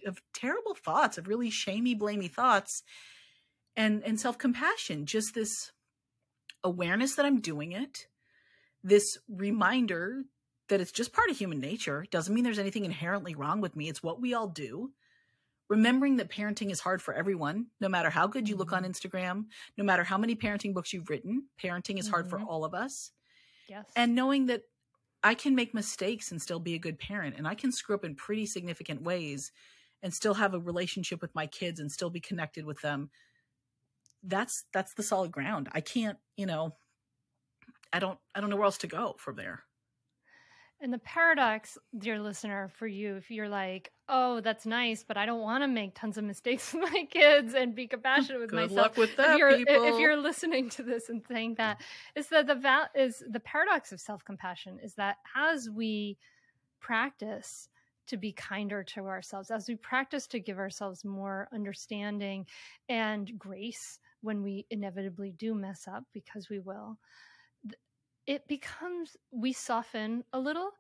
of 0.08 0.20
terrible 0.34 0.74
thoughts, 0.76 1.20
of 1.20 1.28
really 1.28 1.52
shamey, 1.52 1.96
blamey 1.96 2.32
thoughts 2.32 2.82
and 3.76 4.04
and 4.04 4.20
self-compassion 4.20 5.06
just 5.06 5.34
this 5.34 5.72
awareness 6.64 7.16
that 7.16 7.26
i'm 7.26 7.40
doing 7.40 7.72
it 7.72 8.08
this 8.84 9.18
reminder 9.28 10.24
that 10.70 10.82
it's 10.82 10.92
just 10.92 11.14
part 11.14 11.30
of 11.30 11.38
human 11.38 11.60
nature 11.60 12.06
doesn't 12.10 12.34
mean 12.34 12.44
there's 12.44 12.60
anything 12.60 12.86
inherently 12.86 13.36
wrong 13.36 13.62
with 13.62 13.76
me 13.76 13.90
it's 13.90 14.04
what 14.04 14.22
we 14.22 14.34
all 14.34 14.48
do 14.48 14.92
remembering 15.70 16.18
that 16.18 16.30
parenting 16.30 16.72
is 16.72 16.80
hard 16.80 17.02
for 17.02 17.14
everyone 17.14 17.68
no 17.80 17.90
matter 17.90 18.10
how 18.10 18.28
good 18.28 18.48
you 18.48 18.56
look 18.56 18.74
on 18.74 18.84
mm-hmm. 18.84 18.92
instagram 18.92 19.46
no 19.78 19.84
matter 19.84 20.04
how 20.04 20.18
many 20.18 20.36
parenting 20.36 20.74
books 20.74 20.94
you've 20.94 21.10
written 21.10 21.46
parenting 21.62 22.00
is 22.00 22.08
hard 22.08 22.28
mm-hmm. 22.28 22.38
for 22.38 22.50
all 22.50 22.66
of 22.66 22.74
us 22.74 23.12
yes 23.68 23.86
and 23.96 24.16
knowing 24.16 24.46
that 24.46 24.62
i 25.24 25.34
can 25.34 25.56
make 25.56 25.74
mistakes 25.74 26.32
and 26.32 26.42
still 26.42 26.60
be 26.60 26.76
a 26.76 26.80
good 26.80 27.00
parent 27.00 27.36
and 27.38 27.48
i 27.48 27.56
can 27.56 27.72
screw 27.72 27.96
up 27.96 28.06
in 28.06 28.16
pretty 28.16 28.46
significant 28.46 29.02
ways 29.02 29.52
and 30.04 30.14
still 30.14 30.36
have 30.36 30.54
a 30.54 30.60
relationship 30.60 31.22
with 31.22 31.34
my 31.34 31.48
kids 31.48 31.80
and 31.80 31.92
still 31.92 32.10
be 32.10 32.20
connected 32.20 32.66
with 32.66 32.82
them 32.82 33.10
that's 34.28 34.66
that's 34.74 34.94
the 34.94 35.04
solid 35.04 35.32
ground. 35.32 35.70
I 35.72 35.82
can't, 35.82 36.18
you 36.36 36.46
know, 36.46 36.76
I 37.94 38.00
don't 38.00 38.20
I 38.34 38.42
don't 38.42 38.50
know 38.50 38.56
where 38.56 38.66
else 38.66 38.80
to 38.80 38.88
go 38.88 39.16
from 39.18 39.36
there. 39.36 39.64
And 40.86 40.94
the 40.94 41.00
paradox, 41.00 41.80
dear 41.98 42.20
listener, 42.20 42.70
for 42.78 42.86
you, 42.86 43.16
if 43.16 43.32
you're 43.32 43.50
like, 43.50 43.92
oh, 44.08 44.40
that's 44.42 44.68
nice, 44.68 45.04
but 45.04 45.18
I 45.18 45.26
don't 45.26 45.42
want 45.42 45.64
to 45.64 45.68
make 45.68 45.96
tons 45.96 46.20
of 46.20 46.24
mistakes 46.24 46.72
with 46.76 46.94
my 46.94 47.08
kids 47.10 47.56
and 47.56 47.74
be 47.74 47.88
compassionate 47.88 48.40
with 48.40 48.52
Good 48.52 48.70
myself. 48.70 48.90
Luck 48.90 48.98
with 48.98 49.16
that, 49.18 49.32
if 49.32 49.40
you're, 49.40 49.58
people. 49.58 49.84
if 49.84 50.00
you're 50.00 50.16
listening 50.16 50.70
to 50.70 50.84
this 50.84 51.10
and 51.10 51.24
saying 51.28 51.56
that, 51.56 51.82
is 52.16 52.28
that 52.28 52.46
the 52.46 52.54
val- 52.54 52.90
is 52.94 53.24
the 53.28 53.40
paradox 53.40 53.94
of 53.94 54.00
self 54.00 54.24
compassion 54.24 54.78
is 54.84 54.94
that 54.94 55.18
as 55.36 55.72
we 55.72 56.20
practice 56.80 57.68
to 58.06 58.16
be 58.16 58.32
kinder 58.32 58.84
to 58.84 59.08
ourselves, 59.08 59.50
as 59.50 59.68
we 59.68 59.78
practice 59.78 60.28
to 60.28 60.40
give 60.40 60.60
ourselves 60.60 61.04
more 61.04 61.50
understanding 61.52 62.46
and 62.90 63.40
grace 63.40 63.98
when 64.22 64.44
we 64.44 64.68
inevitably 64.70 65.32
do 65.32 65.56
mess 65.56 65.88
up, 65.88 66.04
because 66.14 66.48
we 66.48 66.60
will, 66.60 67.00
it 68.28 68.48
becomes, 68.48 69.16
we 69.32 69.54
soften 69.54 70.24
a 70.34 70.40
little. 70.40 70.72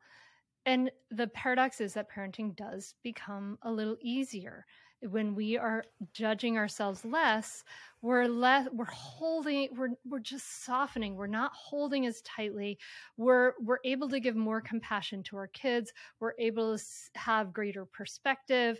And 0.65 0.91
the 1.11 1.27
paradox 1.27 1.79
is 1.79 1.93
that 1.93 2.09
parenting 2.09 2.55
does 2.55 2.95
become 3.03 3.57
a 3.61 3.71
little 3.71 3.97
easier. 4.01 4.65
When 5.01 5.35
we 5.35 5.57
are 5.57 5.83
judging 6.13 6.57
ourselves 6.57 7.05
less 7.05 7.63
we're 8.05 8.27
less 8.27 8.67
we're 8.71 8.85
holding 8.85 9.67
we're 9.75 9.89
we're 10.07 10.19
just 10.19 10.63
softening. 10.63 11.15
We're 11.15 11.25
not 11.25 11.51
holding 11.55 12.05
as 12.05 12.21
tightly. 12.21 12.77
We're 13.17 13.53
we're 13.59 13.79
able 13.83 14.07
to 14.09 14.19
give 14.19 14.35
more 14.35 14.61
compassion 14.61 15.23
to 15.23 15.37
our 15.37 15.47
kids. 15.47 15.91
We're 16.19 16.35
able 16.37 16.77
to 16.77 16.83
have 17.15 17.51
greater 17.51 17.83
perspective. 17.83 18.79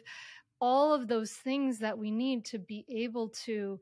All 0.61 0.93
of 0.93 1.07
those 1.07 1.31
things 1.31 1.79
that 1.79 1.97
we 1.97 2.11
need 2.11 2.45
to 2.45 2.59
be 2.59 2.85
able 2.87 3.29
to 3.45 3.79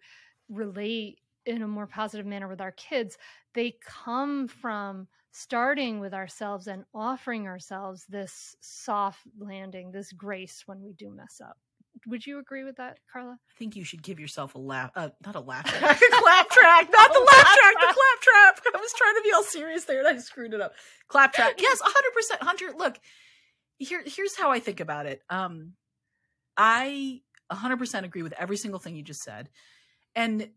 relate 0.47 1.19
in 1.45 1.61
a 1.61 1.67
more 1.67 1.87
positive 1.87 2.25
manner 2.25 2.47
with 2.47 2.61
our 2.61 2.71
kids, 2.71 3.17
they 3.53 3.75
come 3.85 4.47
from 4.47 5.07
starting 5.31 5.99
with 5.99 6.13
ourselves 6.13 6.67
and 6.67 6.85
offering 6.93 7.47
ourselves 7.47 8.05
this 8.07 8.55
soft 8.61 9.19
landing, 9.39 9.91
this 9.91 10.11
grace 10.11 10.63
when 10.65 10.81
we 10.81 10.93
do 10.93 11.09
mess 11.09 11.41
up. 11.43 11.57
Would 12.07 12.25
you 12.25 12.39
agree 12.39 12.63
with 12.63 12.77
that, 12.77 12.99
Carla? 13.11 13.33
I 13.33 13.53
think 13.57 13.75
you 13.75 13.83
should 13.83 14.01
give 14.01 14.19
yourself 14.19 14.55
a 14.55 14.59
laugh, 14.59 14.91
uh, 14.95 15.09
not 15.25 15.35
a 15.35 15.39
laugh 15.39 15.65
track, 15.79 16.01
a 16.01 16.21
clap 16.21 16.49
track, 16.49 16.89
not 16.91 17.13
the 17.13 17.19
laugh 17.19 17.57
track, 17.57 17.73
the 17.79 17.93
clap 17.93 18.21
trap. 18.21 18.75
I 18.75 18.79
was 18.79 18.93
trying 18.97 19.15
to 19.15 19.21
be 19.23 19.31
all 19.33 19.43
serious 19.43 19.85
there 19.85 19.99
and 19.99 20.07
I 20.07 20.19
screwed 20.19 20.53
it 20.53 20.61
up. 20.61 20.73
Clap 21.07 21.33
track. 21.33 21.55
Yes, 21.59 21.81
100%. 21.81 22.41
Hunter, 22.41 22.73
look, 22.77 22.99
here, 23.77 24.03
here's 24.05 24.35
how 24.35 24.51
I 24.51 24.59
think 24.59 24.79
about 24.79 25.05
it. 25.05 25.21
Um, 25.29 25.73
I 26.57 27.21
100% 27.51 28.03
agree 28.03 28.23
with 28.23 28.33
every 28.33 28.57
single 28.57 28.79
thing 28.79 28.95
you 28.95 29.03
just 29.03 29.23
said. 29.23 29.49
And 30.15 30.49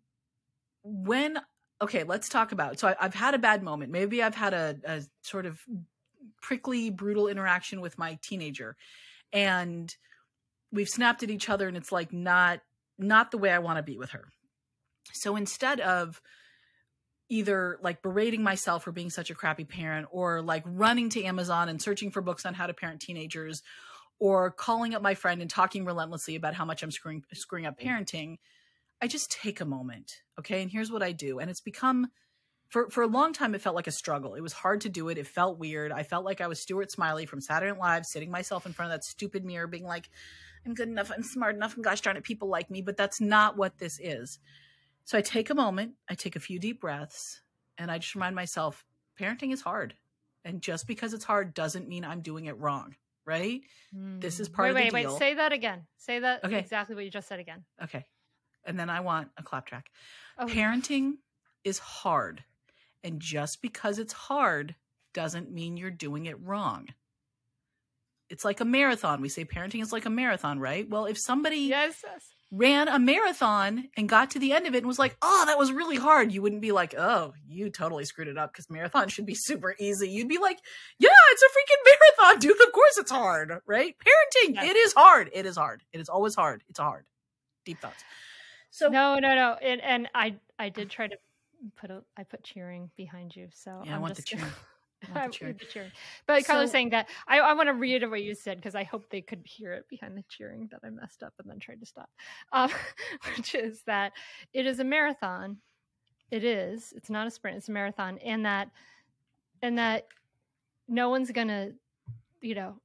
when 0.87 1.39
okay, 1.83 2.05
let's 2.05 2.29
talk 2.29 2.53
about. 2.53 2.79
So 2.79 2.89
I, 2.89 2.97
have 3.01 3.15
had 3.15 3.35
a 3.35 3.39
bad 3.39 3.63
moment. 3.63 3.93
Maybe 3.93 4.23
I've 4.23 4.35
had 4.35 4.55
a, 4.55 4.77
a 4.85 5.03
sort 5.23 5.45
of 5.45 5.61
prickly, 6.41 6.89
brutal 6.89 7.29
interaction 7.29 7.81
with 7.81 7.99
my 7.99 8.19
teenager, 8.23 8.77
and 9.33 9.95
we've 10.73 10.89
snapped 10.89 11.23
at 11.23 11.31
each 11.31 11.49
other, 11.51 11.69
and 11.69 11.77
it's 11.77 11.93
like 11.93 12.13
not 12.13 12.61
not 12.99 13.31
the 13.31 13.39
way 13.39 13.51
I 13.51 13.59
want 13.59 13.79
to 13.79 13.83
be 13.83 13.99
with 13.99 14.11
her. 14.11 14.29
So 15.13 15.37
instead 15.37 15.81
of 15.81 16.21
either 17.29 17.79
like 17.83 18.03
berating 18.03 18.43
myself 18.43 18.85
for 18.85 18.93
being 18.93 19.11
such 19.11 19.31
a 19.31 19.35
crappy 19.35 19.65
parent 19.65 20.07
or 20.11 20.41
like 20.41 20.63
running 20.65 21.09
to 21.11 21.25
Amazon 21.25 21.69
and 21.69 21.83
searching 21.83 22.11
for 22.11 22.23
books 22.23 22.47
on 22.47 22.55
how 22.55 22.67
to 22.67 22.75
parent 22.75 23.01
teenagers 23.01 23.63
or 24.19 24.51
calling 24.51 24.95
up 24.95 25.03
my 25.03 25.15
friend 25.15 25.43
and 25.43 25.51
talking 25.51 25.85
relentlessly 25.85 26.37
about 26.37 26.55
how 26.55 26.65
much 26.65 26.83
I'm 26.83 26.91
screwing 26.91 27.25
screwing 27.35 27.67
up 27.67 27.79
parenting, 27.79 28.39
I 29.01 29.07
just 29.07 29.31
take 29.31 29.61
a 29.61 29.65
moment. 29.65 30.23
Okay. 30.39 30.63
And 30.63 30.71
here's 30.71 30.91
what 30.91 31.03
I 31.03 31.13
do. 31.13 31.39
And 31.39 31.51
it's 31.51 31.61
become 31.61 32.09
for 32.69 32.91
for 32.91 33.03
a 33.03 33.07
long 33.07 33.33
time 33.33 33.55
it 33.55 33.61
felt 33.61 33.77
like 33.77 33.87
a 33.87 33.93
struggle. 33.93 34.35
It 34.35 34.41
was 34.41 34.53
hard 34.53 34.83
to 34.83 34.89
do 34.89 35.09
it. 35.09 35.19
It 35.19 35.27
felt 35.27 35.59
weird. 35.59 35.93
I 35.93 36.03
felt 36.03 36.25
like 36.25 36.41
I 36.41 36.47
was 36.47 36.61
Stuart 36.61 36.91
Smalley 36.91 37.27
from 37.27 37.41
Saturday 37.41 37.73
Night 37.73 37.81
Live, 37.81 38.07
sitting 38.07 38.31
myself 38.31 38.67
in 38.67 38.73
front 38.73 38.93
of 38.93 38.99
that 38.99 39.05
stupid 39.05 39.45
mirror, 39.45 39.67
being 39.67 39.85
like, 39.85 40.09
I'm 40.65 40.75
good 40.75 40.89
enough, 40.89 41.13
I'm 41.15 41.23
smart 41.23 41.55
enough, 41.55 41.77
and 41.77 41.85
gosh 41.85 42.01
darn 42.01 42.17
it, 42.17 42.25
people 42.25 42.49
like 42.49 42.71
me. 42.71 42.83
But 42.83 42.97
that's 42.97 43.21
not 43.21 43.57
what 43.57 43.79
this 43.79 44.01
is. 44.03 44.39
So 45.05 45.17
I 45.17 45.21
take 45.21 45.51
a 45.51 45.55
moment, 45.55 45.93
I 46.09 46.15
take 46.17 46.35
a 46.35 46.41
few 46.41 46.59
deep 46.59 46.81
breaths, 46.81 47.41
and 47.79 47.91
I 47.91 47.99
just 47.99 48.17
remind 48.17 48.35
myself, 48.35 48.85
parenting 49.21 49.53
is 49.53 49.61
hard. 49.61 49.95
And 50.45 50.61
just 50.61 50.89
because 50.89 51.15
it's 51.15 51.25
hard 51.25 51.55
doesn't 51.55 51.89
mean 51.89 52.05
I'm 52.05 52.21
doing 52.21 52.47
it 52.47 52.59
wrong. 52.59 52.97
Right? 53.25 53.63
Mm. 53.95 54.21
This 54.21 54.39
is 54.39 54.49
part 54.49 54.67
wait, 54.67 54.71
of 54.71 54.77
the 54.91 54.95
wait, 54.95 55.03
deal. 55.03 55.13
Wait, 55.13 55.19
say 55.19 55.35
that 55.35 55.53
again. 55.53 55.83
Say 55.97 56.21
that 56.21 56.45
okay. 56.45 56.59
exactly 56.59 56.95
what 56.95 57.05
you 57.05 57.11
just 57.11 57.29
said 57.29 57.41
again. 57.41 57.65
Okay 57.83 58.07
and 58.67 58.79
then 58.79 58.91
I 58.91 59.01
want 59.01 59.29
a 59.39 59.43
clap 59.43 59.67
track. 59.67 59.91
Oh. 60.39 60.47
Parenting 60.47 61.15
is 61.65 61.79
hard. 61.79 62.45
And 63.03 63.21
just 63.21 63.63
because 63.63 63.99
it's 63.99 64.13
hard 64.13 64.75
doesn't 65.15 65.51
mean 65.51 65.77
you're 65.77 65.91
doing 65.91 66.27
it 66.27 66.41
wrong. 66.43 66.89
It's 68.29 68.45
like 68.45 68.61
a 68.61 68.65
marathon. 68.65 69.21
We 69.21 69.29
say 69.29 69.45
parenting 69.45 69.81
is 69.81 69.93
like 69.93 70.05
a 70.05 70.11
marathon, 70.11 70.59
right? 70.59 70.89
Well, 70.89 71.07
if 71.07 71.17
somebody 71.17 71.59
yes, 71.59 72.03
yes. 72.05 72.27
ran 72.51 72.89
a 72.89 72.99
marathon 72.99 73.89
and 73.97 74.09
got 74.09 74.33
to 74.33 74.41
the 74.41 74.53
end 74.53 74.67
of 74.67 74.75
it 74.75 74.79
and 74.79 74.87
was 74.87 74.99
like, 74.99 75.17
oh, 75.23 75.45
that 75.47 75.59
was 75.59 75.73
really 75.73 75.97
hard, 75.97 76.33
you 76.33 76.43
wouldn't 76.43 76.61
be 76.61 76.73
like, 76.73 76.95
oh, 76.99 77.33
you 77.47 77.71
totally 77.71 78.05
screwed 78.05 78.27
it 78.27 78.37
up 78.37 78.53
because 78.53 78.69
marathon 78.69 79.09
should 79.09 79.27
be 79.27 79.37
super 79.37 79.77
easy. 79.79 80.11
You'd 80.11 80.29
be 80.29 80.39
like, 80.39 80.59
yeah, 80.99 81.09
it's 81.31 81.43
a 81.43 81.47
freaking 81.47 81.97
marathon, 82.19 82.39
dude. 82.41 82.67
Of 82.67 82.73
course 82.73 82.99
it's 82.99 83.13
hard, 83.13 83.53
right? 83.65 83.95
Parenting, 84.01 84.55
yes. 84.55 84.71
it 84.71 84.77
is 84.77 84.93
hard. 84.93 85.31
It 85.33 85.47
is 85.47 85.57
hard. 85.57 85.85
It 85.93 86.01
is 86.01 86.09
always 86.09 86.35
hard. 86.35 86.65
It's 86.69 86.81
hard. 86.81 87.07
Deep 87.65 87.81
thoughts. 87.81 88.03
So 88.77 88.89
no, 88.89 89.19
no, 89.19 89.35
no, 89.35 89.55
and 89.63 89.81
and 89.81 90.09
I 90.15 90.35
I 90.59 90.69
did 90.69 90.91
try 90.91 91.07
to 91.09 91.17
put 91.77 91.91
a 91.91 92.03
I 92.19 92.25
put 92.25 92.43
cheering 92.45 92.91
behind 92.95 93.35
you. 93.35 93.49
So 93.55 93.83
yeah, 93.85 93.93
I'm 93.93 93.97
I 93.99 93.99
want 94.01 94.17
just 94.17 94.29
the 94.29 94.37
cheering. 94.37 94.53
I 95.15 95.29
cheering. 95.29 95.61
cheering. 95.71 95.91
But 96.27 96.45
Carla's 96.45 96.71
So- 96.71 96.73
saying 96.73 96.91
that 96.91 97.09
I, 97.27 97.39
I 97.39 97.55
want 97.55 97.69
to 97.69 97.73
reiterate 97.73 98.11
what 98.11 98.23
you 98.23 98.35
said 98.35 98.59
because 98.59 98.75
I 98.75 98.85
hope 98.85 99.09
they 99.09 99.23
could 99.23 99.41
hear 99.45 99.73
it 99.73 99.89
behind 99.89 100.15
the 100.17 100.25
cheering 100.29 100.69
that 100.73 100.81
I 100.85 100.91
messed 100.91 101.23
up 101.23 101.33
and 101.39 101.49
then 101.51 101.59
tried 101.59 101.81
to 101.81 101.87
stop. 101.87 102.11
Um, 102.53 102.71
which 103.37 103.55
is 103.55 103.83
that 103.87 104.13
it 104.53 104.67
is 104.67 104.79
a 104.79 104.85
marathon. 104.85 105.57
It 106.31 106.45
is. 106.45 106.93
It's 106.95 107.09
not 107.09 107.27
a 107.27 107.31
sprint. 107.31 107.57
It's 107.57 107.69
a 107.69 107.73
marathon, 107.73 108.19
and 108.19 108.45
that 108.45 108.69
and 109.63 109.79
that 109.79 110.07
no 110.87 111.09
one's 111.09 111.31
gonna, 111.31 111.71
you 112.43 112.55
know, 112.55 112.79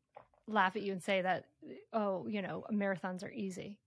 laugh 0.47 0.77
at 0.77 0.83
you 0.83 0.93
and 0.93 1.03
say 1.03 1.21
that 1.21 1.45
oh, 1.91 2.25
you 2.29 2.41
know, 2.41 2.63
marathons 2.71 3.23
are 3.25 3.31
easy. 3.31 3.77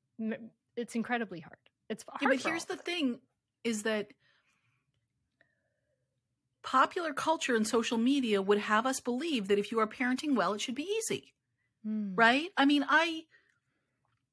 It's 0.77 0.95
incredibly 0.95 1.41
hard. 1.41 1.57
It's 1.89 2.05
hard. 2.09 2.23
Yeah, 2.23 2.29
but 2.29 2.41
here's 2.41 2.65
the 2.65 2.77
thing 2.77 3.21
is 3.63 3.83
that 3.83 4.13
popular 6.63 7.13
culture 7.13 7.55
and 7.55 7.67
social 7.67 7.99
media 7.99 8.41
would 8.41 8.59
have 8.59 8.87
us 8.87 9.01
believe 9.01 9.49
that 9.49 9.59
if 9.59 9.71
you 9.71 9.79
are 9.81 9.87
parenting 9.87 10.35
well, 10.35 10.55
it 10.55 10.61
should 10.61 10.75
be 10.75 10.89
easy. 10.99 11.35
Mm. 11.87 12.13
right? 12.17 12.49
I 12.57 12.65
mean, 12.65 12.85
I 12.89 13.25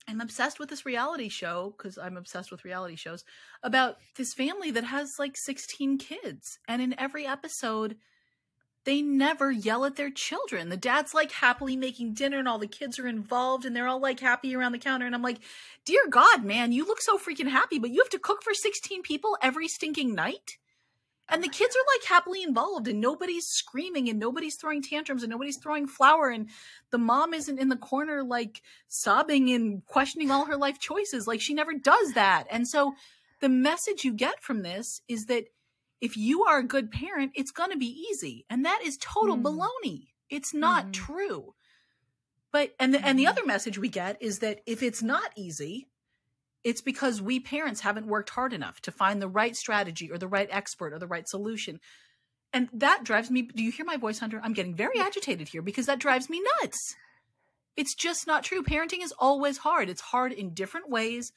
am 0.08 0.22
obsessed 0.22 0.60
with 0.60 0.70
this 0.70 0.86
reality 0.86 1.30
show 1.30 1.74
because 1.78 1.98
I'm 1.98 2.18
obsessed 2.18 2.52
with 2.52 2.66
reality 2.66 2.96
shows 2.96 3.24
about 3.62 3.98
this 4.16 4.34
family 4.34 4.72
that 4.72 4.86
has 4.86 5.16
like 5.20 5.36
16 5.36 5.98
kids. 5.98 6.60
And 6.68 6.82
in 6.82 6.98
every 7.00 7.26
episode, 7.26 7.98
they 8.84 9.02
never 9.02 9.52
yell 9.52 9.86
at 9.86 9.96
their 9.96 10.10
children. 10.10 10.70
The 10.70 10.78
dad's 10.78 11.14
like 11.14 11.32
happily 11.32 11.76
making 11.76 12.14
dinner 12.14 12.40
and 12.40 12.48
all 12.48 12.58
the 12.58 12.68
kids 12.68 12.98
are 12.98 13.08
involved 13.08 13.66
and 13.66 13.76
they're 13.76 13.88
all 13.88 14.02
like 14.02 14.20
happy 14.20 14.56
around 14.56 14.72
the 14.72 14.80
counter. 14.80 15.06
And 15.06 15.14
I'm 15.14 15.22
like, 15.22 15.40
dear 15.86 16.02
God, 16.10 16.44
man, 16.44 16.72
you 16.72 16.86
look 16.86 17.02
so 17.02 17.18
freaking 17.18 17.50
happy, 17.50 17.78
but 17.78 17.92
you 17.92 18.02
have 18.02 18.10
to 18.10 18.20
cook 18.20 18.44
for 18.44 18.54
16 18.54 19.04
people 19.04 19.38
every 19.42 19.68
stinking 19.68 20.16
night? 20.16 20.58
And 21.30 21.42
the 21.42 21.50
kids 21.50 21.76
are 21.76 21.96
like 21.96 22.10
happily 22.10 22.44
involved 22.44 22.90
and 22.90 23.00
nobody's 23.00 23.48
screaming 23.48 24.10
and 24.10 24.20
nobody's 24.20 24.56
throwing 24.56 24.82
tantrums 24.82 25.24
and 25.24 25.30
nobody's 25.30 25.58
throwing 25.58 25.88
flour 25.88 26.30
and 26.30 26.50
the 26.90 26.98
mom 26.98 27.34
isn't 27.34 27.60
in 27.60 27.70
the 27.70 27.78
corner 27.78 28.22
like 28.22 28.62
sobbing 28.90 29.50
and 29.52 29.86
questioning 29.86 30.30
all 30.30 30.46
her 30.46 30.58
life 30.58 30.78
choices. 30.78 31.28
Like 31.28 31.40
she 31.40 31.54
never 31.54 31.74
does 31.74 32.14
that. 32.14 32.48
And 32.50 32.68
so 32.68 32.96
the 33.40 33.48
message 33.48 34.04
you 34.04 34.14
get 34.14 34.44
from 34.44 34.62
this 34.62 35.02
is 35.08 35.28
that 35.28 35.46
if 36.02 36.18
you 36.18 36.44
are 36.44 36.58
a 36.60 36.68
good 36.68 36.92
parent, 36.92 37.32
it's 37.36 37.52
going 37.52 37.72
to 37.72 37.78
be 37.78 38.08
easy. 38.12 38.46
And 38.50 38.66
that 38.66 38.82
is 38.84 38.98
total 38.98 39.38
Mm. 39.38 39.44
baloney. 39.44 40.08
It's 40.30 40.54
not 40.54 40.88
Mhm. 40.88 40.94
true. 40.94 41.56
But 42.52 42.76
and 42.80 42.94
the, 42.94 43.06
and 43.06 43.18
the 43.18 43.26
Mhm. 43.26 43.30
other 43.30 43.46
message 43.46 43.78
we 43.78 43.88
get 43.88 44.22
is 44.22 44.40
that 44.40 44.62
if 44.66 44.84
it's 44.84 45.02
not 45.02 45.32
easy, 45.38 45.88
it's 46.64 46.82
because 46.82 47.22
we 47.22 47.40
parents 47.40 47.82
haven't 47.82 48.08
worked 48.08 48.32
hard 48.32 48.52
enough 48.54 48.82
to 48.82 48.92
find 48.92 49.22
the 49.22 49.30
right 49.30 49.56
strategy 49.56 50.12
or 50.12 50.18
the 50.18 50.28
right 50.28 50.50
expert 50.52 50.94
or 50.94 51.00
the 51.00 51.08
right 51.08 51.28
solution. 51.28 51.80
And 52.54 52.70
that 52.74 53.04
drives 53.04 53.32
me. 53.32 53.44
Do 53.44 53.64
you 53.64 53.72
hear 53.72 53.86
my 53.86 53.96
voice, 53.98 54.20
Hunter? 54.20 54.42
I'm 54.44 54.54
getting 54.54 54.76
very 54.76 55.00
agitated 55.00 55.50
here 55.50 55.62
because 55.62 55.86
that 55.86 56.00
drives 56.00 56.30
me 56.30 56.44
nuts. 56.62 56.96
It's 57.78 57.96
just 57.96 58.28
not 58.28 58.44
true. 58.44 58.64
Parenting 58.64 59.02
is 59.02 59.14
always 59.18 59.60
hard. 59.60 59.90
It's 59.90 60.02
hard 60.02 60.34
in 60.34 60.54
different 60.54 60.90
ways 60.90 61.32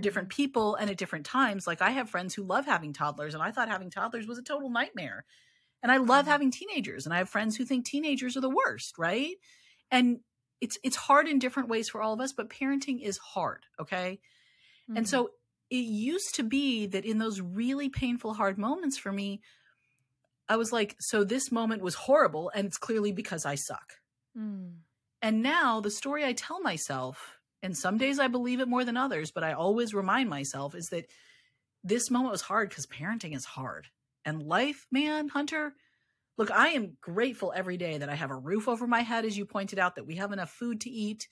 different 0.00 0.28
people 0.28 0.74
and 0.76 0.90
at 0.90 0.96
different 0.98 1.26
times. 1.26 1.66
Like 1.66 1.82
I 1.82 1.90
have 1.90 2.10
friends 2.10 2.34
who 2.34 2.42
love 2.44 2.66
having 2.66 2.92
toddlers, 2.92 3.34
and 3.34 3.42
I 3.42 3.52
thought 3.52 3.68
having 3.68 3.90
toddlers 3.90 4.26
was 4.26 4.38
a 4.38 4.42
total 4.42 4.70
nightmare. 4.70 5.24
And 5.82 5.92
I 5.92 5.98
love 5.98 6.26
Mhm. 6.26 6.28
having 6.28 6.50
teenagers, 6.50 7.06
and 7.06 7.14
I 7.14 7.18
have 7.18 7.28
friends 7.30 7.56
who 7.56 7.64
think 7.64 7.86
teenagers 7.86 8.36
are 8.36 8.42
the 8.42 8.50
worst, 8.50 8.98
right? 8.98 9.36
And 9.90 10.20
it's 10.60 10.78
it's 10.84 10.96
hard 10.96 11.28
in 11.28 11.38
different 11.40 11.68
ways 11.70 11.88
for 11.90 12.02
all 12.02 12.14
of 12.14 12.20
us, 12.20 12.32
but 12.34 12.50
parenting 12.50 13.02
is 13.02 13.18
hard, 13.18 13.66
okay? 13.80 14.20
And 14.94 15.08
Mm. 15.08 15.08
so 15.08 15.30
it 15.70 15.76
used 15.78 16.34
to 16.36 16.42
be 16.44 16.86
that 16.88 17.04
in 17.06 17.18
those 17.18 17.40
really 17.40 17.88
painful, 17.90 18.34
hard 18.34 18.58
moments 18.58 18.98
for 18.98 19.12
me, 19.12 19.42
I 20.48 20.56
was 20.56 20.72
like, 20.72 20.96
so 21.00 21.22
this 21.24 21.50
moment 21.52 21.82
was 21.82 21.94
horrible, 21.94 22.50
and 22.54 22.66
it's 22.66 22.78
clearly 22.78 23.12
because 23.12 23.44
I 23.46 23.54
suck. 23.56 23.94
Mm. 24.36 24.84
And 25.22 25.42
now 25.42 25.80
the 25.80 25.90
story 25.90 26.24
I 26.24 26.32
tell 26.34 26.60
myself, 26.60 27.40
and 27.64 27.76
some 27.76 27.96
days 27.96 28.18
I 28.18 28.28
believe 28.28 28.60
it 28.60 28.68
more 28.68 28.84
than 28.84 28.98
others, 28.98 29.30
but 29.30 29.42
I 29.42 29.54
always 29.54 29.94
remind 29.94 30.28
myself 30.28 30.74
is 30.74 30.88
that 30.90 31.06
this 31.82 32.10
moment 32.10 32.32
was 32.32 32.42
hard 32.42 32.68
because 32.68 32.86
parenting 32.86 33.34
is 33.34 33.46
hard. 33.46 33.88
And 34.26 34.42
life, 34.42 34.86
man, 34.92 35.28
Hunter, 35.28 35.74
look, 36.36 36.50
I 36.50 36.68
am 36.68 36.98
grateful 37.00 37.54
every 37.56 37.78
day 37.78 37.96
that 37.98 38.10
I 38.10 38.14
have 38.14 38.30
a 38.30 38.36
roof 38.36 38.68
over 38.68 38.86
my 38.86 39.00
head, 39.00 39.24
as 39.24 39.36
you 39.36 39.46
pointed 39.46 39.78
out, 39.78 39.96
that 39.96 40.06
we 40.06 40.16
have 40.16 40.30
enough 40.30 40.50
food 40.50 40.82
to 40.82 40.90
eat, 40.90 41.26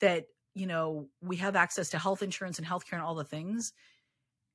that, 0.00 0.26
you 0.54 0.68
know, 0.68 1.08
we 1.20 1.36
have 1.36 1.56
access 1.56 1.90
to 1.90 1.98
health 1.98 2.22
insurance 2.22 2.58
and 2.58 2.66
healthcare 2.66 2.94
and 2.94 3.02
all 3.02 3.16
the 3.16 3.24
things. 3.24 3.72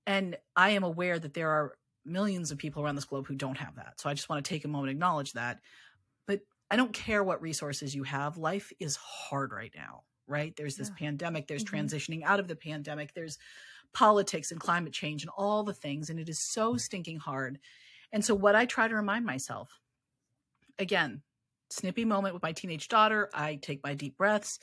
And 0.06 0.38
I 0.56 0.70
am 0.72 0.84
aware 0.84 1.20
that 1.20 1.34
there 1.34 1.50
are 1.50 1.74
millions 2.06 2.52
of 2.52 2.58
people 2.58 2.82
around 2.82 2.96
this 2.96 3.04
globe 3.04 3.28
who 3.28 3.36
don't 3.36 3.58
have 3.58 3.76
that. 3.76 4.00
So 4.00 4.10
I 4.10 4.14
just 4.14 4.30
want 4.30 4.46
to 4.46 4.50
take 4.50 4.64
a 4.64 4.70
moment 4.70 4.88
to 4.88 4.92
acknowledge 4.92 5.34
that. 5.34 5.60
But 6.26 6.40
I 6.72 6.78
don't 6.78 6.94
care 6.94 7.22
what 7.22 7.42
resources 7.42 7.94
you 7.94 8.04
have. 8.04 8.38
Life 8.38 8.72
is 8.80 8.96
hard 8.96 9.52
right 9.52 9.74
now, 9.76 10.04
right? 10.28 10.56
There's 10.56 10.76
this 10.76 10.90
Yeah. 10.90 10.96
pandemic, 10.96 11.48
there's 11.48 11.64
Mhm. 11.64 11.72
transitioning 11.72 12.24
out 12.24 12.40
of 12.40 12.48
the 12.48 12.56
pandemic, 12.56 13.14
there's 13.14 13.38
politics 13.94 14.52
and 14.52 14.60
climate 14.60 14.94
change 14.94 15.24
and 15.24 15.32
all 15.38 15.64
the 15.64 15.74
things. 15.74 16.10
And 16.10 16.20
it 16.20 16.30
is 16.30 16.40
so 16.40 16.78
stinking 16.78 17.20
hard. 17.20 17.60
And 18.12 18.24
so, 18.24 18.36
what 18.36 18.56
I 18.56 18.66
try 18.66 18.88
to 18.88 18.96
remind 18.96 19.26
myself 19.26 19.80
again, 20.80 21.24
snippy 21.70 22.06
moment 22.06 22.34
with 22.34 22.44
my 22.44 22.54
teenage 22.54 22.88
daughter, 22.88 23.30
I 23.34 23.56
take 23.56 23.84
my 23.84 23.94
deep 23.94 24.18
breaths. 24.18 24.60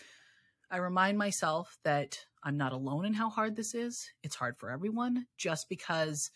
I 0.71 0.77
remind 0.79 1.19
myself 1.19 1.79
that 1.85 2.27
I'm 2.43 2.57
not 2.57 2.73
alone 2.73 3.05
in 3.05 3.15
how 3.15 3.31
hard 3.31 3.57
this 3.57 3.75
is. 3.75 4.11
It's 4.23 4.37
hard 4.37 4.59
for 4.59 4.71
everyone. 4.71 5.27
Just 5.37 5.69
because 5.69 6.31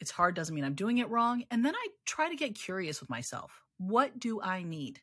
it's 0.00 0.10
hard 0.10 0.34
doesn't 0.34 0.54
mean 0.54 0.64
I'm 0.64 0.74
doing 0.74 0.98
it 0.98 1.08
wrong. 1.08 1.44
And 1.50 1.64
then 1.64 1.74
I 1.74 1.88
try 2.06 2.28
to 2.28 2.36
get 2.36 2.54
curious 2.54 3.00
with 3.00 3.10
myself. 3.10 3.62
What 3.78 4.18
do 4.18 4.40
I 4.40 4.62
need? 4.62 5.02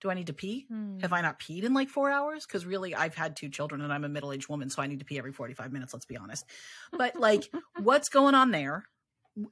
Do 0.00 0.10
I 0.10 0.14
need 0.14 0.28
to 0.28 0.32
pee? 0.32 0.66
Mm. 0.72 1.00
Have 1.02 1.12
I 1.12 1.20
not 1.20 1.40
peed 1.40 1.64
in 1.64 1.74
like 1.74 1.88
four 1.88 2.10
hours? 2.10 2.46
Because 2.46 2.64
really, 2.64 2.94
I've 2.94 3.14
had 3.14 3.34
two 3.34 3.48
children 3.48 3.80
and 3.80 3.92
I'm 3.92 4.04
a 4.04 4.08
middle 4.08 4.32
aged 4.32 4.48
woman, 4.48 4.70
so 4.70 4.80
I 4.80 4.86
need 4.86 5.00
to 5.00 5.04
pee 5.04 5.18
every 5.18 5.32
45 5.32 5.72
minutes, 5.72 5.92
let's 5.92 6.06
be 6.06 6.16
honest. 6.16 6.44
But 6.92 7.16
like, 7.16 7.50
what's 7.82 8.08
going 8.08 8.34
on 8.34 8.50
there? 8.50 8.84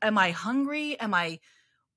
Am 0.02 0.18
I 0.18 0.30
hungry? 0.30 0.98
Am 1.00 1.14
I 1.14 1.40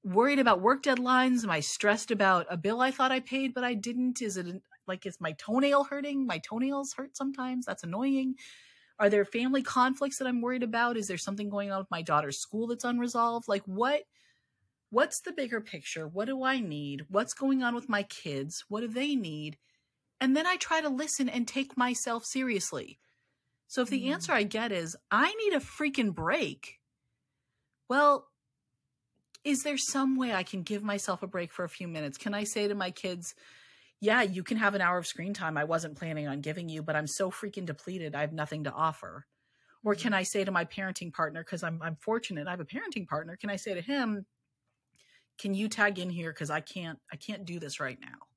worried 0.03 0.39
about 0.39 0.61
work 0.61 0.83
deadlines? 0.83 1.43
Am 1.43 1.51
I 1.51 1.59
stressed 1.59 2.11
about 2.11 2.47
a 2.49 2.57
bill 2.57 2.81
I 2.81 2.91
thought 2.91 3.11
I 3.11 3.19
paid, 3.19 3.53
but 3.53 3.63
I 3.63 3.73
didn't? 3.73 4.21
Is 4.21 4.37
it 4.37 4.61
like, 4.87 5.05
is 5.05 5.21
my 5.21 5.33
toenail 5.33 5.85
hurting? 5.85 6.25
My 6.25 6.39
toenails 6.39 6.93
hurt 6.93 7.15
sometimes. 7.15 7.65
That's 7.65 7.83
annoying. 7.83 8.35
Are 8.99 9.09
there 9.09 9.25
family 9.25 9.61
conflicts 9.61 10.17
that 10.17 10.27
I'm 10.27 10.41
worried 10.41 10.63
about? 10.63 10.97
Is 10.97 11.07
there 11.07 11.17
something 11.17 11.49
going 11.49 11.71
on 11.71 11.79
with 11.79 11.91
my 11.91 12.01
daughter's 12.01 12.39
school 12.39 12.67
that's 12.67 12.83
unresolved? 12.83 13.47
Like, 13.47 13.63
what? 13.65 14.01
What's 14.89 15.21
the 15.21 15.31
bigger 15.31 15.61
picture? 15.61 16.07
What 16.07 16.25
do 16.25 16.43
I 16.43 16.59
need? 16.59 17.05
What's 17.09 17.33
going 17.33 17.63
on 17.63 17.75
with 17.75 17.89
my 17.89 18.03
kids? 18.03 18.65
What 18.69 18.81
do 18.81 18.87
they 18.87 19.15
need? 19.15 19.57
And 20.19 20.35
then 20.35 20.47
I 20.47 20.57
try 20.57 20.81
to 20.81 20.89
listen 20.89 21.29
and 21.29 21.47
take 21.47 21.77
myself 21.77 22.25
seriously. 22.25 22.99
So 23.67 23.81
if 23.83 23.89
the 23.89 24.05
Mm. 24.05 24.13
answer 24.13 24.33
I 24.33 24.43
get 24.43 24.71
is, 24.71 24.95
I 25.11 25.33
need 25.35 25.53
a 25.53 25.59
freaking 25.59 26.13
break, 26.13 26.79
well, 27.89 28.29
is 29.43 29.63
there 29.63 29.77
some 29.77 30.15
way 30.17 30.33
I 30.33 30.43
can 30.43 30.63
give 30.63 30.83
myself 30.83 31.23
a 31.23 31.27
break 31.27 31.51
for 31.53 31.63
a 31.63 31.69
few 31.69 31.87
minutes? 31.87 32.17
Can 32.17 32.33
I 32.33 32.43
say 32.43 32.67
to 32.67 32.75
my 32.75 32.91
kids, 32.91 33.35
yeah, 34.01 34.21
you 34.21 34.43
can 34.43 34.57
have 34.57 34.75
an 34.75 34.81
hour 34.81 34.97
of 34.97 35.07
screen 35.07 35.33
time 35.33 35.57
I 35.57 35.63
wasn't 35.65 35.97
planning 35.97 36.27
on 36.27 36.41
giving 36.41 36.69
you, 36.69 36.83
but 36.83 36.95
I'm 36.95 37.07
so 37.07 37.31
freaking 37.31 37.65
depleted, 37.65 38.15
I 38.15 38.21
have 38.21 38.33
nothing 38.33 38.65
to 38.65 38.71
offer. 38.71 39.25
Or 39.83 39.95
can 39.95 40.13
I 40.13 40.23
say 40.23 40.43
to 40.43 40.51
my 40.51 40.65
parenting 40.65 41.13
partner, 41.13 41.43
because 41.43 41.63
I'm 41.63 41.81
I'm 41.81 41.95
fortunate, 41.97 42.47
I 42.47 42.51
have 42.51 42.59
a 42.59 42.65
parenting 42.65 43.07
partner, 43.07 43.37
can 43.37 43.49
I 43.49 43.55
say 43.57 43.73
to 43.73 43.81
him, 43.81 44.25
can 45.39 45.53
you 45.53 45.69
tag 45.69 45.99
in 45.99 46.09
here 46.09 46.31
because 46.31 46.49
I 46.49 46.59
can't 46.59 46.99
I 47.11 47.15
can't 47.15 47.45
do 47.45 47.59
this 47.59 47.79
right 47.79 47.97
now. 47.99 48.27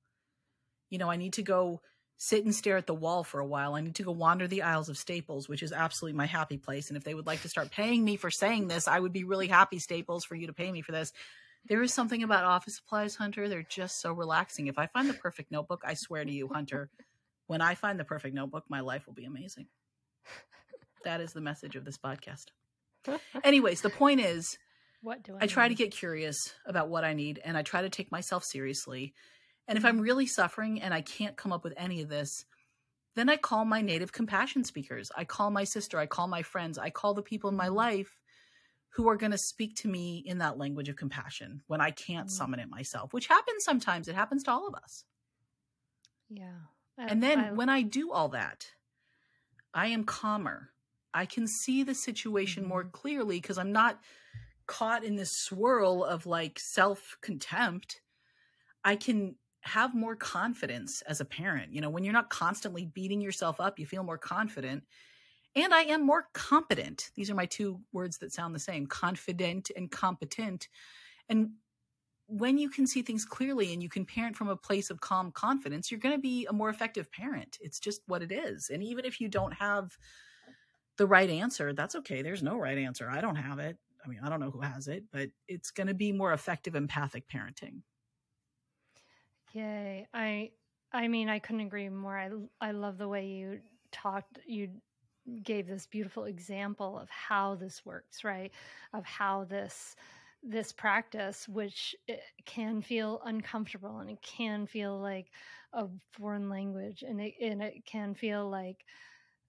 You 0.91 0.99
know, 0.99 1.11
I 1.11 1.17
need 1.17 1.35
to 1.35 1.43
go 1.43 1.81
sit 2.17 2.45
and 2.45 2.55
stare 2.55 2.77
at 2.77 2.87
the 2.87 2.95
wall 2.95 3.25
for 3.25 3.41
a 3.41 3.47
while. 3.47 3.75
I 3.75 3.81
need 3.81 3.97
to 3.97 4.05
go 4.05 4.13
wander 4.13 4.47
the 4.47 4.63
aisles 4.63 4.89
of 4.89 4.97
Staples, 4.97 5.49
which 5.49 5.63
is 5.63 5.73
absolutely 5.73 6.17
my 6.17 6.27
happy 6.27 6.57
place. 6.57 6.89
And 6.89 6.97
if 6.97 7.03
they 7.03 7.15
would 7.15 7.27
like 7.27 7.43
to 7.43 7.49
start 7.49 7.73
paying 7.73 8.05
me 8.05 8.17
for 8.17 8.31
saying 8.31 8.69
this, 8.69 8.87
I 8.87 9.01
would 9.01 9.13
be 9.13 9.25
really 9.25 9.49
happy, 9.49 9.81
Staples, 9.81 10.25
for 10.25 10.37
you 10.37 10.47
to 10.47 10.53
pay 10.53 10.71
me 10.71 10.83
for 10.83 10.93
this. 10.93 11.13
There 11.67 11.83
is 11.83 11.93
something 11.93 12.23
about 12.23 12.45
office 12.45 12.77
supplies, 12.77 13.17
Hunter. 13.17 13.49
They're 13.49 13.67
just 13.69 14.01
so 14.01 14.13
relaxing. 14.13 14.69
If 14.69 14.79
I 14.79 14.87
find 14.87 15.09
the 15.09 15.15
perfect 15.15 15.51
notebook, 15.51 15.83
I 15.85 15.95
swear 15.95 16.25
to 16.25 16.31
you, 16.31 16.49
Hunter, 16.49 16.91
when 17.47 17.61
I 17.61 17.75
find 17.75 17.99
the 17.99 18.05
perfect 18.05 18.35
notebook, 18.35 18.65
my 18.69 18.81
life 18.81 19.07
will 19.07 19.15
be 19.15 19.25
amazing. 19.25 19.67
That 21.05 21.21
is 21.21 21.33
the 21.33 21.41
message 21.41 21.75
of 21.75 21.85
this 21.85 21.99
podcast. 21.99 22.47
Anyways, 23.45 23.81
the 23.81 23.91
point 23.91 24.21
is, 24.21 24.59
What 25.03 25.23
do 25.23 25.35
I? 25.35 25.45
I 25.45 25.47
try 25.47 25.69
to 25.69 25.75
get 25.75 25.91
curious 25.91 26.55
about 26.65 26.89
what 26.89 27.05
I 27.05 27.13
need 27.13 27.41
and 27.45 27.57
I 27.57 27.63
try 27.63 27.83
to 27.83 27.91
take 27.91 28.11
myself 28.11 28.45
seriously. 28.45 29.15
And 29.69 29.77
if 29.77 29.85
I'm 29.85 29.97
mm-hmm. 29.97 30.03
really 30.03 30.27
suffering 30.27 30.81
and 30.81 30.95
I 30.95 31.03
can't 31.03 31.37
come 31.37 31.53
up 31.53 31.65
with 31.65 31.75
any 31.77 32.01
of 32.03 32.09
this, 32.09 32.45
then 33.15 33.29
I 33.29 33.37
call 33.37 33.65
my 33.65 33.83
native 33.83 34.13
compassion 34.13 34.65
speakers. 34.65 35.11
I 35.17 35.25
call 35.25 35.51
my 35.51 35.65
sister, 35.65 35.99
I 35.99 36.07
call 36.07 36.29
my 36.29 36.43
friends, 36.43 36.79
I 36.79 36.91
call 36.91 37.15
the 37.15 37.23
people 37.23 37.51
in 37.51 37.57
my 37.57 37.67
mm-hmm. 37.67 37.77
life 37.77 38.19
who 38.95 39.09
are 39.09 39.17
going 39.17 39.33
to 39.33 39.39
speak 39.39 39.75
to 39.77 39.89
me 39.89 40.23
in 40.25 40.39
that 40.39 40.59
language 40.59 40.89
of 40.89 40.97
compassion 40.97 41.63
when 41.67 41.81
I 41.81 41.91
can't 41.91 42.29
Mm. 42.29 42.31
summon 42.31 42.61
it 42.61 42.69
myself, 42.69 43.13
which 43.13 43.27
happens 43.27 43.65
sometimes. 43.65 44.07
It 44.07 44.15
happens 44.15 44.43
to 44.45 44.51
all 44.51 44.69
of 44.69 44.75
us. 44.75 45.05
Yeah. 46.29 46.59
And 46.99 47.23
then 47.23 47.39
I- 47.41 47.53
when 47.53 47.71
I 47.71 47.83
do 47.83 48.13
all 48.13 48.29
that, 48.31 48.73
I 49.73 49.87
am 49.89 50.05
calmer. 50.05 50.73
I 51.15 51.25
can 51.27 51.47
see 51.47 51.83
the 51.83 51.95
situation 51.95 52.67
more 52.67 52.85
clearly 52.85 53.41
because 53.41 53.57
I'm 53.59 53.73
not 53.73 53.99
caught 54.67 55.05
in 55.05 55.17
this 55.17 55.33
swirl 55.33 56.05
of 56.05 56.27
like 56.27 56.59
self 56.59 57.17
contempt, 57.21 58.01
I 58.85 58.97
can 58.97 59.37
have 59.63 59.95
more 59.95 60.17
confidence 60.17 61.03
as 61.03 61.21
a 61.21 61.25
parent. 61.25 61.73
You 61.73 61.81
know, 61.81 61.91
when 61.91 62.05
you're 62.05 62.13
not 62.13 62.31
constantly 62.31 62.87
beating 62.87 63.21
yourself 63.21 63.61
up, 63.61 63.79
you 63.79 63.87
feel 63.87 64.03
more 64.03 64.19
confident. 64.19 64.85
And 65.55 65.75
I 65.75 65.83
am 65.83 66.05
more 66.05 66.29
competent. 66.33 67.11
These 67.15 67.31
are 67.31 67.35
my 67.35 67.47
two 67.47 67.81
words 67.93 68.19
that 68.19 68.33
sound 68.33 68.55
the 68.55 68.59
same 68.59 68.87
confident 68.87 69.71
and 69.77 69.91
competent. 69.91 70.69
And 71.29 71.51
when 72.27 72.57
you 72.57 72.71
can 72.71 72.87
see 72.87 73.03
things 73.03 73.25
clearly 73.25 73.73
and 73.73 73.83
you 73.83 73.89
can 73.89 74.07
parent 74.07 74.35
from 74.35 74.49
a 74.49 74.57
place 74.57 74.91
of 74.91 75.01
calm 75.01 75.31
confidence, 75.31 75.91
you're 75.91 76.01
going 76.01 76.15
to 76.15 76.21
be 76.21 76.47
a 76.47 76.53
more 76.53 76.71
effective 76.71 77.13
parent. 77.13 77.59
It's 77.61 77.79
just 77.79 78.01
what 78.07 78.23
it 78.23 78.33
is. 78.33 78.71
And 78.73 78.83
even 78.83 79.05
if 79.05 79.21
you 79.21 79.29
don't 79.29 79.53
have 79.53 79.97
the 80.97 81.07
right 81.07 81.29
answer, 81.29 81.73
that's 81.73 81.95
okay. 81.97 82.23
There's 82.23 82.43
no 82.43 82.57
right 82.57 82.79
answer. 82.79 83.11
I 83.11 83.21
don't 83.21 83.37
have 83.37 83.59
it. 83.59 83.77
I 84.05 84.09
mean, 84.09 84.21
I 84.23 84.29
don't 84.29 84.41
know 84.41 84.51
who 84.51 84.61
has 84.61 84.89
it, 84.89 85.05
but 85.11 85.31
it's 85.49 85.71
going 85.71 85.87
to 85.87 85.95
be 85.95 86.13
more 86.13 86.33
effective 86.33 86.75
empathic 86.75 87.29
parenting. 87.29 87.83
Yay. 89.53 90.09
I 90.13 90.53
I 90.93 91.09
mean, 91.09 91.29
I 91.29 91.39
couldn't 91.39 91.61
agree 91.63 91.89
more. 91.89 92.19
I 92.19 92.31
I 92.61 92.73
love 92.73 92.99
the 92.99 93.09
way 93.09 93.27
you 93.27 93.63
talked 93.91 94.39
you 94.47 94.81
gave 95.43 95.67
this 95.69 95.87
beautiful 95.87 96.25
example 96.25 96.99
of 96.99 97.09
how 97.11 97.55
this 97.57 97.85
works, 97.85 98.25
right? 98.25 98.53
Of 98.93 99.05
how 99.05 99.45
this 99.45 99.97
this 100.43 100.73
practice 100.73 101.49
which 101.49 101.95
eh, 102.09 102.19
can 102.47 102.83
feel 102.83 103.21
uncomfortable 103.25 103.99
and 104.01 104.11
it 104.11 104.21
can 104.23 104.67
feel 104.67 104.99
like 104.99 105.31
a 105.73 105.89
foreign 106.13 106.49
language 106.49 107.03
and 107.03 107.21
it 107.21 107.35
and 107.41 107.63
it 107.63 107.85
can 107.87 108.15
feel 108.15 108.49
like 108.51 108.85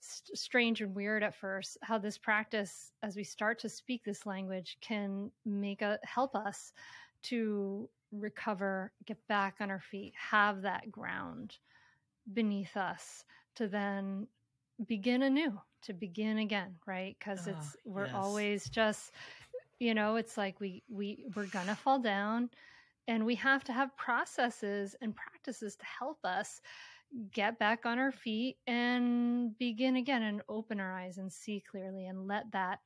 st- 0.03 0.37
strange 0.37 0.81
and 0.81 0.93
weird 0.93 1.23
at 1.23 1.35
first 1.35 1.77
how 1.81 1.97
this 1.97 2.17
practice 2.17 2.91
as 3.01 3.15
we 3.15 3.23
start 3.23 3.59
to 3.59 3.69
speak 3.69 4.03
this 4.03 4.25
language 4.25 4.77
can 4.81 5.31
make 5.45 5.81
a 5.81 5.99
help 6.03 6.35
us 6.35 6.73
to 7.21 7.87
recover 8.11 8.91
get 9.05 9.17
back 9.27 9.55
on 9.59 9.71
our 9.71 9.79
feet 9.79 10.13
have 10.15 10.61
that 10.61 10.91
ground 10.91 11.57
beneath 12.33 12.75
us 12.77 13.25
to 13.55 13.67
then 13.67 14.27
begin 14.87 15.23
anew 15.23 15.59
to 15.81 15.93
begin 15.93 16.37
again 16.37 16.75
right 16.85 17.15
because 17.19 17.47
oh, 17.47 17.53
ah, 17.53 17.57
it's 17.57 17.75
we're 17.85 18.05
yes. 18.05 18.15
always 18.15 18.69
just 18.69 19.11
you 19.79 19.93
know 19.93 20.15
it's 20.17 20.37
like 20.37 20.59
we 20.59 20.83
we 20.89 21.25
we're 21.35 21.45
gonna 21.47 21.75
fall 21.75 21.99
down 21.99 22.49
and 23.07 23.25
we 23.25 23.35
have 23.35 23.63
to 23.63 23.73
have 23.73 23.95
processes 23.97 24.95
and 25.01 25.15
practices 25.15 25.75
to 25.75 25.85
help 25.85 26.19
us 26.23 26.61
get 27.31 27.59
back 27.59 27.85
on 27.85 27.99
our 27.99 28.11
feet 28.11 28.57
and 28.67 29.57
begin 29.57 29.95
again 29.97 30.23
and 30.23 30.41
open 30.49 30.79
our 30.79 30.97
eyes 30.97 31.17
and 31.17 31.31
see 31.31 31.63
clearly 31.69 32.07
and 32.07 32.27
let 32.27 32.51
that 32.51 32.79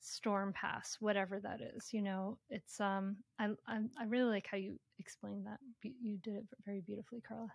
storm 0.00 0.52
pass 0.52 0.96
whatever 1.00 1.40
that 1.40 1.60
is 1.60 1.92
you 1.92 2.02
know? 2.02 2.38
It's 2.50 2.80
um 2.80 3.16
i 3.38 3.48
i, 3.66 3.78
I 3.98 4.04
really 4.06 4.30
like 4.30 4.46
how 4.50 4.56
you 4.56 4.78
explained 4.98 5.46
that. 5.46 5.58
You 5.82 6.18
did 6.18 6.34
it 6.34 6.44
very 6.64 6.80
beautifully 6.80 7.20
carla. 7.20 7.48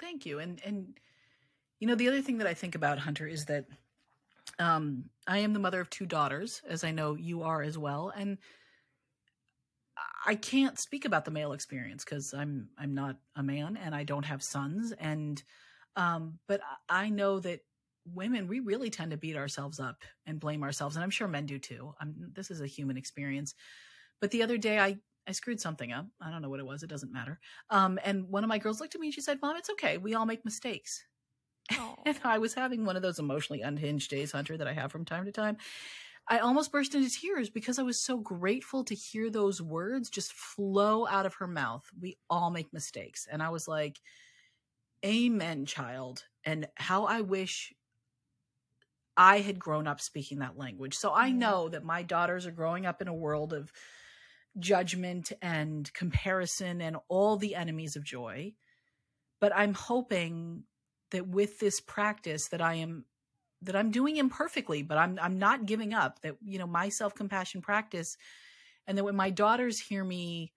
Thank 0.00 0.26
you 0.26 0.38
and 0.38 0.60
and 0.64 0.98
you 1.78 1.88
know 1.88 1.94
the 1.96 2.08
other 2.08 2.22
thing 2.22 2.38
that 2.38 2.46
i 2.46 2.54
think 2.54 2.74
about 2.76 2.98
hunter 2.98 3.26
is 3.26 3.44
that 3.46 3.66
um 4.60 5.04
i 5.26 5.38
am 5.38 5.52
the 5.52 5.58
mother 5.58 5.80
of 5.80 5.90
two 5.90 6.06
daughters 6.06 6.62
as 6.68 6.84
i 6.84 6.90
know 6.92 7.14
you 7.14 7.42
are 7.42 7.62
as 7.62 7.76
well 7.76 8.12
and 8.16 8.38
I 10.24 10.34
can't 10.34 10.78
speak 10.78 11.04
about 11.04 11.24
the 11.24 11.30
male 11.30 11.52
experience 11.52 12.04
because 12.04 12.32
I'm 12.32 12.68
I'm 12.78 12.94
not 12.94 13.16
a 13.36 13.42
man 13.42 13.76
and 13.76 13.94
I 13.94 14.04
don't 14.04 14.24
have 14.24 14.42
sons 14.42 14.92
and 14.92 15.42
um 15.96 16.38
but 16.46 16.60
I 16.88 17.08
know 17.08 17.40
that 17.40 17.60
women 18.04 18.48
we 18.48 18.60
really 18.60 18.90
tend 18.90 19.10
to 19.12 19.16
beat 19.16 19.36
ourselves 19.36 19.78
up 19.80 20.02
and 20.26 20.40
blame 20.40 20.62
ourselves 20.62 20.96
and 20.96 21.02
I'm 21.02 21.10
sure 21.10 21.28
men 21.28 21.46
do 21.46 21.58
too. 21.58 21.94
I'm, 22.00 22.32
this 22.34 22.50
is 22.50 22.60
a 22.60 22.66
human 22.66 22.96
experience. 22.96 23.54
But 24.20 24.30
the 24.30 24.42
other 24.42 24.58
day 24.58 24.78
I 24.78 24.98
I 25.26 25.32
screwed 25.32 25.60
something 25.60 25.92
up. 25.92 26.06
I 26.20 26.30
don't 26.30 26.42
know 26.42 26.50
what 26.50 26.60
it 26.60 26.66
was. 26.66 26.82
It 26.82 26.90
doesn't 26.90 27.12
matter. 27.12 27.38
Um 27.70 27.98
and 28.04 28.28
one 28.28 28.44
of 28.44 28.48
my 28.48 28.58
girls 28.58 28.80
looked 28.80 28.94
at 28.94 29.00
me 29.00 29.08
and 29.08 29.14
she 29.14 29.20
said, 29.20 29.38
"Mom, 29.42 29.56
it's 29.56 29.70
okay. 29.70 29.98
We 29.98 30.14
all 30.14 30.26
make 30.26 30.44
mistakes." 30.44 31.04
and 32.06 32.18
I 32.24 32.38
was 32.38 32.54
having 32.54 32.84
one 32.84 32.96
of 32.96 33.02
those 33.02 33.18
emotionally 33.18 33.62
unhinged 33.62 34.10
days, 34.10 34.32
Hunter, 34.32 34.56
that 34.56 34.66
I 34.66 34.72
have 34.72 34.90
from 34.92 35.04
time 35.04 35.24
to 35.26 35.32
time. 35.32 35.56
I 36.28 36.38
almost 36.38 36.72
burst 36.72 36.94
into 36.94 37.10
tears 37.10 37.50
because 37.50 37.78
I 37.78 37.82
was 37.82 37.98
so 37.98 38.16
grateful 38.16 38.84
to 38.84 38.94
hear 38.94 39.28
those 39.28 39.60
words 39.60 40.08
just 40.08 40.32
flow 40.32 41.06
out 41.06 41.26
of 41.26 41.34
her 41.34 41.48
mouth. 41.48 41.84
We 42.00 42.16
all 42.30 42.50
make 42.50 42.72
mistakes. 42.72 43.26
And 43.30 43.42
I 43.42 43.50
was 43.50 43.66
like, 43.66 44.00
Amen, 45.04 45.66
child. 45.66 46.22
And 46.44 46.68
how 46.76 47.06
I 47.06 47.22
wish 47.22 47.72
I 49.16 49.40
had 49.40 49.58
grown 49.58 49.86
up 49.86 50.00
speaking 50.00 50.38
that 50.38 50.56
language. 50.56 50.94
So 50.96 51.12
I 51.14 51.30
mm. 51.30 51.36
know 51.36 51.68
that 51.68 51.84
my 51.84 52.02
daughters 52.02 52.46
are 52.46 52.52
growing 52.52 52.86
up 52.86 53.02
in 53.02 53.08
a 53.08 53.14
world 53.14 53.52
of 53.52 53.72
judgment 54.58 55.32
and 55.40 55.92
comparison 55.92 56.80
and 56.80 56.96
all 57.08 57.36
the 57.36 57.54
enemies 57.54 57.96
of 57.96 58.04
joy. 58.04 58.54
But 59.40 59.52
I'm 59.54 59.74
hoping 59.74 60.64
that 61.10 61.26
with 61.26 61.58
this 61.58 61.80
practice 61.80 62.48
that 62.48 62.62
I 62.62 62.74
am 62.74 63.04
that 63.62 63.76
I'm 63.76 63.90
doing 63.90 64.16
imperfectly, 64.16 64.82
but 64.82 64.98
I'm 64.98 65.18
I'm 65.20 65.38
not 65.38 65.66
giving 65.66 65.94
up. 65.94 66.20
That 66.22 66.36
you 66.44 66.58
know 66.58 66.66
my 66.66 66.88
self 66.88 67.14
compassion 67.14 67.62
practice, 67.62 68.16
and 68.86 68.98
that 68.98 69.04
when 69.04 69.16
my 69.16 69.30
daughters 69.30 69.78
hear 69.78 70.04
me 70.04 70.52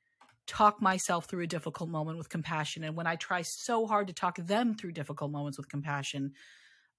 talk 0.48 0.82
myself 0.82 1.26
through 1.26 1.44
a 1.44 1.48
difficult 1.48 1.90
moment 1.90 2.18
with 2.18 2.30
compassion, 2.30 2.84
and 2.84 2.96
when 2.96 3.08
I 3.08 3.16
try 3.16 3.42
so 3.42 3.88
hard 3.88 4.08
to 4.08 4.14
talk 4.14 4.38
them 4.38 4.76
through 4.76 4.92
difficult 4.92 5.32
moments 5.32 5.58
with 5.58 5.70
compassion, 5.70 6.34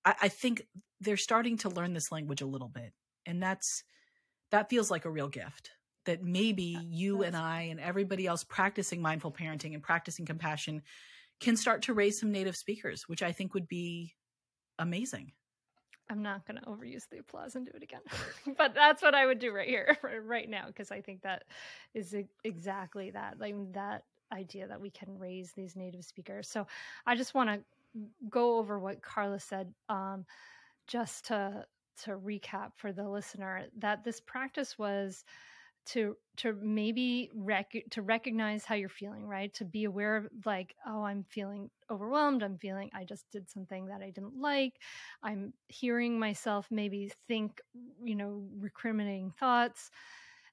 I, 0.05 0.15
I 0.23 0.29
think 0.29 0.63
they're 1.01 1.17
starting 1.17 1.59
to 1.59 1.69
learn 1.69 1.93
this 1.93 2.11
language 2.11 2.41
a 2.41 2.47
little 2.47 2.69
bit, 2.69 2.93
and 3.25 3.43
that's 3.43 3.85
that 4.51 4.71
feels 4.71 4.91
like 4.91 5.05
a 5.05 5.11
real 5.11 5.29
gift. 5.29 5.71
That 6.07 6.23
maybe 6.23 6.79
you 6.89 7.25
and 7.25 7.37
I 7.37 7.63
and 7.63 7.81
everybody 7.81 8.29
else 8.29 8.45
practicing 8.45 9.03
mindful 9.03 9.33
parenting 9.33 9.75
and 9.75 9.83
practicing 9.83 10.25
compassion 10.25 10.83
can 11.41 11.57
start 11.57 11.83
to 11.83 11.95
raise 11.95 12.21
some 12.21 12.31
native 12.31 12.57
speakers, 12.57 13.09
which 13.09 13.23
I 13.23 13.33
think 13.33 13.55
would 13.55 13.67
be 13.67 14.15
amazing. 14.79 15.33
I'm 16.09 16.23
not 16.23 16.47
going 16.47 16.61
to 16.61 16.67
overuse 16.67 17.09
the 17.11 17.19
applause 17.19 17.57
and 17.57 17.67
do 17.67 17.73
it 17.75 17.83
again, 17.83 18.01
but 18.59 18.75
that's 18.75 19.03
what 19.03 19.15
I 19.15 19.27
would 19.27 19.39
do 19.39 19.53
right 19.53 19.69
here, 19.69 19.97
right 20.25 20.49
now, 20.49 20.67
because 20.69 20.91
I 20.93 21.01
think 21.01 21.23
that 21.23 21.45
is 21.95 22.15
exactly 22.45 23.11
that, 23.11 23.41
like 23.41 23.55
that 23.73 24.05
idea 24.33 24.67
that 24.69 24.81
we 24.81 24.91
can 24.91 25.19
raise 25.19 25.53
these 25.53 25.77
native 25.77 26.05
speakers. 26.05 26.49
So 26.49 26.67
I 27.07 27.17
just 27.17 27.35
want 27.35 27.51
to 27.51 27.61
go 28.29 28.59
over 28.59 28.79
what 28.79 29.03
Carla 29.03 29.41
said, 29.41 29.73
um, 29.89 30.25
just 30.87 31.27
to 31.27 31.67
to 32.05 32.11
recap 32.19 32.73
for 32.77 32.93
the 32.93 33.09
listener 33.09 33.65
that 33.79 34.05
this 34.05 34.21
practice 34.21 34.79
was 34.79 35.25
to 35.87 36.17
to 36.39 36.53
maybe 36.61 37.31
rec- 37.35 37.85
to 37.91 38.03
recognize 38.03 38.65
how 38.65 38.75
you're 38.75 38.89
feeling 38.89 39.27
right? 39.27 39.53
To 39.55 39.65
be 39.65 39.85
aware 39.85 40.17
of 40.17 40.29
like 40.45 40.75
oh 40.87 41.03
i'm 41.05 41.25
feeling 41.29 41.71
overwhelmed 41.91 42.43
i'm 42.43 42.59
feeling 42.59 42.91
i 42.95 43.05
just 43.05 43.31
did 43.31 43.49
something 43.49 43.87
that 43.87 44.03
i 44.03 44.11
didn't 44.11 44.41
like. 44.41 44.75
I'm 45.23 45.53
hearing 45.69 46.19
myself 46.19 46.67
maybe 46.71 47.13
think 47.29 47.61
you 48.03 48.15
know 48.15 48.45
recriminating 48.59 49.33
thoughts. 49.39 49.91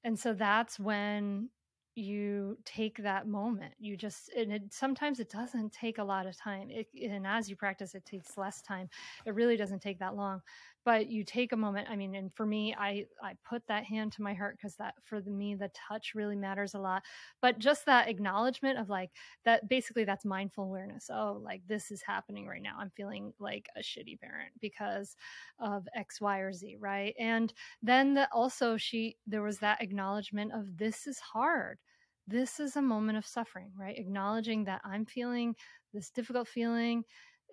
And 0.04 0.20
so 0.20 0.34
that's 0.34 0.80
when 0.80 1.50
you 1.96 2.58
take 2.66 2.98
that 3.04 3.28
moment. 3.28 3.74
You 3.80 3.96
just 3.96 4.30
and 4.36 4.52
it 4.52 4.74
sometimes 4.74 5.20
it 5.20 5.30
doesn't 5.30 5.72
take 5.72 5.98
a 6.00 6.04
lot 6.04 6.26
of 6.26 6.36
time. 6.38 6.70
It, 6.72 6.88
and 7.02 7.26
as 7.28 7.50
you 7.50 7.56
practice 7.56 7.94
it 7.96 8.06
takes 8.06 8.38
less 8.38 8.62
time. 8.62 8.90
It 9.26 9.36
really 9.36 9.58
doesn't 9.58 9.82
take 9.82 10.00
that 10.00 10.16
long 10.16 10.42
but 10.86 11.10
you 11.10 11.24
take 11.24 11.52
a 11.52 11.58
moment 11.58 11.88
i 11.90 11.96
mean 11.96 12.16
and 12.16 12.34
for 12.34 12.46
me 12.46 12.76
i 12.78 13.06
i 13.24 13.34
put 13.48 13.62
that 13.68 13.84
hand 13.84 14.12
to 14.12 14.22
my 14.22 14.34
heart 14.34 14.58
because 14.58 14.76
that 14.76 14.94
for 15.04 15.22
the, 15.22 15.32
me 15.32 15.56
the 15.56 15.70
touch 15.88 16.14
really 16.16 16.36
matters 16.36 16.74
a 16.74 16.80
lot 16.80 17.04
but 17.42 17.60
just 17.60 17.86
that 17.86 18.08
acknowledgement 18.08 18.78
of 18.80 18.90
like 18.90 19.12
that 19.46 19.68
basically 19.70 20.04
that's 20.04 20.26
mindful 20.26 20.66
awareness 20.66 21.10
oh 21.12 21.40
like 21.44 21.62
this 21.68 21.92
is 21.92 22.02
happening 22.02 22.48
right 22.48 22.62
now. 22.62 22.76
I'm 22.80 22.92
feeling 22.96 23.34
like 23.40 23.68
a 23.76 23.82
shitty 23.82 24.20
parent 24.20 24.52
because 24.60 25.16
of 25.60 25.88
x 25.96 26.22
y 26.22 26.40
or 26.40 26.54
z 26.54 26.78
right? 26.80 27.14
And 27.20 27.54
then 27.82 28.14
the, 28.14 28.32
also 28.32 28.78
she 28.78 29.18
there 29.28 29.42
was 29.42 29.60
that 29.60 29.82
acknowledgement 29.82 30.52
of 30.54 30.78
this 30.78 31.08
is 31.08 31.20
hard. 31.20 31.80
This 32.28 32.60
is 32.60 32.76
a 32.76 32.82
moment 32.82 33.18
of 33.18 33.26
suffering 33.26 33.72
right? 33.78 33.98
Acknowledging 33.98 34.64
that 34.66 34.82
i'm 34.86 35.06
feeling 35.06 35.56
this 35.94 36.10
difficult 36.10 36.48
feeling 36.48 37.04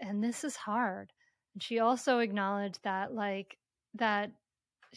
and 0.00 0.22
this 0.22 0.44
is 0.44 0.56
hard 0.56 1.12
and 1.54 1.62
she 1.62 1.80
also 1.80 2.18
acknowledged 2.18 2.80
that, 2.84 3.14
like, 3.14 3.58
that, 3.94 4.30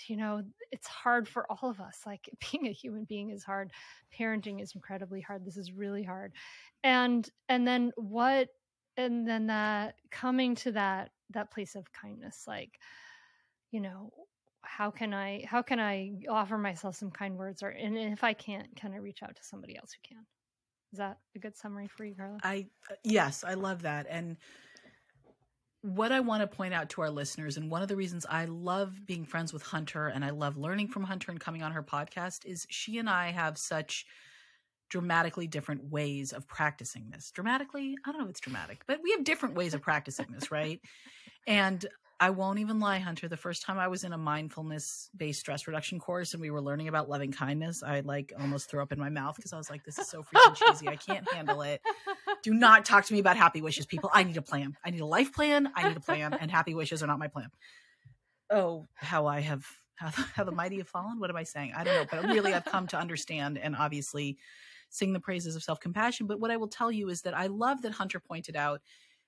you 0.08 0.18
know, 0.18 0.44
it's 0.72 0.88
hard 0.88 1.28
for 1.28 1.52
all 1.52 1.70
of 1.70 1.80
us. 1.80 2.00
Like, 2.06 2.30
being 2.52 2.68
a 2.68 2.72
human 2.72 3.06
being 3.06 3.30
is 3.30 3.44
hard. 3.44 3.72
Parenting 4.18 4.62
is 4.62 4.74
incredibly 4.76 5.22
hard. 5.22 5.46
This 5.46 5.58
is 5.58 5.72
really 5.72 6.04
hard. 6.04 6.34
And, 6.84 7.28
and 7.50 7.68
then 7.68 7.92
what, 7.96 8.50
and 8.98 9.28
then 9.28 9.48
that 9.48 9.96
coming 10.12 10.54
to 10.56 10.72
that, 10.74 11.12
that 11.32 11.52
place 11.52 11.76
of 11.76 11.92
kindness, 11.92 12.44
like, 12.48 12.80
you 13.72 13.80
know, 13.80 14.12
how 14.62 14.92
can 14.92 15.14
I, 15.14 15.44
how 15.48 15.62
can 15.62 15.80
I 15.80 16.14
offer 16.30 16.58
myself 16.58 16.96
some 16.96 17.10
kind 17.10 17.36
words 17.36 17.64
or, 17.64 17.70
and 17.70 17.98
if 17.98 18.24
I 18.24 18.34
can't, 18.34 18.74
can 18.76 18.94
I 18.94 18.98
reach 18.98 19.24
out 19.24 19.36
to 19.36 19.44
somebody 19.44 19.76
else 19.76 19.92
who 19.94 20.08
can? 20.08 20.26
Is 20.92 21.00
that 21.00 21.18
a 21.36 21.40
good 21.40 21.58
summary 21.58 21.88
for 21.88 22.06
you, 22.06 22.14
Carla? 22.16 22.38
I, 22.44 22.68
uh, 22.92 22.96
yes, 23.04 23.44
I 23.44 23.56
love 23.56 23.82
that. 23.82 24.06
And, 24.10 24.38
what 25.84 26.14
I 26.14 26.22
want 26.22 26.42
to 26.42 26.48
point 26.48 26.74
out 26.74 26.90
to 26.92 27.02
our 27.02 27.10
listeners, 27.10 27.58
and 27.58 27.70
one 27.70 27.82
of 27.82 27.90
the 27.90 27.98
reasons 27.98 28.26
I 28.28 28.46
love 28.46 29.06
being 29.06 29.26
friends 29.26 29.52
with 29.52 29.62
Hunter 29.62 30.08
and 30.08 30.24
I 30.24 30.30
love 30.30 30.56
learning 30.56 30.88
from 30.88 31.04
Hunter 31.04 31.30
and 31.30 31.40
coming 31.40 31.62
on 31.62 31.74
her 31.74 31.84
podcast 31.84 32.46
is 32.46 32.66
she 32.70 32.98
and 33.00 33.10
I 33.10 33.32
have 33.32 33.58
such 33.58 34.06
dramatically 34.90 35.46
different 35.46 35.92
ways 35.92 36.32
of 36.32 36.48
practicing 36.48 37.10
this. 37.10 37.32
Dramatically, 37.32 37.98
I 38.06 38.12
don't 38.12 38.20
know 38.20 38.26
if 38.26 38.30
it's 38.30 38.40
dramatic, 38.40 38.84
but 38.88 39.02
we 39.04 39.12
have 39.12 39.26
different 39.26 39.56
ways 39.56 39.74
of 39.74 39.82
practicing 39.82 40.28
this, 40.32 40.52
right? 40.52 40.80
And 41.48 41.86
I 42.24 42.30
won't 42.30 42.58
even 42.60 42.80
lie, 42.80 43.00
Hunter. 43.00 43.28
The 43.28 43.36
first 43.36 43.64
time 43.64 43.78
I 43.78 43.90
was 43.90 44.06
in 44.06 44.14
a 44.14 44.18
mindfulness 44.18 45.10
based 45.18 45.42
stress 45.42 45.68
reduction 45.68 46.00
course 46.00 46.34
and 46.34 46.40
we 46.40 46.52
were 46.52 46.62
learning 46.62 46.88
about 46.88 47.10
loving 47.10 47.34
kindness, 47.34 47.84
I 47.84 48.00
like 48.00 48.32
almost 48.40 48.70
threw 48.70 48.82
up 48.82 48.94
in 48.94 48.98
my 48.98 49.10
mouth 49.10 49.36
because 49.36 49.52
I 49.52 49.58
was 49.58 49.70
like, 49.70 49.84
this 49.84 50.00
is 50.00 50.08
so 50.08 50.24
freaking 50.24 50.56
cheesy. 50.56 50.88
I 50.88 50.96
can't 50.96 51.30
handle 51.34 51.64
it. 51.64 51.82
Do 52.42 52.54
not 52.54 52.86
talk 52.86 53.04
to 53.08 53.14
me 53.14 53.20
about 53.20 53.36
happy 53.36 53.62
wishes, 53.62 53.86
people. 53.86 54.10
I 54.14 54.24
need 54.24 54.38
a 54.38 54.42
plan. 54.42 54.78
I 54.86 54.92
need 54.92 55.02
a 55.02 55.06
life 55.06 55.34
plan. 55.34 55.70
I 55.76 55.90
need 55.90 55.98
a 55.98 56.00
plan, 56.00 56.34
and 56.34 56.50
happy 56.50 56.74
wishes 56.74 57.04
are 57.04 57.08
not 57.08 57.20
my 57.20 57.28
plan. 57.28 57.50
Oh, 58.50 58.88
how 58.96 59.26
I 59.26 59.42
have, 59.42 59.68
how 59.96 60.12
the, 60.12 60.22
how 60.34 60.46
the 60.46 60.54
mighty 60.54 60.78
have 60.78 60.88
fallen. 60.88 61.20
What 61.20 61.30
am 61.30 61.36
I 61.36 61.44
saying? 61.44 61.74
I 61.76 61.84
don't 61.84 61.94
know. 61.94 62.08
But 62.10 62.30
really, 62.34 62.54
I've 62.54 62.64
come 62.64 62.88
to 62.88 62.98
understand 62.98 63.58
and 63.58 63.76
obviously 63.76 64.38
sing 64.88 65.12
the 65.12 65.20
praises 65.20 65.58
of 65.58 65.64
self 65.64 65.82
compassion. 65.82 66.28
But 66.28 66.40
what 66.40 66.52
I 66.52 66.56
will 66.56 66.70
tell 66.70 66.90
you 66.90 67.10
is 67.10 67.24
that 67.24 67.36
I 67.36 67.48
love 67.48 67.82
that 67.82 67.92
Hunter 67.92 68.22
pointed 68.22 68.56
out 68.56 68.80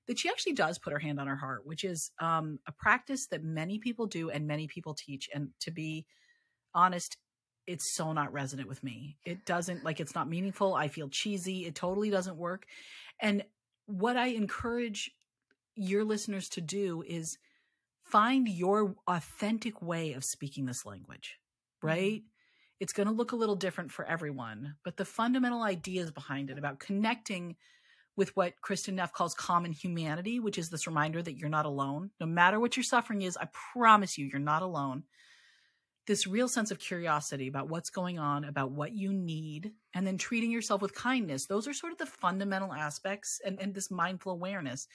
that 0.08 0.20
she 0.20 0.30
actually 0.30 0.54
does 0.54 0.78
put 0.78 0.94
her 0.94 1.00
hand 1.00 1.20
on 1.20 1.28
her 1.28 1.36
heart, 1.36 1.66
which 1.66 1.84
is 1.84 2.12
um, 2.20 2.60
a 2.68 2.72
practice 2.72 3.28
that 3.28 3.44
many 3.44 3.80
people 3.80 4.06
do 4.06 4.30
and 4.30 4.48
many 4.48 4.68
people 4.68 4.94
teach. 4.94 5.30
And 5.34 5.50
to 5.62 5.72
be 5.72 6.06
honest, 6.74 7.18
it's 7.68 7.96
so 7.96 8.14
not 8.14 8.32
resonant 8.32 8.68
with 8.68 8.84
me. 8.84 9.18
It 9.26 9.46
doesn't 9.46 9.84
like 9.84 10.00
it's 10.00 10.16
not 10.16 10.30
meaningful. 10.30 10.76
I 10.76 10.88
feel 10.88 11.10
cheesy. 11.10 11.66
It 11.66 11.76
totally 11.76 12.10
doesn't 12.10 12.38
work. 12.38 12.66
And 13.20 13.44
what 13.88 14.18
I 14.18 14.28
encourage 14.28 15.12
your 15.76 16.04
listeners 16.04 16.50
to 16.50 16.62
do 16.62 17.04
is 17.08 17.38
find 18.04 18.48
your 18.48 18.96
authentic 19.08 19.82
way 19.82 20.14
of 20.14 20.24
speaking 20.24 20.66
this 20.66 20.86
language, 20.86 21.40
mm-hmm. 21.84 21.88
right? 21.88 22.22
It's 22.80 22.94
going 22.94 23.08
to 23.08 23.14
look 23.14 23.32
a 23.32 23.38
little 23.38 23.56
different 23.56 23.92
for 23.92 24.06
everyone, 24.06 24.76
but 24.84 24.98
the 24.98 25.06
fundamental 25.06 25.64
ideas 25.64 26.12
behind 26.12 26.50
it 26.50 26.58
about 26.58 26.80
connecting 26.80 27.56
with 28.16 28.36
what 28.36 28.54
Kristin 28.62 28.94
Neff 28.94 29.14
calls 29.14 29.34
common 29.34 29.72
humanity, 29.72 30.40
which 30.40 30.58
is 30.58 30.70
this 30.70 30.88
reminder 30.88 31.22
that 31.22 31.38
you're 31.38 31.50
not 31.50 31.66
alone. 31.66 32.12
No 32.20 32.26
matter 32.26 32.60
what 32.60 32.78
your 32.78 32.84
suffering 32.84 33.24
is, 33.24 33.38
I 33.38 33.48
promise 33.74 34.18
you, 34.18 34.26
you're 34.26 34.40
not 34.40 34.62
alone. 34.62 35.04
This 36.08 36.28
real 36.28 36.48
sense 36.48 36.72
of 36.72 36.80
curiosity 36.80 37.48
about 37.48 37.68
what's 37.68 37.90
going 37.90 38.20
on, 38.20 38.46
about 38.46 38.72
what 38.72 38.94
you 38.94 39.12
need, 39.12 39.72
and 39.94 40.06
then 40.06 40.18
treating 40.18 40.52
yourself 40.52 40.82
with 40.82 40.94
kindness. 40.94 41.46
Those 41.46 41.68
are 41.68 41.74
sort 41.74 41.92
of 41.92 41.98
the 41.98 42.06
fundamental 42.06 42.72
aspects, 42.72 43.42
and, 43.46 43.60
and 43.60 43.74
this 43.74 43.92
mindful 43.92 44.32
awareness. 44.32 44.88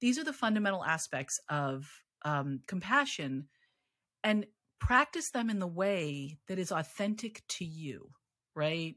These 0.00 0.18
are 0.18 0.24
the 0.24 0.32
fundamental 0.32 0.84
aspects 0.84 1.40
of 1.48 1.90
um, 2.24 2.60
compassion. 2.66 3.48
And 4.22 4.46
practice 4.78 5.30
them 5.30 5.50
in 5.50 5.58
the 5.58 5.66
way 5.66 6.38
that 6.46 6.58
is 6.58 6.70
authentic 6.70 7.42
to 7.48 7.64
you, 7.64 8.10
right? 8.54 8.96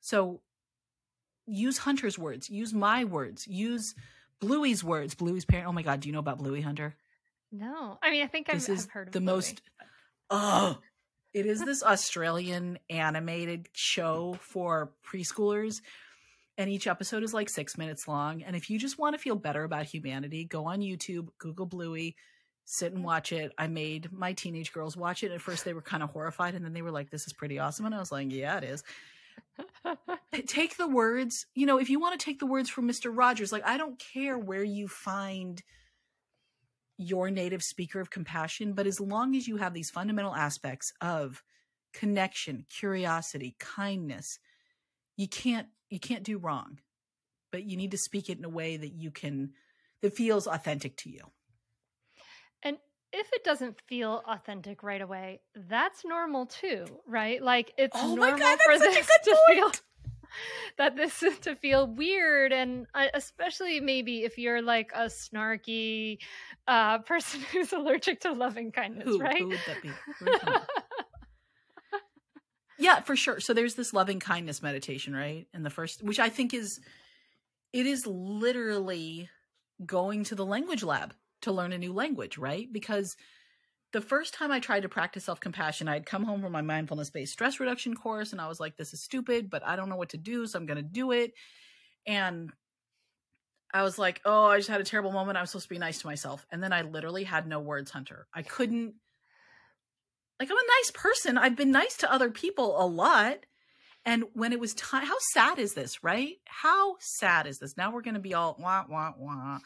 So 0.00 0.42
use 1.50 1.78
Hunter's 1.78 2.18
words, 2.18 2.48
use 2.48 2.72
my 2.72 3.04
words, 3.04 3.46
use 3.46 3.94
Bluey's 4.40 4.82
words. 4.82 5.14
Bluey's 5.14 5.44
parent. 5.44 5.68
Oh 5.68 5.72
my 5.72 5.82
God, 5.82 6.00
do 6.00 6.08
you 6.08 6.12
know 6.12 6.20
about 6.20 6.38
Bluey 6.38 6.60
Hunter? 6.60 6.94
No, 7.52 7.98
I 8.02 8.10
mean 8.10 8.22
I 8.22 8.26
think 8.26 8.48
I've, 8.48 8.56
is 8.56 8.68
I've 8.68 8.90
heard 8.90 9.08
of 9.08 9.12
the 9.12 9.20
most. 9.20 9.60
Oh, 10.30 10.78
it 11.34 11.46
is 11.46 11.64
this 11.64 11.82
Australian 11.82 12.78
animated 12.88 13.68
show 13.72 14.36
for 14.40 14.92
preschoolers. 15.04 15.80
And 16.58 16.68
each 16.68 16.86
episode 16.86 17.22
is 17.22 17.32
like 17.32 17.48
six 17.48 17.78
minutes 17.78 18.06
long. 18.06 18.42
And 18.42 18.54
if 18.54 18.68
you 18.68 18.78
just 18.78 18.98
want 18.98 19.14
to 19.14 19.18
feel 19.18 19.34
better 19.34 19.64
about 19.64 19.86
humanity, 19.86 20.44
go 20.44 20.66
on 20.66 20.80
YouTube, 20.80 21.28
Google 21.38 21.64
Bluey, 21.64 22.16
sit 22.66 22.92
and 22.92 23.02
watch 23.02 23.32
it. 23.32 23.52
I 23.56 23.66
made 23.66 24.12
my 24.12 24.34
teenage 24.34 24.72
girls 24.72 24.96
watch 24.96 25.22
it. 25.24 25.32
At 25.32 25.40
first, 25.40 25.64
they 25.64 25.72
were 25.72 25.82
kind 25.82 26.02
of 26.02 26.10
horrified, 26.10 26.54
and 26.54 26.64
then 26.64 26.74
they 26.74 26.82
were 26.82 26.90
like, 26.90 27.10
"This 27.10 27.26
is 27.26 27.32
pretty 27.32 27.58
awesome." 27.58 27.86
And 27.86 27.94
I 27.94 27.98
was 27.98 28.12
like, 28.12 28.30
"Yeah, 28.30 28.58
it 28.58 28.64
is." 28.64 28.84
Take 30.46 30.76
the 30.76 30.88
words, 30.88 31.46
you 31.54 31.66
know, 31.66 31.78
if 31.78 31.90
you 31.90 32.00
want 32.00 32.18
to 32.18 32.24
take 32.24 32.38
the 32.38 32.46
words 32.46 32.70
from 32.70 32.88
Mr. 32.88 33.10
Rogers, 33.14 33.52
like 33.52 33.66
I 33.66 33.76
don't 33.76 33.98
care 33.98 34.38
where 34.38 34.64
you 34.64 34.88
find 34.88 35.62
your 36.96 37.30
native 37.30 37.62
speaker 37.62 38.00
of 38.00 38.10
compassion, 38.10 38.74
but 38.74 38.86
as 38.86 39.00
long 39.00 39.34
as 39.34 39.48
you 39.48 39.56
have 39.56 39.72
these 39.72 39.90
fundamental 39.90 40.34
aspects 40.34 40.92
of 41.00 41.42
connection, 41.92 42.66
curiosity, 42.68 43.56
kindness, 43.58 44.38
you 45.16 45.28
can't 45.28 45.68
you 45.88 45.98
can't 45.98 46.22
do 46.22 46.38
wrong. 46.38 46.78
But 47.50 47.64
you 47.64 47.76
need 47.76 47.90
to 47.90 47.98
speak 47.98 48.28
it 48.28 48.38
in 48.38 48.44
a 48.44 48.50
way 48.50 48.76
that 48.76 48.92
you 48.92 49.10
can 49.10 49.52
that 50.02 50.14
feels 50.14 50.46
authentic 50.46 50.96
to 50.98 51.10
you. 51.10 51.32
If 53.12 53.28
it 53.32 53.42
doesn't 53.42 53.80
feel 53.88 54.22
authentic 54.26 54.82
right 54.82 55.00
away, 55.00 55.40
that's 55.68 56.04
normal 56.04 56.46
too, 56.46 56.84
right? 57.06 57.42
Like 57.42 57.72
it's 57.76 57.96
oh 57.98 58.14
normal 58.14 58.38
God, 58.38 58.58
for 58.64 58.78
this 58.78 59.06
to 59.24 59.36
point. 59.48 59.58
feel 59.58 59.72
that 60.78 60.96
this 60.96 61.22
is 61.22 61.38
to 61.40 61.56
feel 61.56 61.86
weird 61.86 62.52
and 62.52 62.86
uh, 62.94 63.06
especially 63.14 63.80
maybe 63.80 64.22
if 64.24 64.38
you're 64.38 64.62
like 64.62 64.92
a 64.94 65.06
snarky 65.06 66.18
uh, 66.68 66.98
person 67.06 67.40
who's 67.52 67.72
allergic 67.72 68.20
to 68.20 68.32
loving 68.32 68.72
kindness, 68.72 69.06
who, 69.06 69.18
right? 69.18 69.38
Who 69.38 69.48
would 69.48 69.60
that 69.66 69.82
be? 69.82 69.90
yeah, 72.78 73.00
for 73.00 73.16
sure. 73.16 73.40
So 73.40 73.54
there's 73.54 73.74
this 73.74 73.92
loving 73.92 74.20
kindness 74.20 74.62
meditation, 74.62 75.14
right? 75.14 75.46
And 75.52 75.64
the 75.64 75.70
first, 75.70 76.02
which 76.02 76.18
I 76.20 76.28
think 76.28 76.54
is, 76.54 76.80
it 77.72 77.86
is 77.86 78.06
literally 78.06 79.28
going 79.84 80.24
to 80.24 80.34
the 80.34 80.44
language 80.44 80.82
lab 80.82 81.14
to 81.42 81.52
learn 81.52 81.72
a 81.72 81.78
new 81.78 81.92
language, 81.92 82.38
right? 82.38 82.70
Because 82.72 83.16
the 83.92 84.00
first 84.00 84.34
time 84.34 84.52
I 84.52 84.60
tried 84.60 84.82
to 84.82 84.88
practice 84.88 85.24
self 85.24 85.40
compassion, 85.40 85.88
I'd 85.88 86.06
come 86.06 86.24
home 86.24 86.40
from 86.42 86.52
my 86.52 86.62
mindfulness 86.62 87.10
based 87.10 87.32
stress 87.32 87.58
reduction 87.58 87.94
course 87.94 88.32
and 88.32 88.40
I 88.40 88.48
was 88.48 88.60
like, 88.60 88.76
this 88.76 88.92
is 88.92 89.02
stupid, 89.02 89.50
but 89.50 89.64
I 89.64 89.76
don't 89.76 89.88
know 89.88 89.96
what 89.96 90.10
to 90.10 90.16
do. 90.16 90.46
So 90.46 90.58
I'm 90.58 90.66
going 90.66 90.76
to 90.76 90.82
do 90.82 91.10
it. 91.12 91.32
And 92.06 92.52
I 93.72 93.82
was 93.82 93.98
like, 93.98 94.20
oh, 94.24 94.46
I 94.46 94.58
just 94.58 94.68
had 94.68 94.80
a 94.80 94.84
terrible 94.84 95.12
moment. 95.12 95.38
I'm 95.38 95.46
supposed 95.46 95.66
to 95.66 95.74
be 95.74 95.78
nice 95.78 96.00
to 96.00 96.06
myself. 96.06 96.46
And 96.50 96.62
then 96.62 96.72
I 96.72 96.82
literally 96.82 97.24
had 97.24 97.46
no 97.46 97.60
words, 97.60 97.90
Hunter. 97.90 98.26
I 98.34 98.42
couldn't, 98.42 98.94
like, 100.40 100.50
I'm 100.50 100.56
a 100.56 100.70
nice 100.80 100.90
person. 100.92 101.38
I've 101.38 101.56
been 101.56 101.70
nice 101.70 101.98
to 101.98 102.12
other 102.12 102.30
people 102.30 102.80
a 102.82 102.86
lot. 102.86 103.38
And 104.04 104.24
when 104.32 104.52
it 104.52 104.58
was 104.58 104.74
time, 104.74 105.04
how 105.04 105.18
sad 105.34 105.58
is 105.58 105.74
this, 105.74 106.02
right? 106.02 106.36
How 106.46 106.96
sad 107.00 107.46
is 107.46 107.58
this? 107.58 107.76
Now 107.76 107.92
we're 107.92 108.00
going 108.00 108.14
to 108.14 108.20
be 108.20 108.34
all 108.34 108.56
wah, 108.58 108.84
wah, 108.88 109.12
wah 109.18 109.58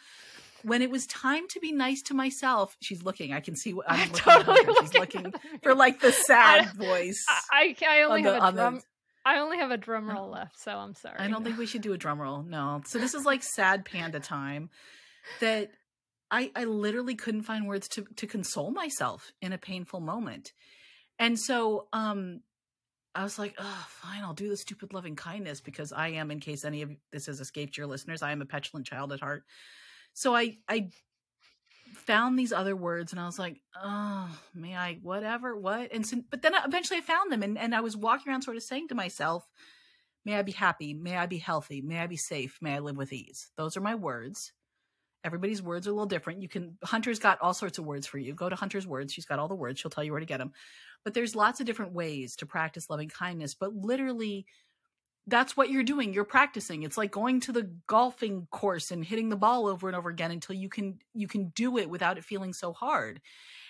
when 0.65 0.83
it 0.83 0.91
was 0.91 1.07
time 1.07 1.47
to 1.49 1.61
be 1.61 1.73
nice 1.73 2.03
to 2.03 2.15
myself, 2.15 2.77
she's 2.81 3.03
looking. 3.03 3.33
I 3.33 3.41
can 3.41 3.55
see 3.55 3.73
what 3.75 3.87
I'm, 3.89 4.11
looking 4.11 4.17
totally 4.17 4.61
at 4.61 4.67
her. 4.67 4.73
She's 4.81 4.95
looking 4.95 5.35
for 5.63 5.75
like 5.75 6.01
the 6.01 6.13
sad 6.13 6.69
I, 6.69 6.85
voice. 6.85 7.25
I, 7.29 7.77
I, 7.83 8.01
I 8.01 8.03
only 8.03 8.23
have 8.23 8.35
the, 8.35 8.49
a 8.49 8.53
drum. 8.53 8.75
The, 8.77 8.83
I 9.27 9.39
only 9.39 9.59
have 9.59 9.71
a 9.71 9.77
drum 9.77 10.11
roll 10.11 10.31
left, 10.31 10.59
so 10.59 10.73
I'm 10.73 10.95
sorry. 10.95 11.17
I 11.19 11.29
don't 11.29 11.45
think 11.45 11.59
we 11.59 11.67
should 11.67 11.83
do 11.83 11.93
a 11.93 11.99
drum 11.99 12.21
roll. 12.21 12.43
No. 12.43 12.83
So 12.87 12.99
this 12.99 13.15
is 13.15 13.25
like 13.25 13.43
sad 13.43 13.85
panda 13.85 14.21
time 14.21 14.71
that 15.41 15.71
I 16.31 16.51
I 16.55 16.65
literally 16.65 17.15
couldn't 17.15 17.43
find 17.43 17.67
words 17.67 17.89
to 17.91 18.05
to 18.17 18.27
console 18.27 18.71
myself 18.71 19.33
in 19.41 19.53
a 19.53 19.59
painful 19.59 20.01
moment. 20.01 20.53
And 21.19 21.39
so 21.39 21.89
um 21.93 22.41
I 23.15 23.23
was 23.23 23.39
like, 23.39 23.55
oh, 23.59 23.87
fine, 23.89 24.23
I'll 24.23 24.35
do 24.35 24.49
the 24.49 24.57
stupid 24.57 24.93
loving 24.93 25.15
kindness 25.15 25.61
because 25.61 25.93
I 25.93 26.09
am, 26.09 26.33
in 26.33 26.41
case 26.41 26.65
any 26.65 26.83
of 26.83 26.91
this 27.13 27.27
has 27.27 27.39
escaped 27.39 27.77
your 27.77 27.87
listeners, 27.87 28.23
I 28.23 28.33
am 28.33 28.43
a 28.43 28.47
petulant 28.47 28.87
child 28.87 29.13
at 29.13 29.21
heart. 29.21 29.45
So 30.15 30.35
I 30.35 30.59
I 30.69 30.91
found 31.95 32.39
these 32.39 32.53
other 32.53 32.77
words 32.77 33.13
and 33.13 33.21
I 33.21 33.27
was 33.27 33.39
like, 33.39 33.61
oh, 33.83 34.29
may 34.55 34.77
I, 34.77 34.99
whatever, 35.03 35.57
what? 35.57 35.93
And 35.93 36.07
so, 36.07 36.23
but 36.31 36.43
then 36.43 36.53
eventually 36.65 36.99
I 36.99 37.03
found 37.03 37.33
them 37.33 37.43
and, 37.43 37.57
and 37.57 37.75
I 37.75 37.81
was 37.81 37.97
walking 37.97 38.31
around 38.31 38.43
sort 38.43 38.57
of 38.57 38.63
saying 38.63 38.89
to 38.89 38.95
myself, 38.95 39.49
may 40.25 40.35
I 40.35 40.43
be 40.43 40.53
happy, 40.53 40.95
may 40.95 41.17
I 41.17 41.27
be 41.27 41.39
healthy, 41.39 41.81
may 41.81 41.99
I 41.99 42.07
be 42.07 42.17
safe, 42.17 42.59
may 42.61 42.75
I 42.75 42.81
live 42.81 42.97
with 42.97 43.13
ease. 43.13 43.51
Those 43.57 43.77
are 43.77 43.81
my 43.81 43.95
words. 43.95 44.53
Everybody's 45.25 45.63
words 45.63 45.87
are 45.87 45.91
a 45.91 45.95
little 45.95 46.07
different. 46.07 46.43
You 46.43 46.49
can, 46.49 46.77
Hunter's 46.83 47.19
got 47.19 47.41
all 47.41 47.55
sorts 47.55 47.79
of 47.79 47.87
words 47.87 48.07
for 48.07 48.19
you. 48.19 48.35
Go 48.35 48.51
to 48.51 48.57
Hunter's 48.57 48.87
words. 48.87 49.13
She's 49.13 49.25
got 49.25 49.39
all 49.39 49.49
the 49.49 49.55
words. 49.55 49.81
She'll 49.81 49.91
tell 49.91 50.05
you 50.05 50.13
where 50.13 50.21
to 50.21 50.27
get 50.27 50.39
them. 50.39 50.53
But 51.03 51.15
there's 51.15 51.35
lots 51.35 51.61
of 51.61 51.67
different 51.67 51.93
ways 51.93 52.37
to 52.37 52.47
practice 52.47 52.91
loving 52.91 53.09
kindness. 53.09 53.55
But 53.55 53.75
literally, 53.75 54.45
that's 55.27 55.57
what 55.57 55.71
you're 55.71 55.83
doing 55.83 56.13
you're 56.13 56.25
practicing. 56.25 56.83
It's 56.83 56.99
like 56.99 57.11
going 57.11 57.41
to 57.41 57.53
the 57.53 57.71
golfing 57.87 58.47
course 58.51 58.91
and 58.91 59.05
hitting 59.05 59.29
the 59.29 59.37
ball 59.37 59.67
over 59.67 59.89
and 59.89 59.97
over 59.97 60.11
again 60.11 60.31
until 60.31 60.55
you 60.55 60.69
can 60.69 60.99
you 61.15 61.27
can 61.27 61.49
do 61.51 61.79
it 61.79 61.89
without 61.89 62.19
it 62.19 62.25
feeling 62.25 62.53
so 62.53 62.73
hard. 62.73 63.21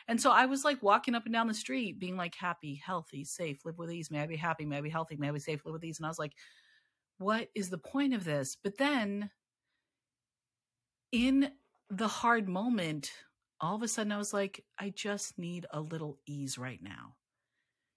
And 0.07 0.21
so 0.21 0.31
i 0.31 0.45
was 0.45 0.65
like 0.65 0.83
walking 0.83 1.15
up 1.15 1.25
and 1.25 1.33
down 1.33 1.49
the 1.49 1.55
street 1.55 1.99
being 1.99 2.17
like 2.17 2.35
happy 2.35 2.75
healthy 2.75 3.25
safe 3.25 3.65
live 3.65 3.79
with 3.79 3.91
ease 3.91 4.11
may 4.11 4.21
i 4.21 4.27
be 4.27 4.37
happy 4.37 4.67
may 4.67 4.77
i 4.77 4.81
be 4.83 4.91
healthy 4.91 5.17
may 5.17 5.29
i 5.29 5.33
be 5.33 5.39
safe 5.39 5.65
live 5.65 5.73
with 5.73 5.85
ease 5.85 5.99
and 5.99 6.05
i 6.05 6.11
was 6.11 6.19
like 6.19 6.35
what 7.19 7.49
is 7.55 7.71
the 7.71 7.79
point 7.79 8.15
of 8.15 8.25
this? 8.25 8.57
But 8.61 8.77
then 8.79 9.31
in 11.13 11.51
the 11.91 12.09
hard 12.09 12.49
moment 12.49 13.13
all 13.61 13.77
of 13.77 13.83
a 13.83 13.89
sudden 13.89 14.11
i 14.11 14.19
was 14.19 14.33
like 14.33 14.65
i 14.81 14.91
just 14.91 15.39
need 15.39 15.65
a 15.71 15.81
little 15.81 16.19
ease 16.27 16.59
right 16.59 16.83
now 16.83 17.15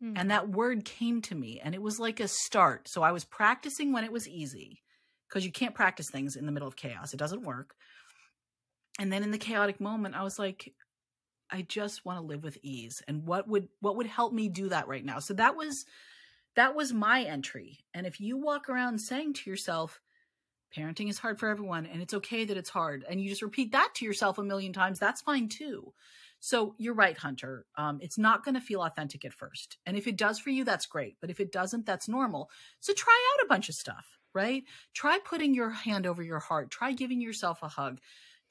Mm. 0.03 0.13
And 0.15 0.31
that 0.31 0.49
word 0.49 0.85
came 0.85 1.21
to 1.23 1.35
me 1.35 1.59
and 1.63 1.73
it 1.73 1.81
was 1.81 1.99
like 1.99 2.19
a 2.19 2.27
start. 2.27 2.87
So 2.87 3.01
I 3.01 3.11
was 3.11 3.25
practicing 3.25 3.93
when 3.93 4.03
it 4.03 4.11
was 4.11 4.27
easy 4.27 4.81
because 5.27 5.45
you 5.45 5.51
can't 5.51 5.75
practice 5.75 6.09
things 6.11 6.35
in 6.35 6.45
the 6.45 6.51
middle 6.51 6.67
of 6.67 6.75
chaos. 6.75 7.13
It 7.13 7.17
doesn't 7.17 7.43
work. 7.43 7.73
and 8.99 9.11
then 9.11 9.23
in 9.23 9.31
the 9.31 9.37
chaotic 9.37 9.79
moment, 9.79 10.15
I 10.15 10.23
was 10.23 10.39
like, 10.39 10.73
I 11.49 11.61
just 11.61 12.03
want 12.05 12.19
to 12.19 12.25
live 12.25 12.43
with 12.43 12.57
ease. 12.61 13.01
And 13.07 13.25
what 13.25 13.47
would 13.47 13.69
what 13.79 13.95
would 13.97 14.07
help 14.07 14.33
me 14.33 14.49
do 14.49 14.69
that 14.69 14.87
right 14.87 15.05
now? 15.05 15.19
So 15.19 15.33
that 15.35 15.55
was 15.55 15.85
that 16.55 16.75
was 16.75 16.91
my 16.93 17.23
entry. 17.23 17.79
And 17.93 18.05
if 18.07 18.19
you 18.19 18.37
walk 18.37 18.69
around 18.69 18.99
saying 18.99 19.33
to 19.35 19.49
yourself, 19.49 20.01
parenting 20.75 21.09
is 21.09 21.19
hard 21.19 21.39
for 21.39 21.47
everyone 21.49 21.85
and 21.85 22.01
it's 22.01 22.13
okay 22.15 22.45
that 22.45 22.57
it's 22.57 22.69
hard, 22.69 23.05
and 23.09 23.21
you 23.21 23.29
just 23.29 23.41
repeat 23.43 23.71
that 23.71 23.93
to 23.95 24.05
yourself 24.05 24.37
a 24.37 24.43
million 24.43 24.73
times, 24.73 24.99
that's 24.99 25.21
fine 25.21 25.47
too. 25.47 25.93
So 26.39 26.75
you're 26.77 26.93
right, 26.93 27.17
Hunter. 27.17 27.65
Um, 27.77 27.99
it's 28.01 28.17
not 28.17 28.45
going 28.45 28.55
to 28.55 28.61
feel 28.61 28.83
authentic 28.83 29.25
at 29.25 29.33
first. 29.33 29.77
And 29.85 29.97
if 29.97 30.07
it 30.07 30.17
does 30.17 30.39
for 30.39 30.49
you, 30.49 30.63
that's 30.63 30.85
great. 30.85 31.17
But 31.19 31.29
if 31.29 31.39
it 31.39 31.51
doesn't, 31.51 31.85
that's 31.85 32.07
normal. 32.07 32.49
So 32.79 32.93
try 32.93 33.17
out 33.33 33.45
a 33.45 33.49
bunch 33.49 33.69
of 33.69 33.75
stuff, 33.75 34.17
right? 34.33 34.63
Try 34.93 35.19
putting 35.25 35.53
your 35.53 35.71
hand 35.71 36.05
over 36.05 36.21
your 36.21 36.39
heart. 36.39 36.69
Try 36.69 36.91
giving 36.91 37.21
yourself 37.21 37.59
a 37.63 37.67
hug. 37.67 37.99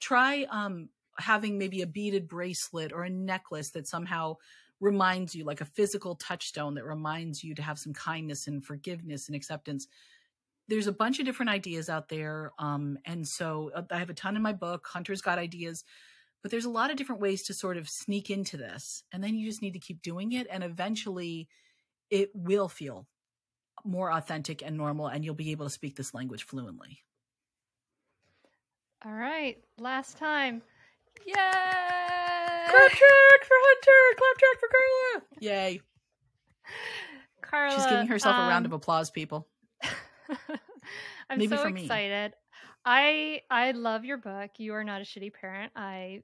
Try 0.00 0.46
um, 0.50 0.88
having 1.18 1.58
maybe 1.58 1.82
a 1.82 1.86
beaded 1.86 2.28
bracelet 2.28 2.92
or 2.92 3.04
a 3.04 3.10
necklace 3.10 3.70
that 3.70 3.86
somehow 3.86 4.36
reminds 4.80 5.34
you, 5.34 5.44
like 5.44 5.60
a 5.60 5.66
physical 5.66 6.16
touchstone 6.16 6.74
that 6.74 6.84
reminds 6.84 7.42
you 7.42 7.54
to 7.54 7.62
have 7.62 7.78
some 7.78 7.94
kindness 7.94 8.46
and 8.46 8.64
forgiveness 8.64 9.28
and 9.28 9.36
acceptance. 9.36 9.86
There's 10.68 10.88
a 10.88 10.92
bunch 10.92 11.18
of 11.18 11.24
different 11.24 11.50
ideas 11.50 11.88
out 11.88 12.08
there. 12.08 12.52
Um, 12.58 12.98
and 13.06 13.26
so 13.26 13.70
uh, 13.74 13.82
I 13.90 13.98
have 13.98 14.10
a 14.10 14.14
ton 14.14 14.36
in 14.36 14.42
my 14.42 14.52
book. 14.52 14.86
Hunter's 14.86 15.22
got 15.22 15.38
ideas, 15.38 15.84
but 16.42 16.50
there's 16.50 16.64
a 16.64 16.70
lot 16.70 16.90
of 16.90 16.96
different 16.96 17.20
ways 17.20 17.42
to 17.44 17.54
sort 17.54 17.76
of 17.76 17.88
sneak 17.88 18.30
into 18.30 18.56
this. 18.56 19.02
And 19.12 19.22
then 19.22 19.34
you 19.34 19.46
just 19.48 19.62
need 19.62 19.72
to 19.72 19.78
keep 19.78 20.02
doing 20.02 20.32
it. 20.32 20.46
And 20.50 20.62
eventually 20.62 21.48
it 22.10 22.30
will 22.34 22.68
feel 22.68 23.06
more 23.84 24.10
authentic 24.12 24.62
and 24.62 24.76
normal, 24.76 25.06
and 25.06 25.24
you'll 25.24 25.34
be 25.34 25.50
able 25.52 25.66
to 25.66 25.70
speak 25.70 25.96
this 25.96 26.14
language 26.14 26.44
fluently. 26.44 27.00
All 29.04 29.12
right. 29.12 29.58
Last 29.78 30.16
time. 30.18 30.62
Yay! 31.26 31.34
Clap 31.34 32.90
track 32.90 33.44
for 33.44 33.56
Hunter! 33.60 34.16
Clap 34.18 34.38
track 34.38 34.60
for 34.60 34.68
Carla! 34.68 35.24
Yay. 35.40 35.80
Carla. 37.42 37.74
She's 37.74 37.86
giving 37.86 38.06
herself 38.06 38.36
um, 38.36 38.46
a 38.46 38.48
round 38.48 38.66
of 38.66 38.72
applause, 38.72 39.10
people. 39.10 39.46
I'm 41.30 41.38
Maybe 41.38 41.56
so 41.56 41.66
excited. 41.66 42.34
I 42.86 43.42
I 43.50 43.72
love 43.72 44.04
your 44.04 44.16
book. 44.16 44.52
You 44.58 44.74
are 44.74 44.84
not 44.84 45.00
a 45.00 45.04
shitty 45.04 45.32
parent. 45.34 45.72
I 45.74 46.22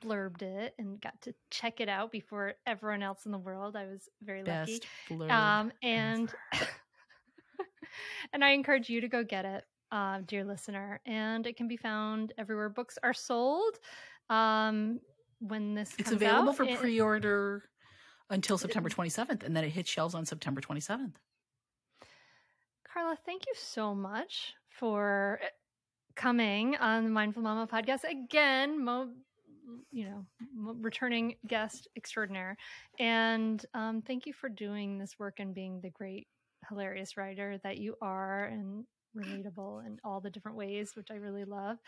blurbed 0.00 0.42
it 0.42 0.74
and 0.78 1.00
got 1.00 1.20
to 1.22 1.34
check 1.50 1.80
it 1.80 1.88
out 1.88 2.10
before 2.10 2.54
everyone 2.66 3.02
else 3.02 3.26
in 3.26 3.32
the 3.32 3.38
world. 3.38 3.76
I 3.76 3.84
was 3.86 4.08
very 4.22 4.42
lucky. 4.42 4.78
Best 4.78 4.86
blurb. 5.08 5.30
Um 5.30 5.72
and 5.82 6.32
and 8.32 8.44
I 8.44 8.50
encourage 8.50 8.88
you 8.88 9.00
to 9.00 9.08
go 9.08 9.22
get 9.22 9.44
it, 9.44 9.64
uh, 9.92 10.20
dear 10.26 10.44
listener. 10.44 11.00
And 11.06 11.46
it 11.46 11.56
can 11.56 11.68
be 11.68 11.76
found 11.76 12.32
everywhere 12.38 12.68
books 12.68 12.98
are 13.02 13.14
sold. 13.14 13.78
Um, 14.30 15.00
when 15.40 15.74
this 15.74 15.94
it's 15.98 16.10
available 16.10 16.50
out, 16.50 16.56
for 16.56 16.64
it- 16.64 16.78
pre-order 16.78 17.64
until 18.30 18.58
September 18.58 18.90
27th, 18.90 19.42
and 19.42 19.56
then 19.56 19.64
it 19.64 19.70
hits 19.70 19.88
shelves 19.88 20.14
on 20.14 20.26
September 20.26 20.60
27th. 20.60 21.14
Carla, 22.92 23.16
thank 23.24 23.46
you 23.46 23.54
so 23.56 23.94
much 23.94 24.54
for 24.68 25.40
coming 26.18 26.76
on 26.76 27.04
the 27.04 27.10
Mindful 27.10 27.42
Mama 27.42 27.66
podcast 27.66 28.00
again. 28.04 28.84
Mo, 28.84 29.08
you 29.92 30.04
know, 30.04 30.26
mo- 30.54 30.74
returning 30.80 31.36
guest 31.46 31.88
extraordinaire, 31.96 32.56
and 32.98 33.64
um, 33.72 34.02
thank 34.02 34.26
you 34.26 34.32
for 34.32 34.48
doing 34.48 34.98
this 34.98 35.18
work 35.18 35.36
and 35.38 35.54
being 35.54 35.80
the 35.80 35.90
great, 35.90 36.26
hilarious 36.68 37.16
writer 37.16 37.58
that 37.62 37.78
you 37.78 37.94
are, 38.02 38.44
and 38.46 38.84
relatable 39.16 39.86
in 39.86 39.98
all 40.04 40.20
the 40.20 40.28
different 40.30 40.58
ways, 40.58 40.90
which 40.94 41.08
I 41.10 41.14
really 41.14 41.44
love. 41.44 41.78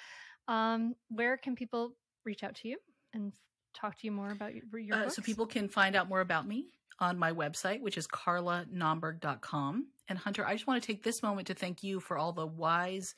Um, 0.49 0.95
where 1.09 1.37
can 1.37 1.55
people 1.57 1.95
reach 2.25 2.43
out 2.45 2.55
to 2.57 2.69
you 2.69 2.79
and 3.13 3.33
talk 3.75 3.99
to 3.99 4.07
you 4.07 4.13
more 4.13 4.31
about 4.31 4.55
your, 4.55 4.79
your 4.79 4.97
Uh, 4.97 5.03
books? 5.05 5.17
so 5.17 5.23
people 5.23 5.47
can 5.47 5.69
find 5.69 5.97
out 5.97 6.09
more 6.09 6.21
about 6.21 6.47
me 6.47 6.69
on 7.01 7.19
my 7.19 7.33
website, 7.33 7.81
which 7.81 7.99
is 7.99 8.07
carlanaumburg.com. 8.07 9.87
And 10.09 10.19
Hunter, 10.19 10.47
I 10.47 10.55
just 10.55 10.67
want 10.67 10.83
to 10.83 10.87
take 10.87 11.03
this 11.03 11.23
moment 11.23 11.47
to 11.49 11.55
thank 11.55 11.83
you 11.83 12.01
for 12.01 12.19
all 12.19 12.33
the 12.33 12.47
wise, 12.47 13.15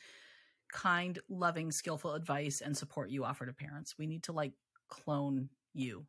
kind, 0.72 1.18
loving, 1.28 1.70
skillful 1.70 2.14
advice 2.14 2.60
and 2.60 2.76
support 2.76 3.10
you 3.10 3.24
offer 3.24 3.46
to 3.46 3.52
parents. 3.52 3.94
We 3.98 4.06
need 4.06 4.24
to 4.24 4.32
like 4.32 4.52
clone 4.88 5.48
you. 5.74 6.06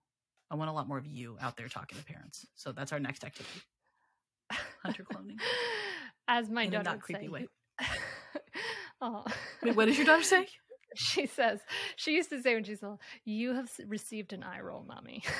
I 0.50 0.56
want 0.56 0.70
a 0.70 0.74
lot 0.74 0.88
more 0.88 0.98
of 0.98 1.06
you 1.06 1.38
out 1.42 1.58
there 1.58 1.68
talking 1.68 1.98
to 1.98 2.06
parents. 2.06 2.48
So 2.56 2.72
that's 2.72 2.92
our 2.92 3.00
next 3.00 3.24
activity. 3.24 3.62
Hunter 4.84 5.04
cloning. 5.04 5.38
As 6.28 6.50
my 6.50 6.64
In 6.64 6.72
daughter 6.72 6.84
not 6.84 7.02
creepy 7.02 7.26
say. 7.26 7.30
way. 7.30 7.48
oh. 9.02 9.24
Wait, 9.62 9.76
what 9.76 9.86
does 9.86 9.98
your 9.98 10.06
daughter 10.08 10.24
say? 10.24 10.48
She 10.96 11.26
says, 11.26 11.60
she 11.96 12.14
used 12.14 12.30
to 12.30 12.40
say 12.40 12.54
when 12.54 12.64
she's 12.64 12.84
little, 12.84 13.02
you 13.26 13.56
have 13.56 13.72
received 13.88 14.32
an 14.32 14.44
eye 14.44 14.60
roll, 14.60 14.86
mommy. 14.88 15.24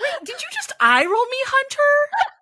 Wait, 0.00 0.10
Did 0.24 0.40
you 0.40 0.46
just 0.52 0.72
eye 0.78 1.04
roll 1.04 1.26
me, 1.26 1.36
Hunter? 1.46 2.35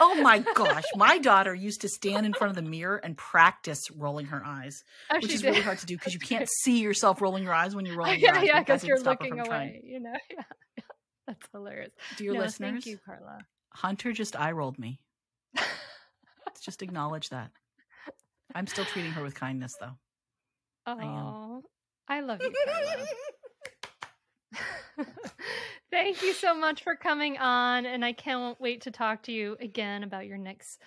Oh 0.00 0.20
my 0.22 0.38
gosh. 0.54 0.84
My 0.96 1.18
daughter 1.18 1.54
used 1.54 1.82
to 1.82 1.88
stand 1.88 2.26
in 2.26 2.32
front 2.32 2.50
of 2.50 2.56
the 2.64 2.68
mirror 2.68 2.96
and 2.96 3.16
practice 3.16 3.80
rolling 3.96 4.26
her 4.26 4.42
eyes, 4.44 4.82
Oh, 5.10 5.18
which 5.20 5.32
is 5.32 5.44
really 5.44 5.60
hard 5.60 5.78
to 5.78 5.86
do 5.86 5.96
because 5.96 6.14
you 6.14 6.20
can't 6.30 6.48
see 6.48 6.80
yourself 6.80 7.20
rolling 7.20 7.44
your 7.44 7.54
eyes 7.54 7.74
when 7.74 7.86
you're 7.86 7.96
rolling 7.96 8.20
yeah, 8.20 8.28
your 8.32 8.36
eyes. 8.38 8.46
yeah, 8.46 8.58
because 8.60 8.84
you're 8.84 9.00
looking 9.00 9.34
away, 9.38 9.44
trying. 9.46 9.82
you 9.84 10.00
know? 10.00 10.12
Yeah. 10.30 10.42
yeah. 10.78 10.84
That's 11.26 11.46
hilarious. 11.52 11.92
Dear 12.16 12.34
no, 12.34 12.40
listeners, 12.40 12.70
thank 12.72 12.86
you, 12.86 12.98
Carla. 13.04 13.38
Hunter 13.74 14.12
just 14.12 14.38
eye 14.38 14.52
rolled 14.52 14.78
me. 14.78 15.00
Let's 16.46 16.60
just 16.64 16.82
acknowledge 16.82 17.28
that. 17.30 17.50
I'm 18.54 18.66
still 18.66 18.84
treating 18.84 19.12
her 19.12 19.22
with 19.22 19.34
kindness, 19.34 19.74
though. 19.80 19.92
Oh, 20.86 20.98
am. 21.00 21.62
I 22.08 22.20
love 22.20 22.40
you, 22.42 22.52
Carla. 22.66 23.06
Thank 25.92 26.22
you 26.22 26.32
so 26.32 26.54
much 26.54 26.82
for 26.82 26.96
coming 26.96 27.36
on. 27.36 27.84
And 27.84 28.02
I 28.02 28.14
can't 28.14 28.58
wait 28.58 28.80
to 28.82 28.90
talk 28.90 29.24
to 29.24 29.32
you 29.32 29.58
again 29.60 30.04
about 30.04 30.26
your 30.26 30.38
next 30.38 30.80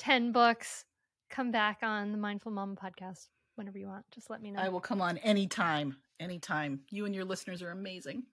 10 0.00 0.32
books. 0.32 0.84
Come 1.30 1.52
back 1.52 1.78
on 1.84 2.10
the 2.10 2.18
Mindful 2.18 2.50
Mom 2.50 2.74
podcast 2.74 3.28
whenever 3.54 3.78
you 3.78 3.86
want. 3.86 4.04
Just 4.12 4.30
let 4.30 4.42
me 4.42 4.50
know. 4.50 4.58
I 4.60 4.70
will 4.70 4.80
come 4.80 5.00
on 5.00 5.18
anytime. 5.18 5.96
Anytime. 6.18 6.80
You 6.90 7.06
and 7.06 7.14
your 7.14 7.24
listeners 7.24 7.62
are 7.62 7.70
amazing. 7.70 8.24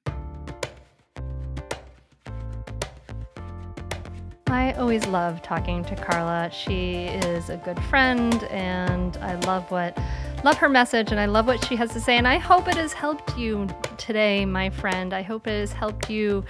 I 4.47 4.73
always 4.73 5.05
love 5.05 5.43
talking 5.43 5.85
to 5.85 5.95
Carla. 5.95 6.49
She 6.51 7.05
is 7.05 7.51
a 7.51 7.57
good 7.57 7.81
friend 7.83 8.43
and 8.45 9.17
I 9.17 9.35
love 9.45 9.69
what 9.69 9.95
love 10.43 10.57
her 10.57 10.69
message 10.69 11.11
and 11.11 11.19
I 11.19 11.25
love 11.25 11.45
what 11.45 11.63
she 11.65 11.75
has 11.75 11.91
to 11.93 12.01
say 12.01 12.17
and 12.17 12.27
I 12.27 12.37
hope 12.37 12.67
it 12.67 12.75
has 12.75 12.93
helped 12.93 13.37
you 13.37 13.67
today, 13.97 14.45
my 14.45 14.69
friend. 14.69 15.13
I 15.13 15.21
hope 15.21 15.47
it 15.47 15.59
has 15.59 15.71
helped 15.71 16.09
you 16.09 16.43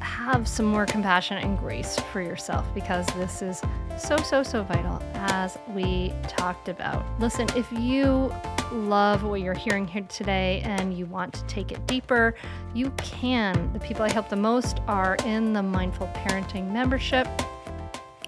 have 0.00 0.48
some 0.48 0.66
more 0.66 0.86
compassion 0.86 1.36
and 1.36 1.56
grace 1.58 1.98
for 2.12 2.20
yourself 2.20 2.66
because 2.74 3.06
this 3.14 3.42
is 3.42 3.62
so 3.96 4.16
so 4.16 4.42
so 4.42 4.62
vital 4.64 5.00
as 5.14 5.56
we 5.68 6.12
talked 6.26 6.68
about. 6.68 7.04
Listen, 7.20 7.46
if 7.54 7.70
you 7.72 8.32
love 8.72 9.22
what 9.22 9.40
you're 9.40 9.54
hearing 9.54 9.86
here 9.86 10.02
today 10.08 10.62
and 10.64 10.96
you 10.96 11.06
want 11.06 11.32
to 11.34 11.44
take 11.44 11.70
it 11.70 11.86
deeper, 11.86 12.34
you 12.74 12.90
can. 12.96 13.72
The 13.72 13.80
people 13.80 14.04
I 14.04 14.12
help 14.12 14.28
the 14.28 14.36
most 14.36 14.80
are 14.88 15.16
in 15.24 15.52
the 15.52 15.62
Mindful 15.62 16.08
Parenting 16.08 16.72
membership. 16.72 17.28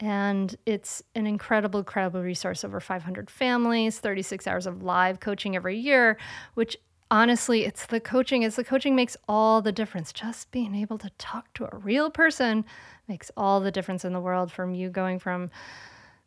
And 0.00 0.56
it's 0.66 1.02
an 1.14 1.26
incredible, 1.26 1.80
incredible 1.80 2.22
resource. 2.22 2.64
Over 2.64 2.80
500 2.80 3.30
families, 3.30 4.00
36 4.00 4.46
hours 4.46 4.66
of 4.66 4.82
live 4.82 5.20
coaching 5.20 5.56
every 5.56 5.78
year, 5.78 6.18
which 6.54 6.76
honestly, 7.10 7.64
it's 7.64 7.86
the 7.86 8.00
coaching. 8.00 8.42
It's 8.42 8.56
the 8.56 8.64
coaching 8.64 8.96
makes 8.96 9.16
all 9.28 9.62
the 9.62 9.72
difference. 9.72 10.12
Just 10.12 10.50
being 10.50 10.74
able 10.74 10.98
to 10.98 11.10
talk 11.18 11.52
to 11.54 11.64
a 11.64 11.76
real 11.78 12.10
person 12.10 12.64
makes 13.08 13.30
all 13.36 13.60
the 13.60 13.70
difference 13.70 14.04
in 14.04 14.12
the 14.12 14.20
world 14.20 14.50
from 14.50 14.74
you 14.74 14.90
going 14.90 15.18
from 15.18 15.50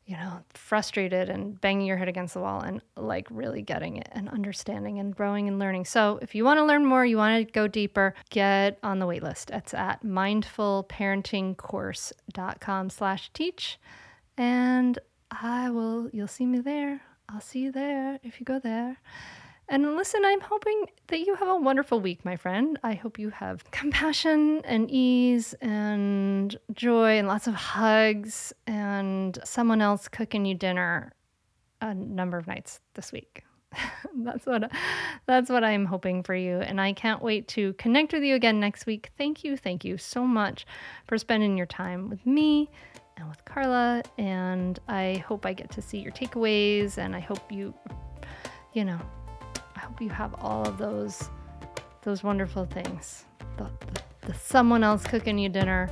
you 0.07 0.15
know, 0.15 0.39
frustrated 0.53 1.29
and 1.29 1.59
banging 1.59 1.85
your 1.85 1.97
head 1.97 2.07
against 2.07 2.33
the 2.33 2.39
wall 2.39 2.61
and 2.61 2.81
like 2.95 3.27
really 3.29 3.61
getting 3.61 3.97
it 3.97 4.07
and 4.13 4.29
understanding 4.29 4.99
and 4.99 5.13
growing 5.13 5.49
and 5.49 5.59
learning. 5.59 5.83
So, 5.83 6.17
if 6.21 6.33
you 6.33 6.45
want 6.45 6.59
to 6.59 6.63
learn 6.63 6.85
more, 6.85 7.05
you 7.05 7.17
want 7.17 7.45
to 7.45 7.51
go 7.51 7.67
deeper, 7.67 8.13
get 8.29 8.79
on 8.81 8.99
the 8.99 9.05
wait 9.05 9.21
list. 9.21 9.51
It's 9.51 9.73
at 9.73 10.03
mindfulparentingcourse.com 10.03 12.89
slash 12.89 13.29
teach. 13.33 13.77
And 14.37 14.97
I 15.29 15.69
will, 15.71 16.09
you'll 16.13 16.27
see 16.27 16.45
me 16.45 16.59
there. 16.59 17.01
I'll 17.27 17.41
see 17.41 17.59
you 17.59 17.73
there 17.73 18.21
if 18.23 18.39
you 18.39 18.45
go 18.45 18.59
there. 18.59 19.01
And 19.69 19.97
listen, 19.97 20.23
I'm 20.23 20.39
hoping 20.39 20.85
that 21.07 21.19
you 21.19 21.35
have 21.35 21.49
a 21.49 21.55
wonderful 21.55 21.99
week, 21.99 22.23
my 22.23 22.37
friend. 22.37 22.79
I 22.83 22.93
hope 22.93 23.19
you 23.19 23.29
have 23.31 23.69
compassion 23.71 24.61
and 24.63 24.89
ease 24.89 25.53
and 25.61 26.55
joy 26.71 27.17
and 27.17 27.27
lots 27.27 27.47
of 27.47 27.53
hugs 27.53 28.53
and 28.65 29.37
someone 29.43 29.81
else 29.81 30.07
cooking 30.07 30.45
you 30.45 30.55
dinner 30.55 31.11
a 31.81 31.93
number 31.93 32.37
of 32.37 32.47
nights 32.47 32.79
this 32.93 33.11
week. 33.11 33.43
that's 34.19 34.45
what 34.45 34.71
that's 35.25 35.49
what 35.49 35.63
I'm 35.63 35.85
hoping 35.85 36.23
for 36.23 36.33
you 36.33 36.59
and 36.59 36.79
I 36.79 36.93
can't 36.93 37.21
wait 37.21 37.49
to 37.49 37.73
connect 37.73 38.13
with 38.13 38.23
you 38.23 38.35
again 38.35 38.61
next 38.61 38.85
week. 38.85 39.09
Thank 39.17 39.43
you, 39.43 39.57
thank 39.57 39.83
you 39.83 39.97
so 39.97 40.25
much 40.25 40.65
for 41.05 41.17
spending 41.17 41.57
your 41.57 41.65
time 41.65 42.09
with 42.09 42.25
me 42.25 42.69
and 43.17 43.27
with 43.27 43.43
Carla 43.43 44.03
and 44.17 44.79
I 44.87 45.23
hope 45.27 45.45
I 45.45 45.51
get 45.51 45.69
to 45.71 45.81
see 45.81 45.99
your 45.99 46.13
takeaways 46.13 46.97
and 46.97 47.13
I 47.13 47.19
hope 47.19 47.51
you 47.51 47.73
you 48.73 48.85
know, 48.85 48.99
I 49.77 49.79
hope 49.79 50.01
you 50.01 50.09
have 50.09 50.33
all 50.41 50.67
of 50.67 50.79
those 50.79 51.29
those 52.01 52.23
wonderful 52.23 52.65
things. 52.65 53.25
The, 53.57 53.65
the, 53.93 54.01
the 54.27 54.33
someone 54.33 54.83
else 54.83 55.03
cooking 55.05 55.37
you 55.37 55.49
dinner, 55.49 55.91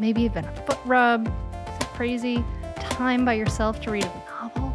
maybe 0.00 0.22
even 0.22 0.44
a 0.44 0.56
foot 0.66 0.78
rub. 0.84 1.28
Is 1.28 1.86
crazy? 1.92 2.44
Time 2.80 3.24
by 3.24 3.34
yourself 3.34 3.80
to 3.82 3.92
read 3.92 4.04
a 4.04 4.24
novel. 4.28 4.70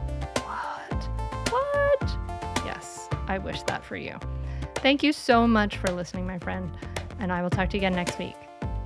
What? 0.46 1.52
What? 1.52 2.18
Yes, 2.66 3.10
I 3.28 3.38
wish 3.38 3.64
that 3.64 3.84
for 3.84 3.98
you. 3.98 4.18
Thank 4.76 5.04
you 5.04 5.12
so 5.12 5.46
much 5.46 5.76
for 5.76 5.92
listening, 5.92 6.26
my 6.26 6.40
friend, 6.40 6.72
and 7.20 7.34
I 7.34 7.42
will 7.42 7.50
talk 7.50 7.70
to 7.72 7.76
you 7.76 7.82
again 7.82 7.96
next 7.96 8.18
week. 8.18 8.36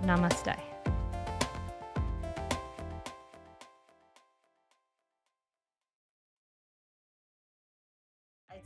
Namaste. 0.01 0.71